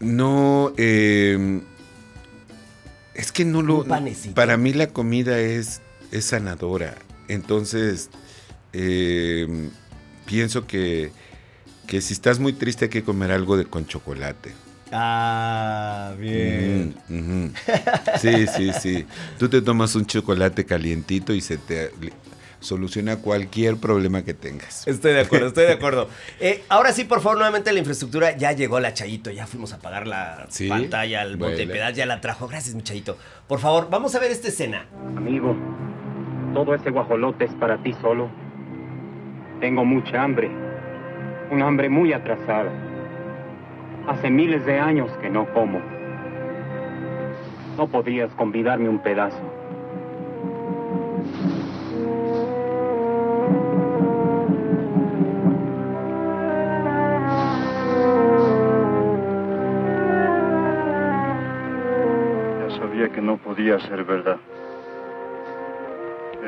no, 0.00 0.72
eh, 0.76 1.60
es 3.16 3.32
que 3.32 3.44
no 3.44 3.62
lo. 3.62 3.84
Para 4.34 4.56
mí 4.56 4.72
la 4.72 4.88
comida 4.88 5.38
es, 5.38 5.80
es 6.12 6.26
sanadora. 6.26 6.94
Entonces, 7.28 8.10
eh, 8.72 9.70
pienso 10.26 10.66
que, 10.66 11.10
que 11.86 12.00
si 12.00 12.12
estás 12.12 12.38
muy 12.38 12.52
triste 12.52 12.86
hay 12.86 12.90
que 12.90 13.02
comer 13.02 13.32
algo 13.32 13.56
de 13.56 13.64
con 13.64 13.86
chocolate. 13.86 14.52
Ah, 14.92 16.14
bien. 16.18 16.94
Mm. 17.08 17.46
Sí, 18.20 18.46
sí, 18.46 18.70
sí. 18.80 19.06
Tú 19.38 19.48
te 19.48 19.60
tomas 19.60 19.94
un 19.96 20.06
chocolate 20.06 20.64
calientito 20.64 21.32
y 21.32 21.40
se 21.40 21.56
te 21.56 21.90
soluciona 22.60 23.16
cualquier 23.16 23.76
problema 23.76 24.22
que 24.22 24.34
tengas. 24.34 24.86
Estoy 24.86 25.12
de 25.14 25.20
acuerdo, 25.20 25.48
estoy 25.48 25.64
de 25.66 25.72
acuerdo. 25.72 26.08
Eh, 26.40 26.62
ahora 26.68 26.92
sí, 26.92 27.04
por 27.04 27.20
favor, 27.20 27.38
nuevamente 27.38 27.72
la 27.72 27.78
infraestructura. 27.78 28.36
Ya 28.36 28.52
llegó 28.52 28.78
la 28.80 28.92
Chayito, 28.92 29.30
ya 29.30 29.46
fuimos 29.46 29.72
a 29.72 29.78
pagar 29.78 30.06
la 30.06 30.46
Sí, 30.48 30.68
pantalla, 30.68 31.22
el 31.22 31.36
bueno. 31.36 31.56
Montepiedad 31.56 31.92
ya 31.94 32.04
la 32.06 32.20
trajo. 32.20 32.46
Gracias, 32.48 32.74
mi 32.74 32.82
Chayito. 32.82 33.16
Por 33.48 33.58
favor, 33.58 33.88
vamos 33.90 34.14
a 34.14 34.18
ver 34.18 34.30
esta 34.30 34.48
escena. 34.48 34.86
Amigo, 35.16 35.56
todo 36.54 36.74
ese 36.74 36.90
guajolote 36.90 37.44
es 37.46 37.54
para 37.54 37.82
ti 37.82 37.94
solo. 38.00 38.28
Tengo 39.60 39.84
mucha 39.84 40.22
hambre, 40.22 40.50
un 41.50 41.62
hambre 41.62 41.88
muy 41.88 42.12
atrasada. 42.12 42.70
Hace 44.08 44.30
miles 44.30 44.64
de 44.66 44.78
años 44.78 45.10
que 45.22 45.30
no 45.30 45.52
como. 45.54 45.80
No 47.76 47.88
podrías 47.88 48.30
convidarme 48.34 48.88
un 48.88 48.98
pedazo. 49.02 49.40
No 63.26 63.36
podía 63.38 63.78
ser 63.80 64.04
verdad. 64.04 64.36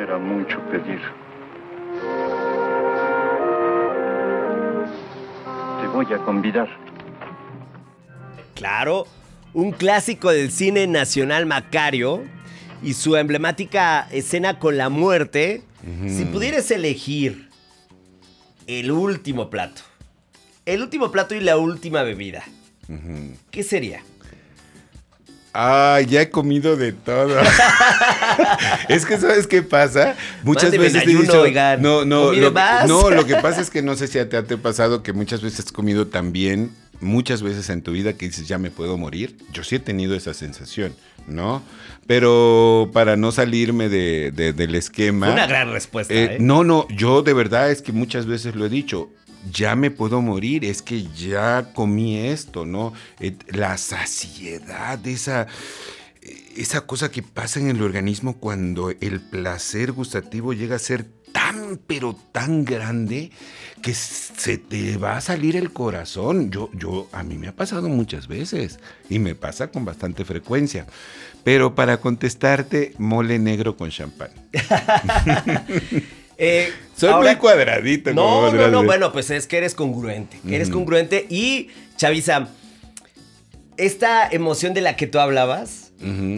Era 0.00 0.16
mucho 0.16 0.60
pedir. 0.70 1.00
Te 5.80 5.86
voy 5.88 6.06
a 6.14 6.18
convidar. 6.24 6.68
Claro, 8.54 9.06
un 9.54 9.72
clásico 9.72 10.30
del 10.30 10.52
cine 10.52 10.86
nacional 10.86 11.46
Macario 11.46 12.22
y 12.80 12.94
su 12.94 13.16
emblemática 13.16 14.08
escena 14.12 14.60
con 14.60 14.78
la 14.78 14.88
muerte. 14.88 15.62
Si 16.06 16.24
pudieras 16.26 16.70
elegir 16.70 17.48
el 18.66 18.90
último 18.90 19.48
plato, 19.48 19.82
el 20.66 20.82
último 20.82 21.10
plato 21.10 21.34
y 21.34 21.40
la 21.40 21.56
última 21.56 22.02
bebida. 22.02 22.44
¿qué 23.50 23.62
sería? 23.62 24.02
Ah, 25.60 26.00
ya 26.06 26.22
he 26.22 26.30
comido 26.30 26.76
de 26.76 26.92
todo. 26.92 27.36
es 28.88 29.04
que 29.04 29.18
¿sabes 29.18 29.46
qué 29.48 29.62
pasa? 29.62 30.14
Muchas 30.44 30.64
Mándeme 30.64 30.84
veces 30.84 31.04
te 31.04 31.10
he 31.10 31.16
dicho, 31.16 31.40
oigan. 31.42 31.82
no, 31.82 32.04
no, 32.04 32.32
lo, 32.32 32.54
que- 32.54 32.86
no, 32.86 33.10
lo 33.10 33.26
que 33.26 33.34
pasa 33.36 33.60
es 33.60 33.68
que 33.70 33.82
no 33.82 33.96
sé 33.96 34.06
si 34.06 34.24
te 34.24 34.36
ha 34.36 34.42
pasado 34.44 35.02
que 35.02 35.12
muchas 35.12 35.42
veces 35.42 35.66
has 35.66 35.72
comido 35.72 36.06
tan 36.06 36.30
bien, 36.32 36.70
muchas 37.00 37.42
veces 37.42 37.68
en 37.70 37.82
tu 37.82 37.90
vida 37.92 38.12
que 38.12 38.26
dices, 38.26 38.46
ya 38.46 38.58
me 38.58 38.70
puedo 38.70 38.96
morir. 38.96 39.36
Yo 39.52 39.64
sí 39.64 39.74
he 39.76 39.80
tenido 39.80 40.14
esa 40.14 40.32
sensación. 40.34 40.94
¿no? 41.26 41.62
Pero 42.06 42.90
para 42.94 43.16
no 43.16 43.32
salirme 43.32 43.88
de- 43.90 44.30
de- 44.30 44.52
del 44.54 44.74
esquema. 44.74 45.30
Una 45.30 45.46
gran 45.46 45.70
respuesta, 45.72 46.14
eh, 46.14 46.24
¿eh? 46.24 46.36
No, 46.40 46.64
no, 46.64 46.86
yo 46.88 47.22
de 47.22 47.34
verdad 47.34 47.70
es 47.70 47.82
que 47.82 47.92
muchas 47.92 48.24
veces 48.26 48.54
lo 48.54 48.64
he 48.64 48.68
dicho. 48.70 49.10
Ya 49.52 49.76
me 49.76 49.90
puedo 49.90 50.20
morir, 50.20 50.64
es 50.64 50.82
que 50.82 51.04
ya 51.04 51.72
comí 51.74 52.18
esto, 52.18 52.66
¿no? 52.66 52.92
La 53.48 53.78
saciedad, 53.78 55.04
esa, 55.06 55.46
esa 56.56 56.82
cosa 56.82 57.10
que 57.10 57.22
pasa 57.22 57.60
en 57.60 57.68
el 57.68 57.82
organismo 57.82 58.36
cuando 58.38 58.90
el 58.90 59.20
placer 59.20 59.92
gustativo 59.92 60.52
llega 60.52 60.76
a 60.76 60.80
ser 60.80 61.06
tan, 61.32 61.78
pero 61.86 62.16
tan 62.32 62.64
grande 62.64 63.30
que 63.82 63.94
se 63.94 64.58
te 64.58 64.96
va 64.96 65.16
a 65.16 65.20
salir 65.20 65.56
el 65.56 65.72
corazón. 65.72 66.50
Yo, 66.50 66.70
yo, 66.72 67.08
a 67.12 67.22
mí 67.22 67.36
me 67.36 67.48
ha 67.48 67.54
pasado 67.54 67.88
muchas 67.88 68.28
veces 68.28 68.80
y 69.08 69.18
me 69.18 69.34
pasa 69.34 69.68
con 69.68 69.84
bastante 69.84 70.24
frecuencia. 70.24 70.86
Pero 71.44 71.74
para 71.74 71.98
contestarte, 71.98 72.94
mole 72.98 73.38
negro 73.38 73.76
con 73.76 73.90
champán. 73.90 74.30
Eh, 76.38 76.72
Soy 76.96 77.12
muy 77.14 77.34
cuadradito, 77.36 78.14
No, 78.14 78.52
no, 78.52 78.68
no, 78.68 78.84
bueno, 78.84 79.12
pues 79.12 79.30
es 79.30 79.46
que 79.46 79.58
eres 79.58 79.74
congruente. 79.74 80.38
Eres 80.48 80.70
congruente 80.70 81.26
y, 81.28 81.68
Chavisa, 81.96 82.48
esta 83.76 84.28
emoción 84.28 84.74
de 84.74 84.80
la 84.80 84.96
que 84.96 85.06
tú 85.06 85.18
hablabas, 85.18 85.92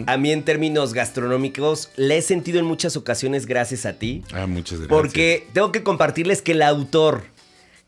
a 0.07 0.17
mí 0.17 0.31
en 0.31 0.43
términos 0.43 0.93
gastronómicos, 0.93 1.89
la 1.95 2.15
he 2.15 2.21
sentido 2.23 2.59
en 2.59 2.65
muchas 2.65 2.95
ocasiones 2.97 3.45
gracias 3.45 3.85
a 3.85 3.93
ti. 3.93 4.23
Ah, 4.33 4.47
muchas 4.47 4.79
gracias. 4.79 4.89
Porque 4.89 5.47
tengo 5.53 5.71
que 5.71 5.83
compartirles 5.83 6.41
que 6.41 6.53
el 6.53 6.63
autor 6.63 7.23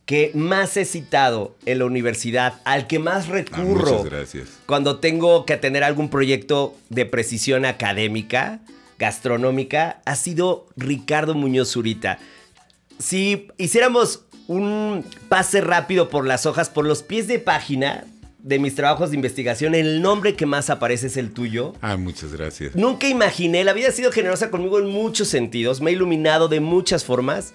que 0.05 0.31
más 0.35 0.75
he 0.77 0.85
citado 0.85 1.55
en 1.65 1.79
la 1.79 1.85
universidad, 1.85 2.61
al 2.65 2.85
que 2.87 2.99
más 2.99 3.27
Ah, 3.29 3.31
recurro 3.31 3.91
muchas 3.99 4.05
gracias. 4.05 4.47
cuando 4.67 4.99
tengo 4.99 5.45
que 5.45 5.55
tener 5.57 5.83
algún 5.83 6.09
proyecto 6.09 6.75
de 6.89 7.05
precisión 7.05 7.63
académica, 7.65 8.59
gastronómica, 8.99 10.01
ha 10.05 10.15
sido 10.15 10.67
Ricardo 10.75 11.33
Muñoz 11.33 11.71
Zurita. 11.71 12.19
Si 12.99 13.47
hiciéramos 13.57 14.25
un 14.47 15.05
pase 15.29 15.61
rápido 15.61 16.09
por 16.09 16.25
las 16.25 16.45
hojas, 16.45 16.69
por 16.69 16.85
los 16.85 17.03
pies 17.03 17.27
de 17.27 17.39
página 17.39 18.05
de 18.39 18.59
mis 18.59 18.75
trabajos 18.75 19.09
de 19.09 19.15
investigación, 19.15 19.73
el 19.73 20.01
nombre 20.01 20.35
que 20.35 20.45
más 20.45 20.69
aparece 20.69 21.07
es 21.07 21.17
el 21.17 21.31
tuyo. 21.31 21.73
Ah, 21.81 21.95
muchas 21.95 22.33
gracias. 22.33 22.75
Nunca 22.75 23.07
imaginé, 23.07 23.63
la 23.63 23.73
vida 23.73 23.87
ha 23.87 23.91
sido 23.91 24.11
generosa 24.11 24.51
conmigo 24.51 24.79
en 24.79 24.89
muchos 24.89 25.29
sentidos, 25.29 25.79
me 25.79 25.91
ha 25.91 25.93
iluminado 25.93 26.49
de 26.49 26.59
muchas 26.59 27.05
formas, 27.05 27.53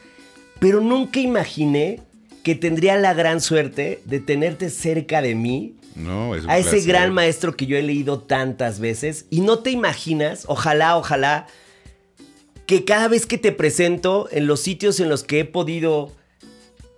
pero 0.58 0.80
nunca 0.80 1.20
imaginé 1.20 2.00
que 2.42 2.54
tendría 2.54 2.96
la 2.96 3.14
gran 3.14 3.40
suerte 3.40 4.00
de 4.04 4.20
tenerte 4.20 4.70
cerca 4.70 5.20
de 5.22 5.34
mí, 5.34 5.74
No, 5.94 6.34
es 6.34 6.44
un 6.44 6.50
a 6.50 6.58
ese 6.58 6.70
placer. 6.70 6.88
gran 6.88 7.12
maestro 7.12 7.56
que 7.56 7.66
yo 7.66 7.76
he 7.76 7.82
leído 7.82 8.20
tantas 8.20 8.80
veces, 8.80 9.26
y 9.30 9.40
no 9.40 9.58
te 9.60 9.70
imaginas, 9.70 10.44
ojalá, 10.46 10.96
ojalá, 10.96 11.46
que 12.66 12.84
cada 12.84 13.08
vez 13.08 13.26
que 13.26 13.38
te 13.38 13.50
presento 13.52 14.28
en 14.30 14.46
los 14.46 14.60
sitios 14.60 15.00
en 15.00 15.08
los 15.08 15.24
que 15.24 15.40
he 15.40 15.44
podido 15.44 16.12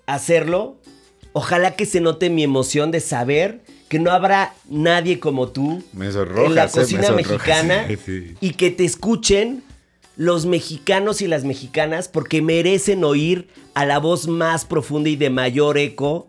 hacerlo, 0.07 0.77
ojalá 1.33 1.77
que 1.77 1.87
se 1.87 2.01
note 2.01 2.31
mi 2.31 2.43
emoción 2.43 2.91
de 2.91 3.01
saber 3.01 3.61
que 3.89 3.99
no 3.99 4.11
habrá 4.13 4.55
nadie 4.69 5.19
como 5.19 5.49
tú 5.49 5.83
en 5.95 6.55
la 6.55 6.65
eh, 6.65 6.69
cocina 6.73 7.11
mexicana 7.17 7.87
Sí, 7.89 7.97
sí. 8.05 8.35
y 8.41 8.51
que 8.55 8.71
te 8.71 8.85
escuchen 8.85 9.63
los 10.17 10.47
mexicanos 10.47 11.23
y 11.23 11.27
las 11.27 11.45
mexicanas 11.45 12.09
porque 12.09 12.43
merecen 12.43 13.05
oír 13.05 13.49
a 13.75 13.85
la 13.87 13.99
voz 13.99 14.29
más 14.29 14.65
profunda 14.65 15.09
y 15.09 15.17
de 15.17 15.31
mayor 15.31 15.79
eco 15.79 16.27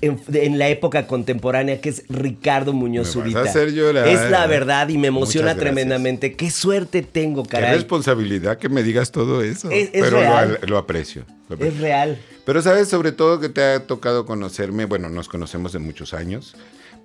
en, 0.00 0.20
en 0.32 0.58
la 0.58 0.68
época 0.68 1.06
contemporánea 1.06 1.80
que 1.80 1.90
es 1.90 2.04
Ricardo 2.08 2.72
Muñoz 2.72 3.10
Zurita. 3.12 3.44
Es 3.44 4.30
la 4.30 4.46
verdad 4.46 4.88
y 4.88 4.98
me 4.98 5.08
emociona 5.08 5.54
tremendamente. 5.54 6.34
Qué 6.34 6.50
suerte 6.50 7.02
tengo, 7.02 7.44
Qué 7.44 7.50
caray. 7.50 7.74
responsabilidad 7.76 8.58
que 8.58 8.68
me 8.68 8.82
digas 8.82 9.12
todo 9.12 9.42
eso. 9.42 9.70
Es- 9.70 9.90
es 9.92 10.02
pero 10.02 10.18
real. 10.18 10.58
Lo, 10.62 10.68
lo 10.68 10.78
aprecio. 10.78 11.24
lo 11.48 11.54
aprecio. 11.56 11.74
Es 11.76 11.80
real. 11.80 12.18
Pero 12.44 12.60
sabes, 12.62 12.88
sobre 12.88 13.12
todo 13.12 13.38
que 13.38 13.48
te 13.48 13.62
ha 13.62 13.86
tocado 13.86 14.26
conocerme, 14.26 14.86
bueno, 14.86 15.08
nos 15.08 15.28
conocemos 15.28 15.72
de 15.72 15.78
muchos 15.78 16.12
años, 16.14 16.56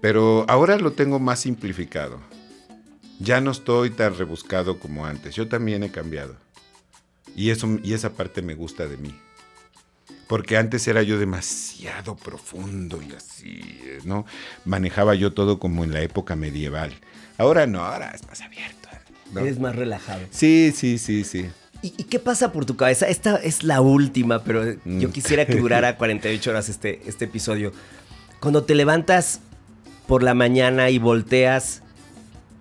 pero 0.02 0.46
ahora 0.48 0.78
lo 0.80 0.94
tengo 0.94 1.20
más 1.20 1.40
simplificado. 1.42 2.20
Ya 3.20 3.42
no 3.42 3.52
estoy 3.52 3.90
tan 3.90 4.16
rebuscado 4.18 4.80
como 4.80 5.06
antes. 5.06 5.36
Yo 5.36 5.48
también 5.48 5.84
he 5.84 5.90
cambiado. 5.92 6.36
Y, 7.36 7.50
eso, 7.50 7.68
y 7.84 7.94
esa 7.94 8.12
parte 8.14 8.42
me 8.42 8.54
gusta 8.56 8.88
de 8.88 8.98
mí. 8.98 9.16
Porque 10.28 10.58
antes 10.58 10.88
era 10.88 11.04
yo 11.04 11.18
demasiado 11.20 12.16
profundo 12.16 13.02
y 13.02 13.14
así, 13.14 13.62
¿no? 14.04 14.26
Manejaba 14.66 15.16
yo 15.16 15.34
todo 15.34 15.58
como 15.58 15.84
en 15.84 15.94
la 15.94 16.02
época 16.02 16.36
medieval. 16.36 16.94
Ahora 17.38 17.66
no, 17.66 17.84
ahora 17.86 18.12
es 18.12 18.28
más 18.28 18.42
abierto. 18.42 18.90
¿no? 19.32 19.40
Eres 19.42 19.60
más 19.60 19.76
relajado. 19.76 20.22
Sí, 20.32 20.74
sí, 20.76 20.98
sí, 20.98 21.24
sí. 21.24 21.48
¿Y, 21.82 21.88
y 21.98 22.04
qué 22.06 22.20
pasa 22.20 22.52
por 22.52 22.66
tu 22.66 22.76
cabeza? 22.76 23.08
Esta 23.08 23.38
es 23.38 23.64
la 23.64 23.82
última, 23.82 24.44
pero 24.44 24.64
Mm. 24.84 25.00
yo 25.00 25.12
quisiera 25.12 25.46
que 25.46 25.56
durara 25.56 25.98
48 25.98 26.50
horas 26.50 26.70
este, 26.70 27.02
este 27.08 27.26
episodio. 27.26 27.72
Cuando 28.40 28.64
te 28.64 28.76
levantas 28.76 29.40
por 30.08 30.24
la 30.24 30.34
mañana 30.34 30.90
y 30.90 30.98
volteas 31.00 31.84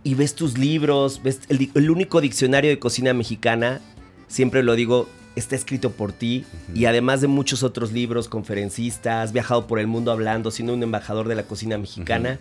y 0.07 0.15
ves 0.15 0.37
tus 0.37 0.57
libros, 0.57 1.21
ves 1.25 1.41
el, 1.49 1.91
único 1.91 2.21
diccionario 2.21 2.71
de 2.71 2.79
cocina 2.79 3.13
mexicana, 3.13 3.81
siempre 4.29 4.63
lo 4.63 4.77
digo, 4.77 5.09
está 5.35 5.57
escrito 5.57 5.91
por 5.91 6.13
ti 6.13 6.45
y 6.73 6.85
además 6.85 7.21
de 7.23 7.27
muchos 7.27 7.65
otros 7.65 7.91
libros, 7.91 8.29
conferencistas, 8.29 9.25
has 9.25 9.33
viajado 9.33 9.67
por 9.67 9.81
el 9.81 9.89
mundo 9.89 10.13
hablando, 10.13 10.53
siendo 10.53 10.75
un 10.75 10.83
embajador 10.85 11.27
de 11.27 11.35
la 11.35 11.43
cocina 11.43 11.77
mexicana. 11.77 12.39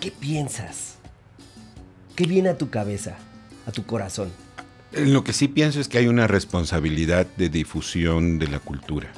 ¿Qué 0.00 0.10
piensas? 0.10 0.94
¿Qué 2.14 2.24
viene 2.24 2.48
a 2.48 2.56
tu 2.56 2.70
cabeza, 2.70 3.18
a 3.66 3.72
tu 3.72 3.84
corazón? 3.84 4.32
En 4.92 5.12
Lo 5.12 5.24
que 5.24 5.34
sí 5.34 5.48
pienso 5.48 5.78
es 5.78 5.88
que 5.88 5.98
hay 5.98 6.06
una 6.06 6.26
responsabilidad 6.26 7.26
de 7.36 7.50
difusión 7.50 8.38
de 8.38 8.48
la 8.48 8.60
cultura, 8.60 9.12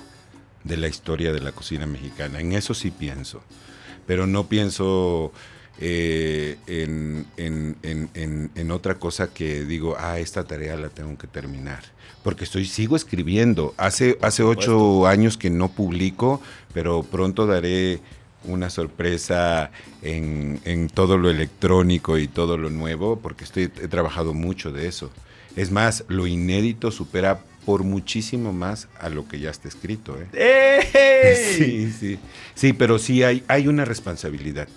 de 0.64 0.76
la 0.76 0.88
historia 0.88 1.32
de 1.32 1.38
la 1.38 1.52
cocina 1.52 1.86
mexicana. 1.86 2.40
En 2.40 2.52
eso 2.52 2.74
sí 2.74 2.90
pienso. 2.90 3.44
Pero 4.08 4.26
no 4.26 4.48
pienso 4.48 5.32
eh, 5.80 6.56
en, 6.66 7.26
en- 7.36 7.76
en- 8.14 8.50
en- 8.54 8.70
otra 8.70 8.94
cosa 8.96 9.28
que 9.32 9.64
digo, 9.64 9.96
ah, 9.98 10.18
esta 10.18 10.44
tarea 10.44 10.76
la 10.76 10.88
tengo 10.88 11.16
que 11.18 11.26
terminar. 11.26 11.82
Porque 12.22 12.44
estoy, 12.44 12.64
sigo 12.66 12.96
escribiendo. 12.96 13.74
Hace, 13.76 14.18
hace 14.22 14.42
ocho 14.42 15.06
años 15.06 15.36
que 15.38 15.50
no 15.50 15.68
publico, 15.70 16.40
pero 16.74 17.02
pronto 17.02 17.46
daré 17.46 18.00
una 18.44 18.70
sorpresa 18.70 19.70
en, 20.02 20.60
en 20.64 20.88
todo 20.88 21.16
lo 21.18 21.30
electrónico 21.30 22.18
y 22.18 22.28
todo 22.28 22.56
lo 22.56 22.70
nuevo, 22.70 23.18
porque 23.20 23.44
estoy, 23.44 23.64
he 23.64 23.88
trabajado 23.88 24.34
mucho 24.34 24.72
de 24.72 24.86
eso. 24.88 25.10
Es 25.56 25.70
más, 25.70 26.04
lo 26.08 26.26
inédito 26.26 26.90
supera 26.90 27.40
por 27.64 27.82
muchísimo 27.84 28.52
más 28.52 28.88
a 29.00 29.08
lo 29.08 29.26
que 29.28 29.38
ya 29.40 29.50
está 29.50 29.68
escrito. 29.68 30.16
¿eh? 30.20 30.26
¡Ey! 30.32 30.78
Sí, 31.58 31.92
sí. 31.98 32.18
Sí, 32.54 32.72
pero 32.72 32.98
sí 32.98 33.22
hay, 33.22 33.42
hay 33.48 33.66
una 33.68 33.84
responsabilidad. 33.84 34.68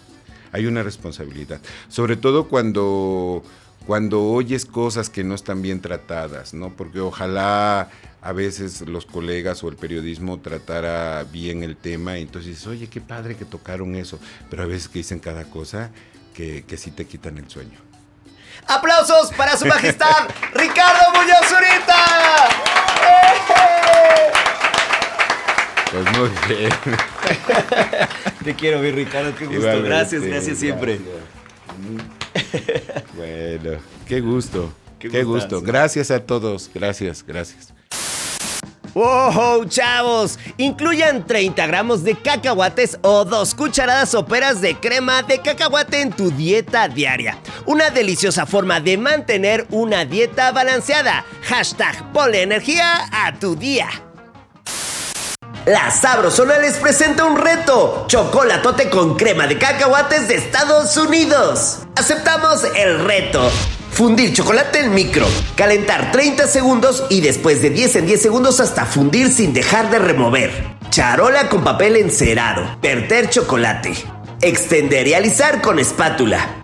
Hay 0.52 0.66
una 0.66 0.84
responsabilidad. 0.84 1.62
Sobre 1.88 2.16
todo 2.18 2.48
cuando, 2.48 3.44
cuando 3.86 4.24
oyes 4.24 4.66
cosas 4.66 5.10
que 5.10 5.24
no 5.24 5.36
están 5.36 5.62
bien 5.62 5.82
tratadas, 5.82 6.54
¿no? 6.54 6.70
Porque 6.70 7.00
ojalá 7.00 7.90
a 8.22 8.34
veces 8.34 8.82
los 8.82 9.06
colegas 9.06 9.64
o 9.64 9.70
el 9.70 9.76
periodismo 9.76 10.40
tratara 10.40 11.24
bien 11.32 11.64
el 11.64 11.76
tema 11.76 12.18
y 12.18 12.22
entonces 12.22 12.52
dices, 12.52 12.68
oye, 12.68 12.88
qué 12.88 13.02
padre 13.02 13.36
que 13.36 13.46
tocaron 13.46 13.96
eso. 13.96 14.20
Pero 14.50 14.64
a 14.64 14.68
veces 14.68 14.88
que 14.88 15.00
dicen 15.00 15.20
cada 15.20 15.46
cosa 15.46 15.92
que, 16.34 16.64
que 16.66 16.78
sí 16.78 16.92
te 16.92 17.06
quitan 17.06 17.38
el 17.38 17.50
sueño. 17.50 17.80
¡Aplausos 18.68 19.32
para 19.34 19.58
su 19.58 19.66
majestad, 19.66 20.30
Ricardo 20.54 21.12
Muñoz 21.14 21.48
Zurita! 21.48 22.06
Pues 25.92 26.18
muy 26.18 26.30
bien. 26.48 26.72
Te 28.44 28.56
quiero, 28.56 28.80
mi 28.80 28.92
Ricardo, 28.92 29.36
qué 29.36 29.46
gusto. 29.46 29.60
Igualmente, 29.60 29.90
Gracias, 29.90 30.24
gracias 30.24 30.58
siempre. 30.58 31.00
Bueno, 33.16 33.80
qué 34.08 34.22
gusto. 34.22 34.74
Qué 35.00 35.24
gusto. 35.24 35.62
Gracias 35.62 36.12
a 36.12 36.20
todos. 36.20 36.70
Gracias, 36.74 37.24
gracias. 37.26 37.74
¡Wow, 38.94 39.66
chavos! 39.66 40.38
Incluyan 40.58 41.26
30 41.26 41.66
gramos 41.66 42.04
de 42.04 42.16
cacahuates 42.16 43.00
o 43.02 43.24
dos 43.24 43.56
cucharadas 43.56 44.10
soperas 44.10 44.60
de 44.60 44.76
crema 44.76 45.24
de 45.24 45.40
cacahuate 45.40 46.02
en 46.02 46.12
tu 46.12 46.30
dieta 46.30 46.90
diaria. 46.90 47.38
Una 47.66 47.90
deliciosa 47.90 48.46
forma 48.46 48.82
de 48.82 48.98
mantener 48.98 49.66
una 49.70 50.04
dieta 50.04 50.52
balanceada. 50.52 51.26
Hashtag 51.44 52.12
ponle 52.12 52.42
energía 52.42 53.08
a 53.12 53.34
tu 53.40 53.56
día. 53.56 53.88
La 55.66 55.92
Sabrosona 55.92 56.58
les 56.58 56.78
presenta 56.78 57.24
un 57.24 57.38
reto: 57.38 58.06
chocolatote 58.08 58.90
con 58.90 59.16
crema 59.16 59.46
de 59.46 59.60
cacahuates 59.60 60.28
de 60.28 60.36
Estados 60.36 60.98
Unidos. 60.98 61.80
Aceptamos 61.96 62.64
el 62.76 63.06
reto. 63.06 63.52
Fundir 63.92 64.34
chocolate 64.34 64.80
en 64.80 64.94
micro, 64.96 65.28
calentar 65.56 66.12
30 66.12 66.48
segundos 66.48 67.04
y 67.10 67.22
después 67.22 67.62
de 67.62 67.70
10 67.70 67.98
en 67.98 68.06
10 68.08 68.22
segundos 68.22 68.60
hasta 68.60 68.86
fundir 68.86 69.32
sin 69.32 69.54
dejar 69.54 69.92
de 69.92 70.00
remover. 70.00 70.78
Charola 70.90 71.48
con 71.48 71.64
papel 71.64 71.96
encerado, 71.98 72.78
verter 72.82 73.30
chocolate, 73.30 73.94
extender 74.42 75.08
y 75.08 75.14
alisar 75.14 75.62
con 75.62 75.78
espátula. 75.78 76.56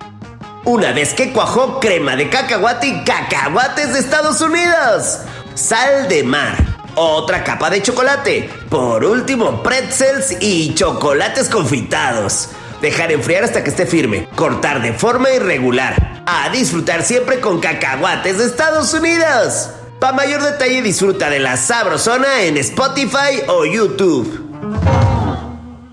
Una 0.66 0.92
vez 0.92 1.14
que 1.14 1.32
cuajó 1.32 1.80
crema 1.80 2.16
de 2.16 2.30
cacahuate 2.30 2.88
y 2.88 3.04
cacahuates 3.04 3.94
de 3.94 4.00
Estados 4.00 4.42
Unidos. 4.42 5.20
Sal 5.54 6.08
de 6.10 6.24
mar. 6.24 6.67
Otra 7.00 7.44
capa 7.44 7.70
de 7.70 7.84
chocolate. 7.84 8.50
Por 8.72 9.06
último, 9.06 9.62
pretzels 9.62 10.36
y 10.40 10.74
chocolates 10.74 11.48
confitados. 11.48 12.50
Dejar 12.82 13.12
enfriar 13.12 13.44
hasta 13.44 13.64
que 13.64 13.70
esté 13.70 13.86
firme. 13.86 14.28
Cortar 14.36 14.82
de 14.82 14.94
forma 14.94 15.30
irregular. 15.30 16.24
A 16.26 16.50
disfrutar 16.50 17.04
siempre 17.04 17.40
con 17.40 17.60
cacahuates 17.60 18.40
de 18.40 18.46
Estados 18.46 18.96
Unidos. 18.96 19.70
Para 20.00 20.14
mayor 20.14 20.42
detalle 20.42 20.82
disfruta 20.82 21.30
de 21.30 21.38
la 21.38 21.56
Sabrosona 21.56 22.42
en 22.42 22.58
Spotify 22.58 23.44
o 23.48 23.64
YouTube. 23.64 24.50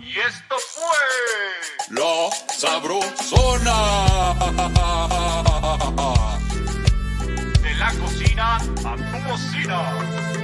Y 0.00 0.18
esto 0.20 0.56
fue 0.72 2.00
La 2.00 2.30
Sabrosona. 2.56 3.74
De 7.62 7.74
la 7.74 7.92
cocina 8.00 8.56
a 8.56 8.96
tu 8.96 9.28
bocina. 9.28 10.43